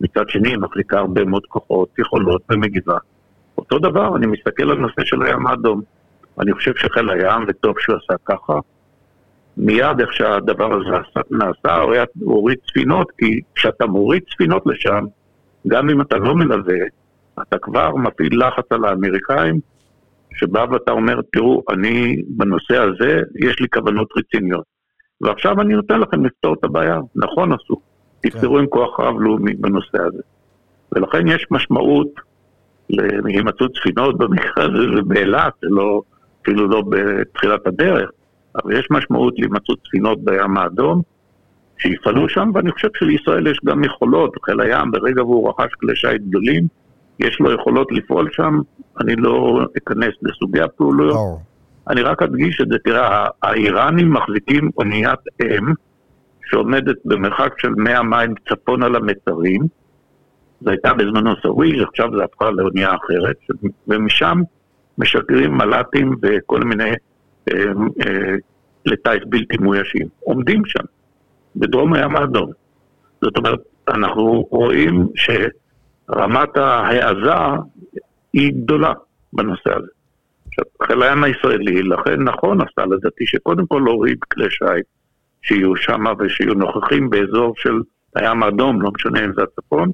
מצד 0.00 0.28
שני, 0.28 0.48
היא 0.48 0.58
מחזיקה 0.58 0.98
הרבה 0.98 1.24
מאוד 1.24 1.46
כוחות, 1.46 1.88
יכולות 1.98 2.42
ומגיבה. 2.50 2.98
אותו 3.58 3.78
דבר, 3.78 4.16
אני 4.16 4.26
מסתכל 4.26 4.70
על 4.70 4.78
נושא 4.78 5.04
של 5.04 5.22
הים 5.22 5.46
האדום. 5.46 5.82
אני 6.40 6.52
חושב 6.52 6.74
שחיל 6.76 7.10
הים, 7.10 7.44
וטוב 7.48 7.74
שהוא 7.78 7.96
עשה 7.96 8.14
ככה, 8.24 8.52
מיד 9.58 10.00
איך 10.00 10.12
שהדבר 10.12 10.74
הזה 10.74 10.96
נעשה, 11.30 11.76
הוא 11.76 12.32
הוריד 12.34 12.58
ספינות, 12.70 13.10
כי 13.18 13.40
כשאתה 13.54 13.86
מוריד 13.86 14.22
ספינות 14.32 14.62
לשם, 14.66 15.04
גם 15.66 15.90
אם 15.90 16.00
אתה 16.00 16.16
לא 16.16 16.34
מלווה, 16.34 16.78
אתה 17.42 17.58
כבר 17.58 17.96
מפעיל 17.96 18.46
לחץ 18.46 18.64
על 18.70 18.84
האמריקאים, 18.84 19.60
שבא 20.34 20.66
ואתה 20.70 20.92
אומר, 20.92 21.20
תראו, 21.32 21.62
אני 21.70 22.22
בנושא 22.28 22.76
הזה, 22.76 23.22
יש 23.46 23.60
לי 23.60 23.68
כוונות 23.68 24.08
רציניות. 24.16 24.64
ועכשיו 25.20 25.60
אני 25.60 25.74
נותן 25.74 26.00
לכם 26.00 26.24
לפתור 26.24 26.54
את 26.54 26.64
הבעיה. 26.64 27.00
נכון 27.16 27.52
עשו. 27.52 27.80
תפתרו 28.20 28.54
כן. 28.54 28.60
עם 28.60 28.66
כוח 28.66 29.00
רב-לאומי 29.00 29.54
בנושא 29.54 29.98
הזה. 29.98 30.22
ולכן 30.92 31.28
יש 31.28 31.46
משמעות 31.50 32.08
להימצאות 33.24 33.72
ספינות 33.76 34.18
במקרה 34.18 34.64
הזה, 34.64 34.78
זה 34.94 35.26
לא, 35.62 36.02
אפילו 36.42 36.68
לא 36.68 36.82
בתחילת 36.88 37.66
הדרך, 37.66 38.10
אבל 38.56 38.78
יש 38.78 38.86
משמעות 38.90 39.34
להימצאות 39.38 39.78
ספינות 39.86 40.24
בים 40.24 40.56
האדום, 40.56 41.02
שיפעלו 41.78 42.28
שם, 42.28 42.50
ואני 42.54 42.72
חושב 42.72 42.88
שלישראל 42.94 43.46
יש 43.46 43.60
גם 43.64 43.84
יכולות, 43.84 44.36
חיל 44.44 44.60
הים, 44.60 44.90
ברגע 44.90 45.24
והוא 45.24 45.50
רכש 45.50 45.74
כלי 45.80 45.96
שיט 45.96 46.22
גדולים, 46.28 46.66
יש 47.18 47.40
לו 47.40 47.52
יכולות 47.52 47.92
לפעול 47.92 48.28
שם, 48.32 48.60
אני 49.00 49.16
לא 49.16 49.60
אכנס 49.78 50.14
לסוגי 50.22 50.60
הפעולויות. 50.60 51.16
Oh. 51.16 51.48
אני 51.90 52.02
רק 52.02 52.22
אדגיש 52.22 52.60
את 52.60 52.68
זה, 52.68 52.76
תראה, 52.84 53.26
האיראנים 53.42 54.12
מחזיקים 54.12 54.70
אוניית 54.78 55.20
אם 55.42 55.72
שעומדת 56.50 56.96
במרחק 57.04 57.58
של 57.58 57.68
100 57.76 58.02
מים 58.02 58.34
צפון 58.48 58.82
על 58.82 58.96
המצרים, 58.96 59.62
זו 60.60 60.70
הייתה 60.70 60.94
בזמנו 60.94 61.30
סוויל, 61.42 61.84
עכשיו 61.84 62.08
זה 62.16 62.24
הפכה 62.24 62.50
לאונייה 62.50 62.94
אחרת, 62.94 63.36
ומשם 63.88 64.40
משגרים 64.98 65.52
מל"טים 65.52 66.16
וכל 66.22 66.60
מיני 66.60 66.90
לטיס 68.86 69.22
בלתי 69.26 69.56
מאוישים. 69.60 70.06
עומדים 70.20 70.62
שם, 70.66 70.84
בדרום 71.56 71.94
הים 71.94 72.16
האדום. 72.16 72.50
זאת 73.22 73.36
אומרת, 73.36 73.58
אנחנו 73.88 74.46
רואים 74.50 75.08
שרמת 75.14 76.56
ההעזה 76.56 77.60
היא 78.32 78.52
גדולה 78.52 78.92
בנושא 79.32 79.70
הזה. 79.76 79.88
עכשיו, 80.46 80.64
חיל 80.82 81.02
הים 81.02 81.24
הישראלי, 81.24 81.82
לכן 81.82 82.22
נכון 82.22 82.58
עשה 82.60 82.86
לדעתי 82.86 83.26
שקודם 83.26 83.66
כל 83.66 83.82
להוריד 83.84 84.18
כלי 84.32 84.50
שיט 84.50 84.86
שיהיו 85.42 85.76
שם 85.76 86.04
ושיהיו 86.18 86.54
נוכחים 86.54 87.10
באזור 87.10 87.54
של 87.56 87.80
הים 88.14 88.42
האדום, 88.42 88.82
לא 88.82 88.90
משנה 88.94 89.24
אם 89.24 89.32
זה 89.36 89.42
הצפון, 89.42 89.90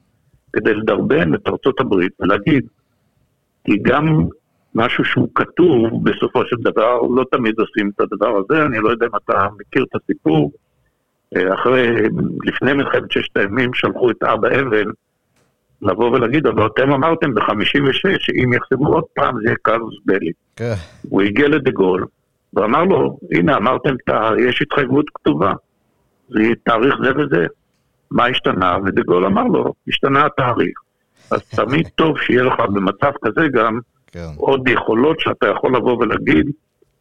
כדי 0.52 0.74
לדרבן 0.74 1.34
את 1.34 1.48
ארצות 1.48 1.80
הברית 1.80 2.12
ולהגיד, 2.20 2.66
כי 3.64 3.78
גם 3.82 4.26
משהו 4.74 5.04
שהוא 5.04 5.28
כתוב 5.34 6.04
בסופו 6.04 6.46
של 6.46 6.56
דבר, 6.60 7.00
לא 7.00 7.24
תמיד 7.30 7.54
עושים 7.58 7.90
את 7.94 8.00
הדבר 8.00 8.38
הזה, 8.38 8.66
אני 8.66 8.78
לא 8.78 8.88
יודע 8.88 9.06
אם 9.06 9.16
אתה 9.24 9.46
מכיר 9.60 9.84
את 9.84 10.00
הסיפור, 10.02 10.52
אה, 11.36 11.54
אחרי, 11.54 11.96
לפני 12.44 12.72
מלחמת 12.72 13.10
ששת 13.10 13.36
הימים 13.36 13.74
שלחו 13.74 14.10
את 14.10 14.22
אבא 14.22 14.48
אבן 14.48 14.90
לבוא 15.82 16.10
ולהגיד, 16.10 16.46
אבל 16.46 16.66
אתם 16.66 16.92
אמרתם 16.92 17.34
ב-56 17.34 18.16
שאם 18.18 18.52
יחסמו 18.52 18.88
עוד 18.88 19.04
פעם 19.14 19.36
זה 19.36 19.42
יהיה 19.44 19.56
קרלוס 19.62 19.94
בלי. 20.06 20.32
כן. 20.56 20.74
הוא 21.08 21.22
הגיע 21.22 21.48
לדה 21.48 21.70
גול 21.70 22.06
ואמר 22.54 22.84
לו, 22.84 23.18
הנה 23.32 23.56
אמרתם, 23.56 23.94
יש 24.48 24.62
התחייבות 24.62 25.10
כתובה, 25.14 25.52
זה 26.28 26.42
יהיה 26.42 26.54
תאריך 26.64 26.94
זה 27.04 27.10
וזה. 27.16 27.46
מה 28.10 28.26
השתנה? 28.26 28.76
ודה 28.84 29.02
גול 29.02 29.24
אמר 29.26 29.44
לו, 29.44 29.72
השתנה 29.88 30.26
התאריך. 30.26 30.78
אז 31.30 31.48
תמיד 31.48 31.88
טוב 31.94 32.18
שיהיה 32.18 32.42
לך 32.42 32.60
במצב 32.60 33.12
כזה 33.22 33.48
גם 33.52 33.78
כן. 34.14 34.28
עוד 34.36 34.68
יכולות 34.68 35.20
שאתה 35.20 35.46
יכול 35.46 35.76
לבוא 35.76 35.96
ולהגיד, 35.96 36.46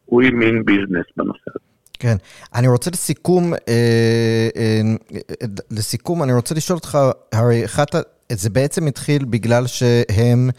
הוא 0.04 0.22
מין 0.22 0.64
ביזנס 0.64 1.06
בנושא 1.16 1.40
הזה. 1.48 1.58
כן. 1.98 2.16
אני 2.54 2.68
רוצה 2.68 2.90
לסיכום, 2.90 3.54
אה, 3.54 4.48
אה, 4.56 4.80
לסיכום, 5.70 6.22
אני 6.22 6.32
רוצה 6.32 6.54
לשאול 6.54 6.76
אותך, 6.76 6.98
הרי 7.32 7.64
אחת, 7.64 7.94
זה 8.32 8.50
בעצם 8.50 8.86
התחיל 8.86 9.24
בגלל 9.24 9.66
שהם, 9.66 10.50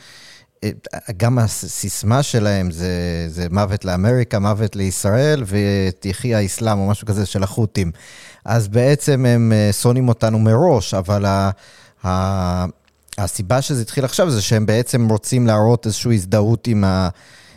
אה, 0.63 0.69
גם 1.17 1.39
הסיסמה 1.39 2.23
שלהם 2.23 2.71
זה, 2.71 3.25
זה 3.27 3.47
מוות 3.51 3.85
לאמריקה, 3.85 4.39
מוות 4.39 4.75
לישראל, 4.75 5.43
ותחי 5.45 6.35
האסלאם 6.35 6.79
או 6.79 6.89
משהו 6.89 7.07
כזה 7.07 7.25
של 7.25 7.43
החות'ים. 7.43 7.91
אז 8.45 8.67
בעצם 8.67 9.25
הם 9.25 9.51
אה, 9.51 9.69
שונאים 9.73 10.07
אותנו 10.09 10.39
מראש, 10.39 10.93
אבל 10.93 11.25
ה, 11.25 11.49
ה, 12.05 12.65
הסיבה 13.17 13.61
שזה 13.61 13.81
התחיל 13.81 14.05
עכשיו 14.05 14.29
זה 14.29 14.41
שהם 14.41 14.65
בעצם 14.65 15.09
רוצים 15.09 15.47
להראות 15.47 15.85
איזושהי 15.85 16.13
הזדהות 16.13 16.67
עם, 16.67 16.83
ה, 16.83 17.09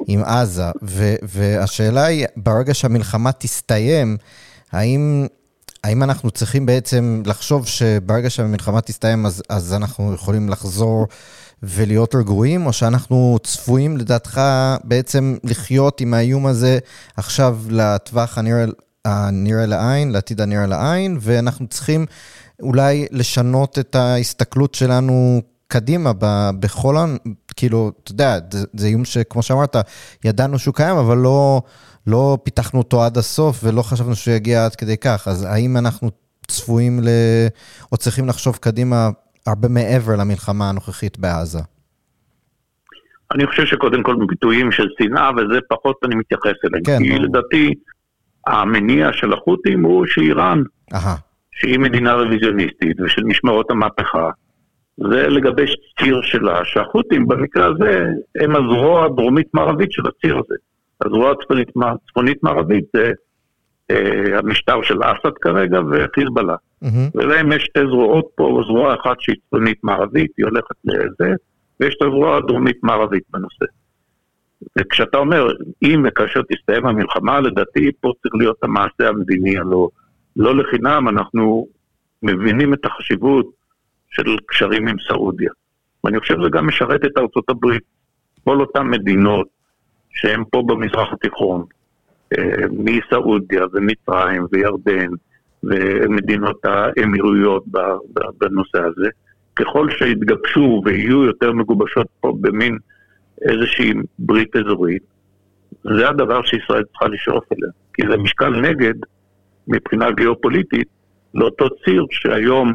עם 0.07 0.25
עזה. 0.25 0.71
ו, 0.83 1.15
והשאלה 1.23 2.05
היא, 2.05 2.27
ברגע 2.37 2.75
שהמלחמה 2.75 3.33
תסתיים, 3.33 4.17
האם, 4.73 5.27
האם 5.85 6.03
אנחנו 6.03 6.31
צריכים 6.31 6.67
בעצם 6.67 7.23
לחשוב 7.27 7.67
שברגע 7.67 8.31
שהמלחמה 8.31 8.81
תסתיים 8.81 9.27
אז, 9.27 9.43
אז 9.49 9.75
אנחנו 9.75 10.15
יכולים 10.15 10.49
לחזור 10.49 11.07
ולהיות 11.63 12.15
רגועים, 12.15 12.67
או 12.67 12.73
שאנחנו 12.73 13.39
צפויים 13.43 13.97
לדעתך 13.97 14.41
בעצם 14.85 15.37
לחיות 15.45 16.01
עם 16.01 16.15
האיום 16.15 16.47
הזה 16.47 16.79
עכשיו 17.17 17.59
לטווח 17.69 18.39
הנראה 18.39 18.65
הנראה 19.05 19.67
לעין, 19.67 20.11
לעתיד 20.11 20.41
הנראה 20.41 20.67
לעין, 20.67 21.19
ואנחנו 21.21 21.67
צריכים 21.67 22.07
אולי 22.63 23.07
לשנות 23.11 23.79
את 23.79 23.95
ההסתכלות 23.95 24.75
שלנו 24.75 25.41
קדימה 25.67 26.13
בכל, 26.61 26.97
כאילו, 27.57 27.93
אתה 28.05 28.13
יודע, 28.13 28.39
זה, 28.53 28.67
זה 28.73 28.87
איום 28.87 29.05
שכמו 29.05 29.43
שאמרת, 29.43 29.77
ידענו 30.25 30.59
שהוא 30.59 30.75
קיים, 30.75 30.97
אבל 30.97 31.17
לא, 31.17 31.63
לא 32.07 32.39
פיתחנו 32.43 32.79
אותו 32.79 33.03
עד 33.03 33.17
הסוף 33.17 33.61
ולא 33.65 33.83
חשבנו 33.83 34.17
שהוא 34.17 34.35
יגיע 34.35 34.65
עד 34.65 34.75
כדי 34.75 34.97
כך. 34.97 35.29
אז 35.29 35.43
האם 35.43 35.77
אנחנו 35.77 36.11
צפויים 36.49 37.01
ל... 37.01 37.09
או 37.93 37.97
צריכים 37.97 38.29
לחשוב 38.29 38.57
קדימה 38.57 39.09
הרבה 39.47 39.69
מעבר 39.69 40.17
למלחמה 40.17 40.69
הנוכחית 40.69 41.19
בעזה? 41.19 41.59
אני 43.35 43.47
חושב 43.47 43.67
שקודם 43.67 44.03
כל 44.03 44.17
ביטויים 44.29 44.73
של 44.73 44.87
שנאה, 44.99 45.31
וזה 45.31 45.59
פחות 45.69 45.97
אני 46.05 46.15
מתייחס 46.15 46.55
אליהם. 46.65 46.85
כן. 46.85 46.99
כי 46.99 47.19
לדעתי, 47.19 47.75
המניע 48.47 49.09
של 49.13 49.33
החות'ים 49.33 49.85
הוא 49.85 50.07
שאיראן, 50.07 50.63
שהיא 51.59 51.79
מדינה 51.79 52.15
רוויזיוניסטית 52.15 53.01
ושל 53.01 53.25
משמרות 53.25 53.71
המהפכה, 53.71 54.31
זה 54.97 55.29
לגבש 55.29 55.75
ציר 56.01 56.21
שלה, 56.23 56.65
שהחות'ים 56.65 57.29
במקרה 57.29 57.67
הזה 57.67 58.07
הם 58.41 58.57
הזרוע 58.57 59.05
הדרומית-מערבית 59.05 59.93
של 59.93 60.03
הציר 60.07 60.39
הזה. 60.39 60.55
הזרוע 61.05 61.33
הצפונית-מערבית 61.81 62.85
זה 62.97 63.13
אה, 63.91 64.39
המשטר 64.39 64.83
של 64.83 64.99
אסד 65.03 65.39
כרגע 65.41 65.81
וחיזבאללה. 65.91 66.55
Mm-hmm. 66.85 67.11
ולהם 67.15 67.53
יש 67.53 67.63
שתי 67.63 67.81
זרועות 67.81 68.27
פה, 68.35 68.61
זרוע 68.67 68.95
אחת 68.95 69.21
שהיא 69.21 69.37
צפונית-מערבית, 69.47 70.31
היא 70.39 70.47
הולכת 70.47 70.77
לזה, 70.85 71.35
ויש 71.81 71.95
את 71.97 72.03
הזרוע 72.03 72.37
הדרומית-מערבית 72.37 73.23
בנושא. 73.31 73.65
וכשאתה 74.79 75.19
אומר, 75.19 75.49
אם 75.83 76.05
וכאשר 76.09 76.41
תסתיים 76.53 76.87
המלחמה, 76.87 77.41
לדעתי 77.41 77.91
פה 78.01 78.13
צריך 78.23 78.35
להיות 78.35 78.57
המעשה 78.63 79.09
המדיני 79.09 79.59
הלא. 79.59 79.89
לא 80.39 80.57
לחינם 80.57 81.09
אנחנו 81.09 81.67
מבינים 82.23 82.75
את 82.75 82.85
החשיבות 82.85 83.47
של 84.11 84.37
קשרים 84.47 84.89
עם 84.89 84.97
סעודיה. 85.09 85.51
ואני 86.05 86.21
חושב 86.21 86.35
שזה 86.41 86.49
גם 86.53 86.67
משרת 86.67 87.05
את 87.05 87.19
ארצות 87.19 87.51
הברית. 87.51 87.83
כל 88.45 88.61
אותן 88.61 88.87
מדינות 88.87 89.49
שהן 90.11 90.43
פה 90.51 90.63
במזרח 90.67 91.13
התיכון, 91.13 91.65
אה, 92.39 92.67
מסעודיה 92.71 93.65
ומצרים 93.73 94.47
וירדן 94.53 95.09
ומדינות 95.63 96.65
האמירויות 96.65 97.65
בנושא 98.39 98.79
הזה, 98.79 99.09
ככל 99.57 99.91
שיתגבשו 99.91 100.83
ויהיו 100.85 101.25
יותר 101.25 101.53
מגובשות 101.53 102.07
פה 102.21 102.37
במין 102.41 102.79
איזושהי 103.43 103.93
ברית 104.19 104.57
אזורית, 104.57 105.03
זה 105.85 106.09
הדבר 106.09 106.43
שישראל 106.43 106.85
צריכה 106.85 107.09
לשאוף 107.09 107.45
אליה. 107.53 107.71
כי 107.95 108.03
זה 108.11 108.17
משקל 108.17 108.61
נגד, 108.61 108.95
מבחינה 109.69 110.11
גיאופוליטית, 110.11 110.89
לאותו 111.35 111.67
ציר 111.85 112.07
שהיום 112.11 112.73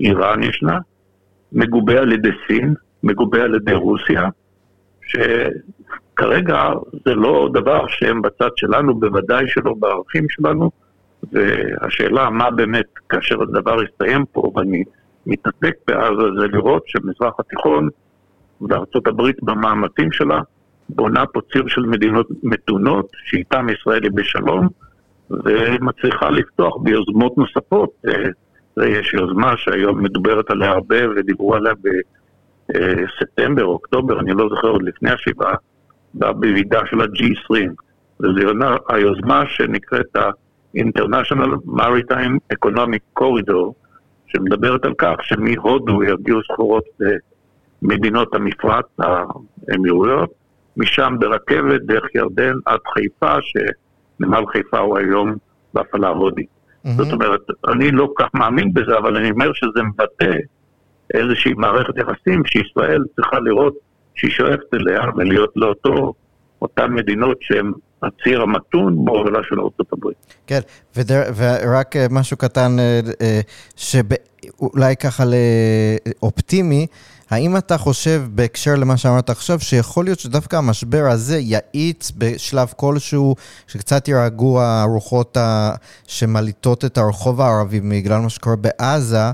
איראן 0.00 0.42
ישנה, 0.42 0.78
מגובה 1.52 2.00
על 2.00 2.12
ידי 2.12 2.30
סין, 2.46 2.74
מגובה 3.02 3.42
על 3.42 3.54
ידי 3.54 3.74
רוסיה, 3.74 4.28
שכרגע 5.02 6.62
זה 7.04 7.14
לא 7.14 7.48
דבר 7.52 7.86
שהם 7.88 8.22
בצד 8.22 8.50
שלנו, 8.56 9.00
בוודאי 9.00 9.48
שלא 9.48 9.74
בערכים 9.78 10.26
שלנו, 10.28 10.70
והשאלה 11.32 12.30
מה 12.30 12.50
באמת, 12.50 12.86
כאשר 13.08 13.42
הדבר 13.42 13.82
יסתיים 13.82 14.24
פה, 14.32 14.52
ואני 14.56 14.84
מתעסק 15.26 15.74
בעזה, 15.86 16.22
זה 16.40 16.46
לראות 16.46 16.82
שמזרח 16.86 17.34
התיכון 17.40 17.88
וארצות 18.60 19.06
הברית 19.06 19.36
במאמצים 19.42 20.12
שלה 20.12 20.40
בונה 20.88 21.26
פה 21.26 21.40
ציר 21.52 21.68
של 21.68 21.80
מדינות 21.80 22.28
מתונות, 22.42 23.06
שאיתן 23.24 23.66
ישראל 23.68 24.02
היא 24.02 24.10
בשלום, 24.14 24.68
ומצליחה 25.44 26.30
לפתוח 26.30 26.76
ביוזמות 26.82 27.38
נוספות. 27.38 27.90
אה, 28.08 28.88
יש 28.88 29.14
יוזמה 29.14 29.56
שהיום 29.56 30.02
מדוברת 30.02 30.50
עליה 30.50 30.70
הרבה 30.70 31.10
ודיברו 31.10 31.54
עליה 31.54 31.72
בספטמבר, 32.68 33.64
אוקטובר, 33.64 34.20
אני 34.20 34.32
לא 34.32 34.48
זוכר, 34.48 34.68
עוד 34.68 34.82
לפני 34.82 35.10
השבעה, 35.10 35.54
בוועידה 36.14 36.80
של 36.90 37.00
ה-G20. 37.00 37.72
וזו 38.20 38.52
היוזמה 38.88 39.44
שנקראת 39.46 40.16
ה-International 40.16 41.66
Maritime 41.66 42.54
Economic 42.54 43.20
Corridor, 43.20 43.72
שמדברת 44.26 44.84
על 44.84 44.94
כך 44.98 45.14
שמהודו 45.22 46.02
יגיעו 46.02 46.40
סחורות 46.52 46.84
למדינות 47.82 48.34
המפרץ, 48.34 48.86
האמירויות, 48.98 50.30
משם 50.76 51.16
ברכבת 51.18 51.80
דרך 51.80 52.14
ירדן 52.14 52.54
עד 52.66 52.80
חיפה, 52.94 53.36
שנמל 54.22 54.44
חיפה 54.52 54.78
הוא 54.78 54.98
היום 54.98 55.36
בהפעלה 55.74 56.08
הודית. 56.08 56.46
Mm-hmm. 56.46 56.88
זאת 56.96 57.12
אומרת, 57.12 57.40
אני 57.68 57.90
לא 57.90 58.08
כך 58.18 58.26
מאמין 58.34 58.74
בזה, 58.74 58.98
אבל 58.98 59.16
אני 59.16 59.30
אומר 59.30 59.52
שזה 59.52 59.82
מבטא 59.82 60.36
איזושהי 61.14 61.52
מערכת 61.52 61.96
יחסים 61.96 62.42
שישראל 62.44 63.04
צריכה 63.16 63.38
לראות 63.40 63.74
שהיא 64.14 64.30
שואפת 64.30 64.74
אליה 64.74 65.00
ולהיות 65.16 65.52
לאותו, 65.56 66.14
אותן 66.62 66.92
מדינות 66.92 67.38
שהן 67.40 67.72
הציר 68.02 68.42
המתון 68.42 69.04
בהובלה 69.04 69.38
של 69.48 69.60
ארצות 69.60 69.92
הברית. 69.92 70.34
כן, 70.46 70.60
ודר, 70.96 71.22
ורק 71.36 71.96
אה, 71.96 72.06
משהו 72.10 72.36
קטן, 72.36 72.76
אה, 72.78 73.00
אה, 73.20 73.40
שאולי 73.76 74.96
ככה 74.96 75.24
לאופטימי, 75.24 76.86
האם 77.32 77.56
אתה 77.56 77.78
חושב, 77.78 78.22
בהקשר 78.30 78.74
למה 78.74 78.96
שאמרת 78.96 79.30
עכשיו, 79.30 79.60
שיכול 79.60 80.04
להיות 80.04 80.20
שדווקא 80.20 80.56
המשבר 80.56 81.10
הזה 81.10 81.38
יאיץ 81.38 82.12
בשלב 82.18 82.72
כלשהו, 82.76 83.34
שקצת 83.66 84.08
יירגעו 84.08 84.60
הרוחות 84.60 85.36
שמליטות 86.06 86.84
את 86.84 86.98
הרחוב 86.98 87.40
הערבי 87.40 87.80
בגלל 87.80 88.20
מה 88.20 88.28
שקורה 88.28 88.56
בעזה, 88.56 89.30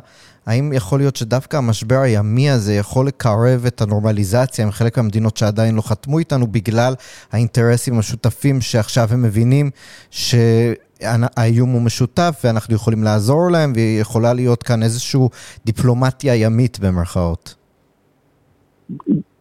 האם 0.46 0.72
יכול 0.72 0.98
להיות 0.98 1.16
שדווקא 1.16 1.56
המשבר 1.56 1.98
הימי 1.98 2.50
הזה 2.50 2.74
יכול 2.74 3.06
לקרב 3.06 3.66
את 3.66 3.80
הנורמליזציה 3.80 4.64
עם 4.64 4.70
חלק 4.70 4.96
מהמדינות 4.96 5.36
שעדיין 5.36 5.74
לא 5.74 5.82
חתמו 5.82 6.18
איתנו 6.18 6.46
בגלל 6.46 6.94
האינטרסים 7.32 7.94
המשותפים 7.94 8.60
שעכשיו 8.60 9.08
הם 9.12 9.22
מבינים 9.22 9.70
שהאיום 10.10 11.70
הוא 11.70 11.82
משותף 11.82 12.40
ואנחנו 12.44 12.74
יכולים 12.74 13.04
לעזור 13.04 13.50
להם 13.50 13.72
ויכולה 13.76 14.32
להיות 14.32 14.62
כאן 14.62 14.82
איזושהי 14.82 15.20
דיפלומטיה 15.66 16.34
ימית 16.34 16.78
במרכאות. 16.78 17.57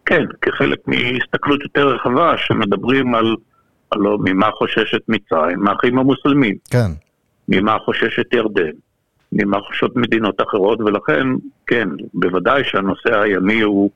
כן, 0.06 0.24
כחלק 0.42 0.78
מהסתכלות 0.86 1.60
יותר 1.62 1.88
רחבה 1.88 2.34
שמדברים 2.38 3.14
על, 3.14 3.36
על 3.90 4.00
ממה 4.00 4.50
חוששת 4.50 5.00
מצרים, 5.08 5.60
מהאחים 5.60 5.98
המוסלמים. 5.98 6.56
כן. 6.70 6.90
ממה 7.48 7.78
חוששת 7.78 8.34
ירדן. 8.34 8.70
ממה 9.32 9.60
חוששות 9.60 9.96
מדינות 9.96 10.40
אחרות, 10.40 10.80
ולכן, 10.80 11.26
כן, 11.66 11.88
בוודאי 12.14 12.64
שהנושא 12.64 13.20
הימי 13.20 13.60
הוא, 13.60 13.90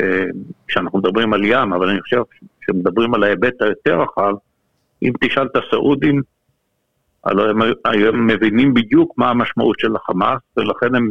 אה, 0.00 0.24
כשאנחנו 0.68 0.98
מדברים 0.98 1.32
על 1.32 1.44
ים, 1.44 1.72
אבל 1.72 1.88
אני 1.88 2.00
חושב 2.00 2.22
שמדברים 2.66 3.14
על 3.14 3.22
ההיבט 3.22 3.62
היותר 3.62 4.00
רחב, 4.00 4.34
אם 5.02 5.12
תשאל 5.20 5.46
את 5.46 5.56
הסעודים, 5.56 6.22
הלוא 7.24 7.48
הם 7.48 7.58
היום 7.84 8.26
מבינים 8.26 8.74
בדיוק 8.74 9.14
מה 9.16 9.30
המשמעות 9.30 9.78
של 9.78 9.96
החמאס, 9.96 10.40
ולכן 10.56 10.94
הם 10.94 11.10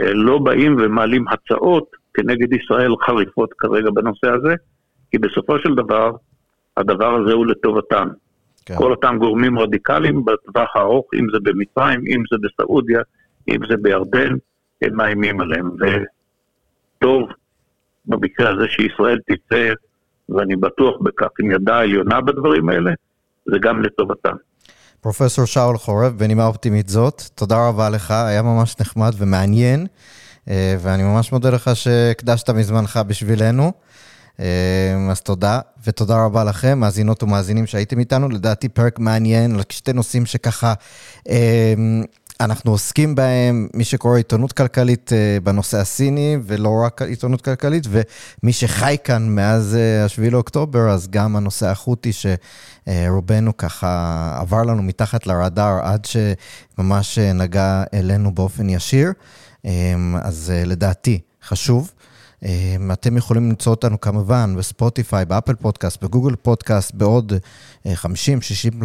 אה, 0.00 0.12
לא 0.12 0.38
באים 0.38 0.76
ומעלים 0.78 1.24
הצעות 1.28 1.90
כנגד 2.16 2.52
ישראל 2.52 2.90
חריפות 3.06 3.52
כרגע 3.58 3.90
בנושא 3.94 4.26
הזה, 4.26 4.54
כי 5.10 5.18
בסופו 5.18 5.58
של 5.58 5.74
דבר, 5.74 6.10
הדבר 6.76 7.14
הזה 7.14 7.32
הוא 7.32 7.46
לטובתם. 7.46 8.08
כן. 8.66 8.76
כל 8.76 8.90
אותם 8.90 9.16
גורמים 9.18 9.58
רדיקליים 9.58 10.24
בטווח 10.24 10.76
הארוך, 10.76 11.06
אם 11.14 11.26
זה 11.32 11.38
במצרים, 11.42 12.00
אם 12.06 12.22
זה 12.30 12.36
בסעודיה, 12.42 13.00
אם 13.48 13.60
זה 13.70 13.76
בירדן, 13.76 14.34
הם 14.82 14.96
מאיימים 14.96 15.40
עליהם. 15.40 15.70
וטוב 16.98 17.28
במקרה 18.06 18.50
הזה 18.50 18.64
שישראל 18.68 19.18
תצא, 19.26 19.72
ואני 20.28 20.56
בטוח 20.56 20.94
בכך, 21.02 21.28
עם 21.40 21.50
ידה 21.50 21.78
עליונה 21.78 22.20
בדברים 22.20 22.68
האלה, 22.68 22.90
זה 23.46 23.56
גם 23.60 23.82
לטובתם. 23.82 24.36
פרופסור 25.00 25.44
שאול 25.44 25.76
חורב, 25.76 26.12
בנימה 26.18 26.46
אופטימית 26.46 26.88
זאת, 26.88 27.22
תודה 27.34 27.68
רבה 27.68 27.90
לך, 27.90 28.10
היה 28.10 28.42
ממש 28.42 28.76
נחמד 28.80 29.12
ומעניין, 29.18 29.86
ואני 30.80 31.02
ממש 31.02 31.32
מודה 31.32 31.50
לך 31.50 31.70
שהקדשת 31.74 32.50
מזמנך 32.50 33.00
בשבילנו. 33.06 33.72
אמ, 34.38 34.44
אז 35.10 35.20
תודה, 35.20 35.60
ותודה 35.86 36.24
רבה 36.24 36.44
לכם, 36.44 36.78
מאזינות 36.78 37.22
ומאזינים 37.22 37.66
שהייתם 37.66 37.98
איתנו. 37.98 38.28
לדעתי 38.28 38.68
פרק 38.68 38.98
מעניין 38.98 39.54
על 39.54 39.62
שתי 39.68 39.92
נושאים 39.92 40.26
שככה 40.26 40.74
אמ, 41.28 42.04
אנחנו 42.40 42.70
עוסקים 42.70 43.14
בהם, 43.14 43.68
מי 43.74 43.84
שקורא 43.84 44.16
עיתונות 44.16 44.52
כלכלית 44.52 45.12
אה, 45.12 45.38
בנושא 45.42 45.78
הסיני, 45.78 46.36
ולא 46.46 46.82
רק 46.84 47.02
עיתונות 47.02 47.40
כלכלית, 47.40 47.84
ומי 47.90 48.52
שחי 48.52 48.96
כאן 49.04 49.28
מאז 49.28 49.78
7 50.08 50.26
אה, 50.26 50.30
לאוקטובר, 50.30 50.90
אז 50.90 51.08
גם 51.10 51.36
הנושא 51.36 51.66
החותי 51.66 52.10
שרובנו 52.12 53.56
ככה 53.56 54.36
עבר 54.40 54.62
לנו 54.62 54.82
מתחת 54.82 55.26
לרדאר 55.26 55.78
עד 55.82 56.04
שממש 56.04 57.18
נגע 57.18 57.84
אלינו 57.94 58.34
באופן 58.34 58.68
ישיר. 58.68 59.12
אמ, 59.66 60.16
אז 60.22 60.52
אה, 60.54 60.64
לדעתי 60.64 61.20
חשוב. 61.44 61.92
אמ, 62.42 62.92
אתם 62.92 63.16
יכולים 63.16 63.48
למצוא 63.48 63.72
אותנו 63.72 64.00
כמובן 64.00 64.54
בספוטיפיי, 64.58 65.24
באפל 65.24 65.54
פודקאסט, 65.54 66.04
בגוגל 66.04 66.36
פודקאסט, 66.36 66.94
בעוד 66.94 67.32
50-60 67.86 67.88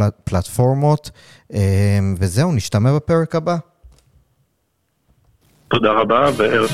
אה, 0.01 0.11
פלטפורמות. 0.23 1.11
אמ, 1.53 1.59
וזהו, 2.19 2.51
נשתמע 2.51 2.95
בפרק 2.95 3.35
הבא. 3.35 3.57
תודה 5.67 5.91
רבה 5.91 6.29
וערב. 6.37 6.69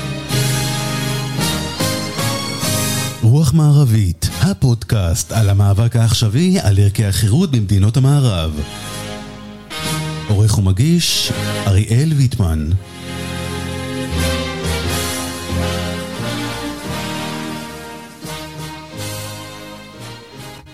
רוח 3.22 3.54
מערבית, 3.54 4.28
הפודקאסט 4.42 5.32
על 5.32 5.48
המאבק 5.48 5.96
העכשווי 5.96 6.60
על 6.60 6.78
ערכי 6.78 7.04
החירות 7.04 7.50
במדינות 7.50 7.96
המערב. 7.96 8.60
עורך 10.28 10.58
ומגיש, 10.58 11.32
אריאל 11.66 12.12
ויטמן. 12.16 12.70